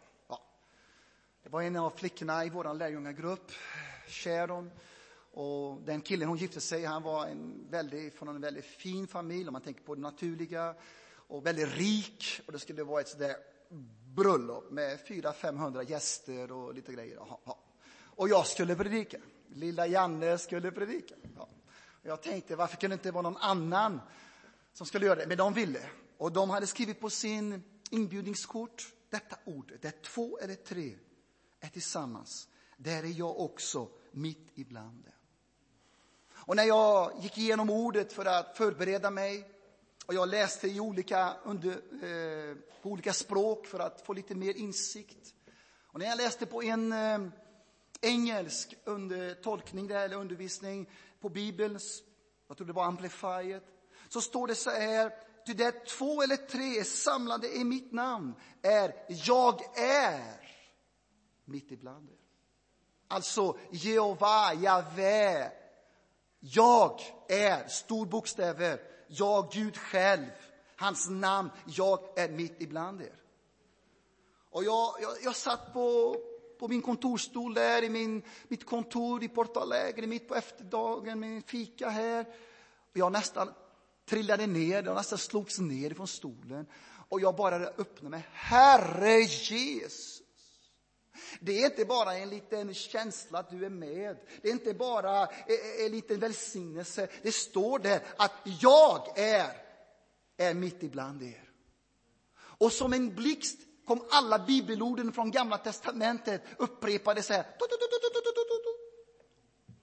Det 1.47 1.51
var 1.53 1.61
en 1.61 1.75
av 1.75 1.89
flickorna 1.89 2.45
i 2.45 2.49
vår 2.49 2.73
lärjungagrupp, 2.73 3.51
Sharon, 4.07 4.71
och 5.31 5.81
den 5.81 6.01
killen 6.01 6.27
hon 6.27 6.37
gifte 6.37 6.61
sig, 6.61 6.85
han 6.85 7.03
var 7.03 7.25
en 7.25 7.67
väldigt, 7.69 8.15
från 8.15 8.27
en 8.27 8.41
väldigt 8.41 8.65
fin 8.65 9.07
familj, 9.07 9.47
om 9.47 9.53
man 9.53 9.61
tänker 9.61 9.83
på 9.83 9.95
det 9.95 10.01
naturliga, 10.01 10.75
och 11.27 11.45
väldigt 11.45 11.77
rik. 11.77 12.41
Och 12.45 12.51
det 12.51 12.59
skulle 12.59 12.83
vara 12.83 13.01
ett 13.01 13.07
sådär 13.07 13.35
bröllop 14.15 14.71
med 14.71 14.99
400-500 14.99 15.89
gäster 15.89 16.51
och 16.51 16.73
lite 16.73 16.93
grejer. 16.93 17.19
Och 17.99 18.29
jag 18.29 18.47
skulle 18.47 18.75
predika. 18.75 19.17
Lilla 19.47 19.87
Janne 19.87 20.37
skulle 20.37 20.71
predika. 20.71 21.15
Ja. 21.37 21.49
Och 22.01 22.07
jag 22.07 22.21
tänkte, 22.21 22.55
varför 22.55 22.77
kunde 22.77 22.95
det 22.95 22.99
inte 22.99 23.11
vara 23.11 23.23
någon 23.23 23.37
annan 23.37 24.01
som 24.73 24.87
skulle 24.87 25.05
göra 25.05 25.19
det? 25.19 25.27
Men 25.27 25.37
de 25.37 25.53
ville. 25.53 25.89
Och 26.17 26.31
de 26.31 26.49
hade 26.49 26.67
skrivit 26.67 26.99
på 26.99 27.09
sin 27.09 27.63
inbjudningskort 27.89 28.93
detta 29.09 29.35
ordet, 29.45 29.81
där 29.81 29.93
två 30.03 30.39
eller 30.39 30.55
tre 30.55 30.95
är 31.67 31.71
tillsammans. 31.71 32.47
Där 32.77 33.03
är 33.03 33.19
jag 33.19 33.39
också 33.39 33.87
mitt 34.11 34.51
ibland 34.55 35.03
dem. 35.03 35.13
Och 36.33 36.55
när 36.55 36.63
jag 36.63 37.11
gick 37.21 37.37
igenom 37.37 37.69
ordet 37.69 38.13
för 38.13 38.25
att 38.25 38.57
förbereda 38.57 39.11
mig 39.11 39.49
och 40.05 40.13
jag 40.13 40.29
läste 40.29 40.67
i 40.67 40.79
olika, 40.79 41.33
under, 41.43 41.71
eh, 41.71 42.55
på 42.81 42.89
olika 42.89 43.13
språk 43.13 43.65
för 43.65 43.79
att 43.79 44.01
få 44.01 44.13
lite 44.13 44.35
mer 44.35 44.53
insikt. 44.53 45.33
Och 45.81 45.99
när 45.99 46.05
jag 46.05 46.17
läste 46.17 46.45
på 46.45 46.63
en 46.63 46.91
eh, 46.91 47.19
engelsk 48.01 48.75
under, 48.85 49.33
tolkning 49.33 49.87
där, 49.87 50.05
eller 50.05 50.15
undervisning 50.15 50.89
på 51.21 51.29
Bibeln, 51.29 51.79
jag 52.47 52.57
tror 52.57 52.67
det 52.67 52.73
var 52.73 52.85
Amplified, 52.85 53.61
så 54.09 54.21
står 54.21 54.47
det 54.47 54.55
så 54.55 54.69
här, 54.69 55.11
ty 55.45 55.53
där 55.53 55.85
två 55.85 56.21
eller 56.21 56.35
tre 56.35 56.79
är 56.79 56.83
samlade 56.83 57.55
i 57.55 57.63
mitt 57.63 57.91
namn 57.91 58.33
är 58.61 58.93
jag 59.07 59.77
är 59.77 60.47
mitt 61.47 61.71
ibland 61.71 62.09
er. 62.09 62.17
Alltså 63.07 63.57
Jehova, 63.71 64.53
Javä, 64.53 65.51
jag 66.39 67.01
är, 67.27 67.67
stor 67.67 68.05
bokstäver, 68.05 68.81
jag 69.07 69.51
Gud 69.51 69.77
själv, 69.77 70.29
hans 70.75 71.09
namn, 71.09 71.49
jag 71.65 71.99
är 72.15 72.29
mitt 72.29 72.61
ibland 72.61 73.01
er. 73.01 73.21
Och 74.49 74.63
jag, 74.63 74.95
jag, 75.01 75.11
jag 75.23 75.35
satt 75.35 75.73
på, 75.73 76.17
på 76.59 76.67
min 76.67 76.81
kontorstol 76.81 77.53
där 77.53 77.83
i 77.83 77.89
min, 77.89 78.21
mitt 78.47 78.65
kontor 78.65 79.23
i 79.23 79.27
Porto 79.27 79.59
Alegre, 79.59 80.07
mitt 80.07 80.27
på 80.27 80.35
efterdagen 80.35 81.19
med 81.19 81.29
min 81.29 81.43
fika 81.43 81.89
här. 81.89 82.25
Och 82.91 82.97
jag 82.97 83.11
nästan 83.11 83.53
trillade 84.05 84.47
ner, 84.47 84.83
jag 84.83 84.95
nästan 84.95 85.17
slogs 85.17 85.59
ner 85.59 85.93
från 85.93 86.07
stolen. 86.07 86.65
Och 87.09 87.21
jag 87.21 87.35
bara 87.35 87.55
öppnade 87.55 88.09
mig. 88.09 88.27
Herre 88.31 89.19
Jesus! 89.19 90.16
Det 91.39 91.61
är 91.61 91.65
inte 91.65 91.85
bara 91.85 92.17
en 92.17 92.29
liten 92.29 92.73
känsla 92.73 93.39
att 93.39 93.49
du 93.49 93.65
är 93.65 93.69
med. 93.69 94.17
Det 94.41 94.47
är 94.47 94.53
inte 94.53 94.73
bara 94.73 95.21
eh, 95.21 95.27
eh, 95.47 95.85
en 95.85 95.91
liten 95.91 96.19
välsignelse. 96.19 97.07
Det 97.21 97.31
står 97.31 97.79
där 97.79 98.01
att 98.17 98.33
jag 98.61 99.19
är, 99.19 99.51
är 100.37 100.53
mitt 100.53 100.83
ibland 100.83 101.23
er. 101.23 101.43
Och 102.37 102.71
som 102.71 102.93
en 102.93 103.15
blixt 103.15 103.59
kom 103.85 104.05
alla 104.09 104.39
bibelorden 104.39 105.11
från 105.11 105.31
gamla 105.31 105.57
testamentet 105.57 106.41
upprepade 106.57 107.23
så 107.23 107.33
här. 107.33 107.45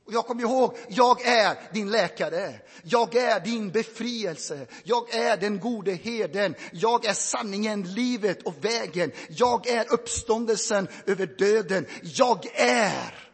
Och 0.05 0.13
jag 0.13 0.27
kommer 0.27 0.43
ihåg, 0.43 0.77
jag 0.89 1.27
är 1.27 1.73
din 1.73 1.91
läkare. 1.91 2.61
Jag 2.83 3.15
är 3.15 3.41
din 3.41 3.71
befrielse. 3.71 4.67
Jag 4.85 5.15
är 5.15 5.37
den 5.37 5.61
gode 5.61 5.93
herden. 5.93 6.55
Jag 6.73 7.05
är 7.05 7.13
sanningen, 7.13 7.83
livet 7.83 8.43
och 8.43 8.65
vägen. 8.65 9.13
Jag 9.29 9.67
är 9.67 9.93
uppståndelsen 9.93 10.89
över 11.07 11.27
döden. 11.27 11.87
Jag 12.03 12.47
är 12.55 13.31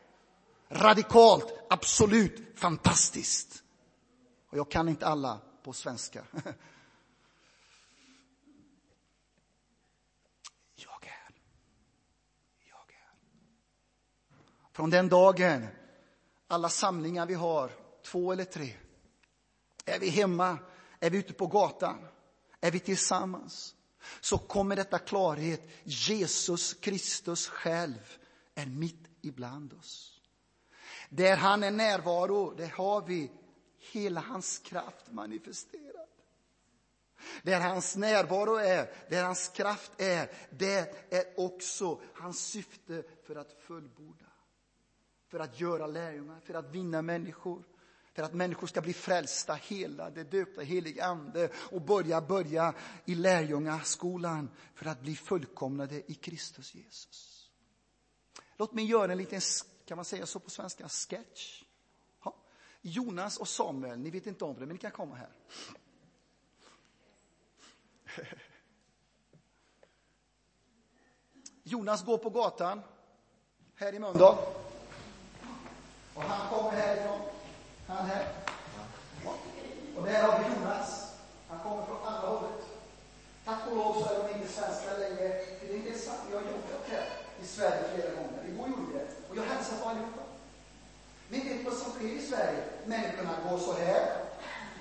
radikalt, 0.69 1.47
absolut 1.71 2.59
fantastiskt. 2.59 3.63
Och 4.51 4.59
jag 4.59 4.71
kan 4.71 4.89
inte 4.89 5.07
alla 5.07 5.41
på 5.63 5.73
svenska. 5.73 6.25
Jag 10.75 11.07
är. 11.07 11.35
Jag 12.69 12.93
är. 12.93 13.15
Från 14.73 14.91
den 14.91 15.09
dagen 15.09 15.67
alla 16.51 16.69
samlingar 16.69 17.27
vi 17.27 17.35
har, 17.35 17.71
två 18.03 18.33
eller 18.33 18.45
tre. 18.45 18.73
Är 19.85 19.99
vi 19.99 20.09
hemma, 20.09 20.59
är 21.01 21.11
vi 21.11 21.19
ute 21.19 21.33
på 21.33 21.47
gatan, 21.47 22.07
är 22.61 22.71
vi 22.71 22.81
tillsammans, 22.81 23.75
så 24.21 24.39
kommer 24.39 24.77
detta 24.77 24.99
klarhet. 24.99 25.69
Jesus 25.85 26.75
Kristus 26.75 27.49
själv 27.49 28.19
är 28.55 28.67
mitt 28.67 29.09
ibland 29.21 29.73
oss. 29.73 30.21
Där 31.09 31.37
han 31.37 31.63
är 31.63 31.71
närvaro, 31.71 32.55
där 32.57 32.69
har 32.69 33.03
vi 33.07 33.31
hela 33.93 34.21
hans 34.21 34.59
kraft 34.59 35.11
manifesterad. 35.11 36.09
Där 37.43 37.61
hans 37.61 37.97
närvaro 37.97 38.55
är, 38.55 38.95
där 39.11 39.25
hans 39.25 39.49
kraft 39.49 39.93
är, 39.97 40.31
det 40.51 41.13
är 41.15 41.25
också 41.41 42.01
hans 42.15 42.47
syfte 42.47 43.03
för 43.27 43.37
att 43.37 43.53
fullborda 43.53 44.30
för 45.31 45.41
att 45.41 45.61
göra 45.61 45.87
lärjungar, 45.87 46.41
för 46.41 46.55
att 46.55 46.71
vinna 46.71 47.03
människor. 47.03 47.65
För 48.13 48.23
att 48.23 48.35
människor 48.35 48.67
ska 48.67 48.81
bli 48.81 48.93
frälsta, 48.93 49.55
helade, 49.55 50.25
döpta, 50.25 50.61
helig 50.61 51.01
ande 51.01 51.51
och 51.55 51.83
börja, 51.83 52.21
börja 52.21 52.75
i 53.05 53.15
lärjungaskolan 53.15 54.51
för 54.75 54.87
att 54.87 55.01
bli 55.01 55.17
fullkomnade 55.17 56.13
i 56.13 56.15
Kristus 56.15 56.75
Jesus. 56.75 57.51
Låt 58.57 58.73
mig 58.73 58.85
göra 58.85 59.13
en 59.13 59.19
liten, 59.19 59.41
kan 59.85 59.97
man 59.97 60.05
säga 60.05 60.27
så 60.27 60.39
på 60.39 60.51
svenska, 60.51 60.89
sketch. 60.89 61.65
Ja. 62.25 62.37
Jonas 62.81 63.37
och 63.37 63.49
Samuel, 63.49 63.99
ni 63.99 64.11
vet 64.11 64.27
inte 64.27 64.45
om 64.45 64.55
det, 64.55 64.61
men 64.61 64.69
ni 64.69 64.79
kan 64.79 64.91
komma 64.91 65.15
här. 65.15 65.33
Jonas 71.63 72.05
går 72.05 72.19
på 72.19 72.31
gatan 72.31 72.81
här 73.75 73.95
i 73.95 73.99
Mölndal. 73.99 74.37
Och 76.21 76.31
han 76.31 76.49
kommer 76.49 76.71
härifrån. 76.71 77.21
Han 77.87 78.07
här. 78.07 78.27
Och 79.97 80.05
där 80.07 80.23
har 80.23 80.39
vi 80.39 80.45
Jonas. 80.45 81.13
Han 81.49 81.59
kommer 81.59 81.87
från 81.87 82.07
andra 82.07 82.29
hållet. 82.29 82.61
Tack 83.45 83.61
och 83.71 83.77
lov 83.77 83.93
så 83.93 84.15
är 84.15 84.29
de 84.29 84.35
inte 84.35 84.53
svenskar 84.53 84.99
längre. 84.99 85.29
Det 85.61 85.73
är 85.73 85.77
inte 85.77 85.99
sant. 85.99 86.21
Jag 86.31 86.37
har 86.37 86.45
jobbat 86.45 86.85
här 86.91 87.09
i 87.43 87.47
Sverige 87.47 87.85
flera 87.95 88.11
gånger. 88.11 88.41
Igår 88.49 88.69
gjorde 88.69 88.99
jag 88.99 89.07
det. 89.07 89.31
Och 89.31 89.37
jag 89.37 89.43
hälsar 89.43 89.77
på 89.77 89.89
allihopa. 89.89 90.23
Men 91.29 91.41
vet 91.41 91.65
vad 91.65 91.75
som 91.75 91.93
sker 91.93 92.09
i 92.09 92.27
Sverige? 92.27 92.65
Människorna 92.85 93.35
går 93.51 93.59
så 93.59 93.73
här. 93.73 94.17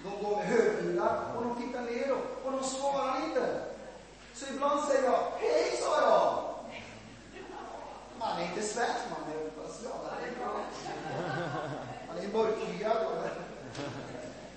De 0.04 0.24
går 0.24 0.36
med 0.38 0.46
högbilar 0.46 1.36
och 1.36 1.44
de 1.44 1.62
tittar 1.62 1.82
neråt 1.82 2.46
och 2.46 2.52
de 2.52 2.64
svarar 2.64 3.26
inte. 3.26 3.62
Så 4.34 4.46
ibland 4.54 4.84
säger 4.84 5.04
jag, 5.04 5.24
hej, 5.40 5.80
sa 5.84 6.02
jag. 6.02 6.44
Man 8.20 8.40
är 8.40 8.46
inte 8.46 8.62
svensk, 8.62 9.00
man 9.10 9.34
är. 9.34 9.49
Han 12.08 12.18
är 12.18 12.28
mörkhyad. 12.34 12.98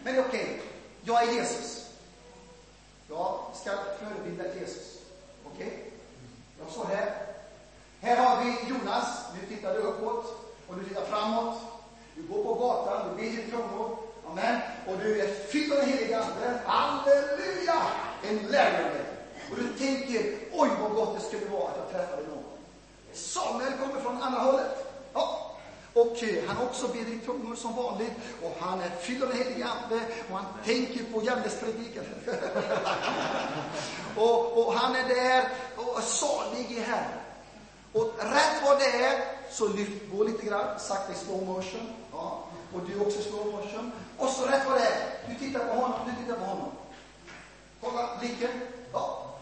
Men 0.04 0.18
okej, 0.20 0.42
okay, 0.42 0.58
jag 1.02 1.22
är 1.22 1.32
Jesus. 1.32 1.86
Jag 3.08 3.40
ska 3.54 3.70
förebilda 3.70 4.44
Jesus. 4.54 4.98
Okej? 5.44 5.66
Okay? 5.66 5.78
Jag 6.60 6.70
står 6.72 6.84
här. 6.84 7.14
Här 8.00 8.16
har 8.16 8.44
vi 8.44 8.56
Jonas. 8.68 9.06
Nu 9.34 9.56
tittar 9.56 9.74
du 9.74 9.80
uppåt 9.80 10.54
och 10.68 10.76
du 10.76 10.84
tittar 10.84 11.04
framåt. 11.04 11.58
Du 12.14 12.22
går 12.22 12.44
på 12.44 12.54
gatan, 12.54 13.08
du 13.08 13.22
ber 13.22 13.28
i 13.28 13.50
tungor. 13.50 13.98
Amen. 14.30 14.60
Och 14.88 14.98
du 14.98 15.20
är 15.20 15.26
fylld 15.26 15.72
av 15.72 15.78
den 15.78 15.88
helige 15.88 16.18
Ande. 16.18 16.60
Halleluja! 16.66 17.82
En 18.22 18.38
lärjunge. 18.38 19.04
Och 19.50 19.56
du 19.56 19.68
tänker, 19.78 20.34
oj 20.52 20.68
vad 20.80 20.92
gott 20.94 21.18
det 21.18 21.26
skulle 21.26 21.50
vara 21.50 21.70
att 21.70 21.78
jag 21.78 21.90
träffade 21.90 22.22
någon. 22.22 22.44
Samuel 23.12 23.72
kommer 23.72 24.00
från 24.00 24.22
andra 24.22 24.40
hållet. 24.40 24.81
Och 25.94 26.22
eh, 26.22 26.44
han 26.46 26.56
han 26.62 26.66
också 26.66 26.88
ber 26.88 27.12
i 27.12 27.18
tungor 27.26 27.56
som 27.56 27.76
vanligt. 27.76 28.12
Och 28.42 28.56
han 28.60 28.80
är 28.80 28.90
fylld 28.90 29.22
av 29.22 29.28
den 29.28 29.38
helige 29.38 29.66
Ande 29.66 30.00
och 30.30 30.36
han 30.36 30.46
tänker 30.64 31.04
på 31.04 31.22
Jannes 31.22 31.60
predikan. 31.60 32.04
och, 34.16 34.58
och 34.58 34.74
han 34.74 34.96
är 34.96 35.08
där 35.08 35.48
och 35.76 36.02
salig 36.02 36.70
i 36.70 36.80
Herren. 36.80 37.20
Och 37.92 38.14
rätt 38.18 38.62
vad 38.64 38.78
det 38.78 39.04
är 39.04 39.24
så 39.50 39.68
lyft, 39.68 40.02
gå 40.12 40.24
lite 40.24 40.46
grann, 40.46 40.80
sakta 40.80 41.12
i 41.12 41.16
slow 41.16 41.46
motion. 41.46 41.92
Ja. 42.12 42.44
Och 42.74 42.80
du 42.88 43.00
också 43.00 43.18
i 43.18 43.22
slow 43.22 43.46
motion. 43.46 43.92
Och 44.18 44.28
så 44.28 44.46
rätt 44.46 44.66
vad 44.66 44.80
det 44.80 44.86
är, 44.86 45.18
du 45.28 45.46
tittar 45.46 45.60
på 45.66 45.74
honom, 45.74 45.98
du 46.06 46.22
tittar 46.22 46.38
på 46.38 46.44
honom. 46.44 46.70
Kolla 47.80 48.18
blicken. 48.20 48.50
Ja. 48.92 49.34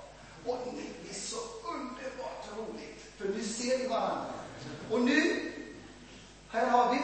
Och 0.47 0.59
det 0.65 1.11
är 1.11 1.15
så 1.15 1.37
underbart 1.69 2.47
roligt. 2.57 3.05
För 3.19 3.29
nu 3.29 3.45
ser 3.45 3.79
vi 3.79 3.87
varandra. 3.87 4.25
Och 4.91 5.01
nu, 5.01 5.53
här 6.53 6.71
har 6.71 6.93
vi 6.95 6.99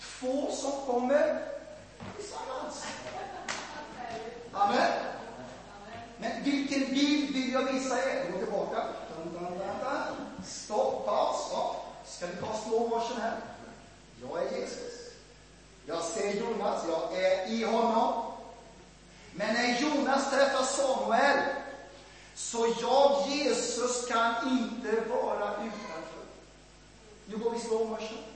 två 0.00 0.52
som 0.52 0.72
kommer 0.86 1.42
tillsammans. 2.16 2.86
Amen. 4.52 4.92
Men 6.18 6.42
vilken 6.42 6.80
bild 6.80 7.34
vill 7.34 7.52
jag 7.52 7.72
visa 7.72 7.98
er? 7.98 8.32
Gå 8.32 8.38
tillbaka. 8.38 8.82
Stopp, 10.44 11.06
paus. 11.06 11.46
stopp. 11.46 11.76
Ska 12.06 12.26
vi 12.26 12.36
ta 12.36 12.56
slow 12.68 12.88
motion 12.88 13.20
här? 13.20 13.36
Jag 14.22 14.42
är 14.42 14.58
Jesus. 14.58 15.12
Jag 15.86 16.02
ser 16.02 16.32
Jonas, 16.32 16.84
jag 16.88 17.24
är 17.24 17.50
i 17.50 17.64
honom. 17.64 18.24
Men 19.32 19.54
när 19.54 19.80
Jonas 19.80 20.30
träffar 20.30 20.64
Samuel 20.64 21.38
så 22.34 22.74
jag, 22.80 23.28
Jesus, 23.28 24.06
kan 24.06 24.34
inte 24.48 25.00
vara 25.08 25.50
utanför. 25.50 26.24
Nu 27.26 27.36
går 27.36 27.50
vi 27.50 27.58
slow 27.58 27.88
motion. 27.88 28.33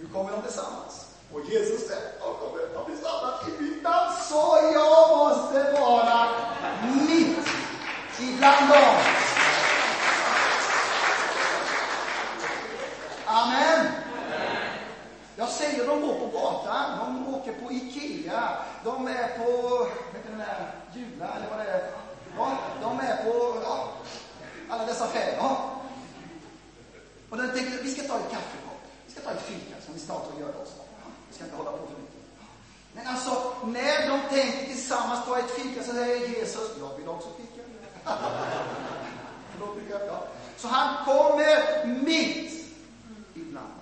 Nu 0.00 0.06
kommer 0.12 0.32
de 0.32 0.42
tillsammans. 0.42 1.06
Och 1.32 1.40
Jesus 1.40 1.86
säger, 1.88 2.12
jag 2.20 2.36
kommer 2.38 2.80
att 2.80 2.86
bli 2.86 2.96
stannad 2.96 3.34
i 3.48 3.62
mitten, 3.62 3.92
så 4.28 4.58
jag 4.74 5.18
måste 5.18 5.72
vara 5.72 6.28
mitt 6.82 7.38
ibland 8.20 8.68
dem. 8.68 8.94
Amen. 13.26 13.86
Jag 15.36 15.48
säger, 15.48 15.86
de 15.86 16.00
går 16.00 16.14
på 16.14 16.26
gatan, 16.26 16.98
de 16.98 17.34
åker 17.34 17.52
på 17.52 17.72
Ikea, 17.72 18.56
de 18.84 19.08
är 19.08 19.28
på, 19.38 19.78
vet 20.12 20.22
du 20.24 20.28
den 20.28 20.38
där, 20.38 20.74
Jula 20.94 21.28
eller 21.36 21.48
vad 21.50 21.66
det 21.66 21.72
är. 21.72 21.90
Ja, 22.36 22.58
de 22.82 23.00
är 23.00 23.24
på 23.24 23.60
ja, 23.62 23.88
alla 24.68 24.86
dessa 24.86 25.04
affärer. 25.04 25.36
Ja. 25.36 25.70
Och 27.30 27.36
de 27.36 27.48
tänker 27.48 27.82
vi 27.82 27.94
ska 27.94 28.02
ta 28.02 28.18
ett 28.18 28.30
kaffekopp. 28.30 28.80
Vi 29.06 29.12
ska 29.12 29.20
ta 29.20 29.30
ett 29.30 29.42
fika 29.42 29.74
som 29.84 29.94
vi 29.94 30.00
snart 30.00 30.32
att 30.32 30.40
göra 30.40 30.50
också. 30.60 30.74
Vi 31.28 31.34
ska 31.34 31.44
inte 31.44 31.56
hålla 31.56 31.70
på 31.70 31.86
för 31.86 32.00
mycket. 32.00 32.20
Men 32.92 33.06
alltså, 33.06 33.52
när 33.64 34.08
de 34.08 34.20
tänker 34.28 34.66
tillsammans 34.66 35.26
ta 35.26 35.38
ett 35.38 35.50
fika 35.50 35.82
så 35.82 35.92
säger 35.92 36.28
Jesus, 36.28 36.70
jag 36.80 36.96
vill 36.98 37.08
också 37.08 37.28
fika. 37.36 37.62
Förlåt, 39.52 39.76
ja. 40.06 40.22
Så 40.56 40.68
han 40.68 41.04
kommer 41.04 41.86
mitt 41.86 42.66
ibland. 43.34 43.72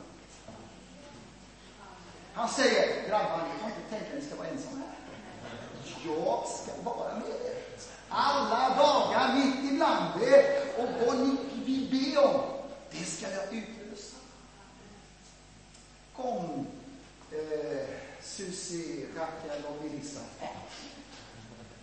Han 2.34 2.48
säger, 2.48 3.08
grabbar, 3.08 3.42
ni 3.52 3.60
kan 3.60 3.70
inte 3.70 3.90
tänka 3.90 4.06
att 4.06 4.22
ni 4.22 4.26
ska 4.26 4.36
vara 4.36 4.48
ensamma 4.48 4.76
här. 4.76 4.94
Jag 6.04 6.44
ska 6.48 6.90
vara 6.90 7.14
med 7.14 7.28
er 7.28 7.58
alla 8.08 8.76
dagar 8.76 9.34
mitt 9.34 9.72
ibland 9.72 10.22
er. 10.22 10.62
Och 10.78 11.06
vad 11.06 11.18
ni 11.18 11.36
vill 11.64 11.90
be 11.90 12.20
om, 12.20 12.40
det 12.90 13.04
ska 13.04 13.30
jag 13.30 13.54
utlösa. 13.54 14.16
Kom, 16.16 16.66
eh, 17.32 17.86
Susie, 18.22 19.06
Rakel 19.16 19.64
och 19.64 19.84
Melissa. 19.84 20.20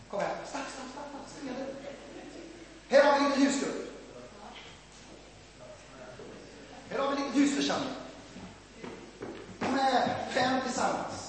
Kom 0.09 0.19
här. 0.19 0.35
Stark, 0.47 0.65
stark, 0.73 0.87
stark, 0.91 1.27
stark. 1.27 1.57
Här 2.89 3.03
har 3.03 3.19
vi 3.19 3.25
en 3.25 3.41
husgrupp. 3.41 3.81
är 9.79 10.31
fem 10.31 10.61
tillsammans. 10.65 11.25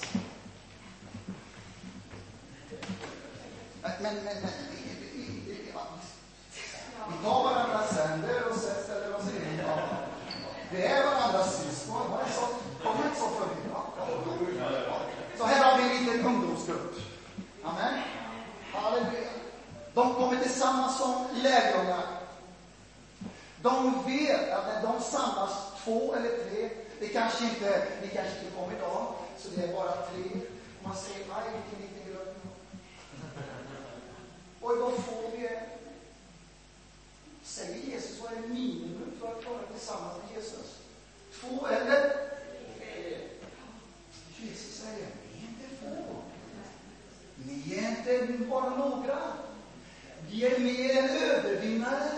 Men, 4.16 4.24
men, 4.24 4.34
men, 4.42 4.52
men 4.52 4.76
vi 7.08 7.24
tar 7.24 7.44
varandras 7.44 7.98
händer 7.98 8.48
och 8.50 8.56
sen 8.56 8.84
ställer 8.84 9.16
oss 9.16 9.22
in. 9.22 9.60
Ja. 9.66 9.78
Vi 10.70 10.82
är 10.82 11.04
varandras 11.04 11.62
syskon. 11.62 12.10
Var 12.10 12.18
det 12.24 12.32
så? 12.32 12.46
Kom 12.82 12.96
inte 12.96 13.18
så 13.18 13.28
för 13.28 13.48
Så 15.38 15.44
här 15.44 15.64
har 15.64 15.78
vi 15.78 15.84
en 15.84 16.04
liten 16.04 16.26
ungdomsgrupp. 16.26 16.94
Amen. 17.64 18.02
Halleluja. 18.72 19.30
De 19.94 20.14
kommer 20.14 20.42
tillsammans 20.42 20.98
som 20.98 21.26
lärjungar. 21.32 22.06
De 23.62 24.04
vet 24.06 24.50
att 24.52 24.66
när 24.66 24.82
de 24.82 25.02
samlas 25.02 25.52
två 25.84 26.14
eller 26.14 26.28
tre, 26.28 26.70
det 27.00 27.08
kanske 27.08 27.44
inte, 27.44 27.86
ni 28.02 28.08
kanske 28.08 28.32
inte 28.40 28.56
kommer 28.56 28.76
idag, 28.76 29.06
så 29.38 29.48
det 29.56 29.62
är 29.62 29.72
bara 29.72 29.92
tre. 29.92 30.40
Man 30.84 30.96
säger, 30.96 31.26
nej, 31.28 31.44
vilken 31.52 31.82
liten. 31.82 32.05
Och 34.66 34.76
då 34.76 34.90
får 34.90 35.30
vi 35.36 35.48
Säger 37.44 37.92
Jesus, 37.92 38.20
vad 38.22 38.32
är 38.32 38.48
minimum 38.48 39.12
för 39.20 39.26
att 39.26 39.46
vara 39.46 39.62
tillsammans 39.72 40.14
med 40.22 40.36
Jesus? 40.36 40.78
Två 41.40 41.66
eller? 41.66 42.12
Jesus 44.36 44.82
säger, 44.82 45.08
ni 45.32 45.44
är 45.44 45.48
inte 45.48 45.76
få. 45.80 46.16
Ni 47.36 47.74
är 47.74 47.88
inte 47.88 48.44
bara 48.44 48.76
några. 48.76 49.18
Vi 50.30 50.46
är 50.46 50.58
mer 50.58 50.98
än 50.98 51.10
övervinnare. 51.10 52.10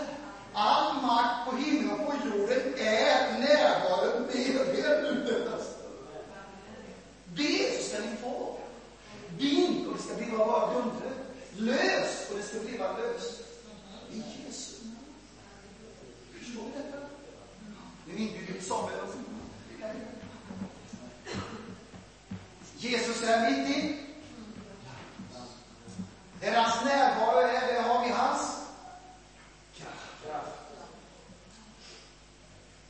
All 0.53 1.01
makt 1.01 1.49
på 1.49 1.55
himlen 1.55 1.99
och 1.99 2.05
på 2.05 2.27
jorden 2.27 2.73
är 2.77 3.39
närvarande 3.39 4.19
med 4.19 4.35
er 4.35 5.01
nu 5.01 5.49
Det 7.25 7.83
ska 7.83 7.99
ni 7.99 8.17
få. 8.21 8.57
Din, 9.37 9.87
och 9.87 9.93
det 9.97 10.03
ska 10.03 10.15
bli 10.15 10.35
vara 10.35 10.73
bundet. 10.73 11.08
Lös 11.59 12.29
och 12.29 12.37
det 12.37 12.43
ska 12.43 12.59
bli 12.59 12.77
löst. 12.77 13.41
I 14.11 14.17
Jesu 14.17 14.75
Förstår 16.39 16.63
du 16.63 16.83
detta? 16.83 16.97
Nu 18.05 18.17
inbjuder 18.17 18.53
vi 18.53 18.61
Samuel 18.61 18.99
Jesus 22.77 23.23
är 23.23 23.51
mitt 23.51 23.77
i. 23.77 23.97
Där 26.41 26.61
hans 26.61 26.85
närvaro 26.85 27.37
är, 27.39 27.73
där 27.73 27.81
har 27.81 28.05
vi 28.05 28.11
hans 28.11 28.57
kraft. 29.77 30.55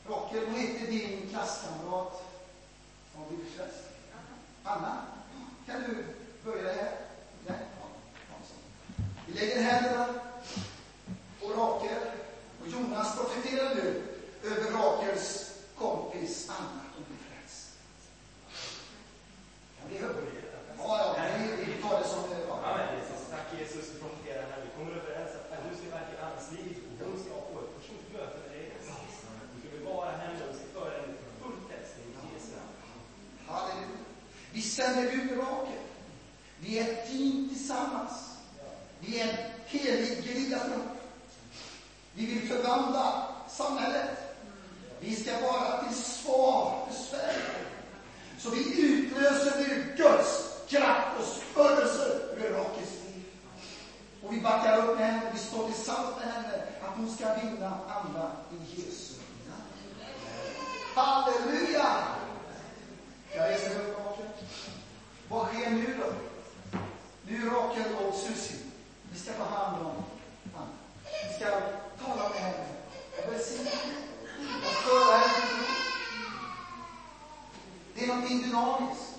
Rocker, 0.06 0.46
vad 0.46 0.60
heter 0.60 0.86
din 0.86 1.28
klasskamrat 1.30 2.22
Har 3.14 3.24
du 3.30 3.44
fest? 3.44 3.84
Anna, 4.64 5.02
kan 5.66 5.82
du 5.82 6.04
börja 6.44 6.72
här? 6.72 7.09
Vi 9.32 9.40
lägger 9.40 9.62
händerna 9.62 10.06
på 11.40 11.46
Rakel. 11.48 12.02
Och 12.60 12.68
Jonas 12.68 13.16
profeterar 13.16 13.74
nu 13.74 14.02
över 14.44 14.70
Rakels 14.70 15.52
kompis 15.78 16.50
Anna. 16.58 16.82
Hon 16.94 17.04
blir 17.08 17.20
frälst. 17.28 17.68
Kan 19.80 19.88
vi 19.90 19.98
höra? 19.98 20.12
Ja, 20.78 21.14
ja, 21.16 21.24
vi, 21.38 21.72
vi 21.72 21.82
tar 21.82 22.00
det 22.00 22.08
som... 22.08 22.22
Ja. 22.48 22.54
Amen. 22.64 22.88
Tack 23.30 23.46
Jesus, 23.58 23.90
du 23.92 23.98
profeterar 23.98 24.42
här. 24.50 24.60
Vi 24.64 24.70
kommer 24.76 25.00
överens 25.00 25.30
att 25.34 25.70
du 25.70 25.76
ska 25.76 25.96
verka 25.96 26.12
i 26.18 26.22
Annas 26.26 26.52
liv 26.52 26.76
och 26.88 27.06
hon 27.06 27.18
ska 27.22 27.30
få 27.30 27.58
ett 27.64 27.74
personligt 27.78 28.12
möte 28.12 28.36
med 28.42 28.50
dig. 28.50 28.72
Du 29.54 29.60
ska 29.60 29.78
bevara 29.78 30.10
henne 30.10 30.40
och 30.48 30.56
ska 30.56 30.80
föra 30.80 30.90
henne 31.00 31.12
till 31.18 31.42
full 31.42 31.58
frälsning 31.68 32.06
i 32.14 32.34
Jesu 32.34 32.50
namn. 32.56 32.76
Halleluja. 33.46 34.04
Vi 34.52 34.62
sänder 34.62 35.02
ut 35.02 35.30
Rakel. 35.38 35.84
Vi 36.60 36.78
är 36.78 36.92
ett 36.92 37.06
team 37.10 37.48
tillsammans. 37.48 38.29
Vi 39.00 39.20
är 39.20 39.28
en 39.28 39.36
helig 39.66 40.24
gerillagrupp. 40.24 41.00
Vi 42.12 42.26
vill 42.26 42.48
förvandla 42.48 43.26
samhället. 43.48 44.10
Vi 45.00 45.16
ska 45.16 45.40
vara 45.40 45.84
till 45.84 45.96
svar 45.96 46.86
för 46.88 46.94
Sverige. 46.94 47.50
Så 48.38 48.50
vi 48.50 48.82
utlöser 48.82 49.58
nu 49.58 49.94
Guds 49.96 50.50
kraft 50.68 51.08
och 51.18 51.24
smörjelse 51.24 52.02
över 52.36 52.50
Rakis 52.50 52.90
liv. 53.04 53.24
Och 54.22 54.32
vi 54.32 54.40
backar 54.40 54.78
upp 54.78 54.98
med 54.98 55.06
henne 55.06 55.28
och 55.28 55.34
vi 55.34 55.38
står 55.38 55.68
tillsammans 55.68 56.16
med 56.16 56.34
henne 56.34 56.62
att 56.82 56.96
hon 56.96 57.10
ska 57.10 57.34
vinna 57.34 57.78
andra 57.88 58.30
i 58.50 58.80
Jesu 58.80 59.14
namn. 59.48 59.62
Halleluja! 60.94 61.96
Jag 63.36 63.50
reser 63.50 63.80
upp 63.80 63.98
Rakel. 63.98 64.26
Vad 65.28 65.46
sker 65.46 65.70
nu 65.70 65.96
då? 65.98 66.12
Nu 67.26 67.36
är 67.36 67.50
Rakel 67.50 67.94
och 67.94 68.14
Susie. 68.14 68.59
Vi 69.20 69.26
ska 69.26 69.34
ta 69.34 69.44
hand 69.44 69.86
om 69.86 70.04
Anna. 70.54 70.68
Vi 71.28 71.34
ska 71.34 71.46
tala 72.04 72.28
med 72.28 72.38
henne 72.38 72.66
och 73.18 73.32
välsigna 73.32 73.70
henne 73.70 73.94
och 74.66 74.72
föra 74.84 75.16
henne 75.16 75.46
till 75.46 75.56
tro. 75.56 75.74
Det 77.94 78.04
är 78.04 78.06
någonting 78.06 78.42
dynamiskt. 78.42 79.14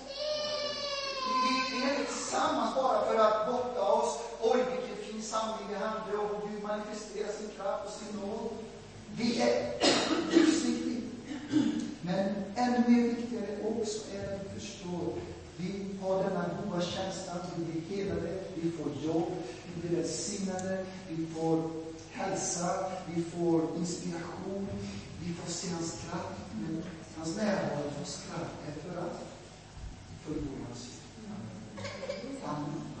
Vi, 1.24 1.32
vi, 1.44 1.76
vi 1.76 1.90
är 1.90 1.98
inte 1.98 2.12
tillsammans 2.12 2.74
bara 2.74 3.04
för 3.04 3.18
att 3.18 3.46
botta 3.46 3.82
oss. 3.82 4.18
Oj, 4.40 4.64
vilken 4.70 5.04
fin 5.04 5.22
samling 5.22 5.68
vi 5.68 5.74
hade 5.74 6.16
och 6.16 6.48
Gud 6.48 6.62
manifesterar 6.62 7.32
sin 7.32 7.48
kraft 7.56 7.84
och 7.86 7.92
sin 7.92 8.20
nåd. 8.20 8.50
Vi 9.16 9.42
är 9.42 9.74
livsviktiga. 10.30 11.00
Men 12.00 12.44
ännu 12.56 12.84
mer 12.88 13.14
viktigare 13.14 13.58
också 13.64 13.98
är 14.16 14.34
att 14.34 14.40
vi 14.44 14.60
förstår 14.60 15.12
vi 15.62 15.86
har 16.02 16.22
denna 16.22 16.44
goda 16.64 16.80
känsla 16.80 17.32
att 17.32 17.52
vi 17.56 17.64
blir 17.64 17.96
helade, 17.96 18.40
vi 18.54 18.70
får 18.70 18.92
jobb, 19.04 19.32
vi 19.82 19.88
blir 19.88 19.98
välsignade, 19.98 20.86
vi 21.08 21.26
får 21.26 21.70
hälsa, 22.10 22.92
vi 23.14 23.22
får 23.22 23.76
inspiration, 23.76 24.68
vi 25.20 25.34
får 25.34 25.52
se 25.52 25.70
hans 25.74 25.92
kraft. 25.92 26.40
Men 26.52 26.82
hans 27.16 27.36
närvaro 27.36 27.90
får 27.98 28.04
är 28.68 28.72
för 28.82 28.88
att 28.88 28.94
göra 28.94 29.08
fullbordat 30.24 30.78
sitt. 30.78 31.02
Amen. 32.44 32.91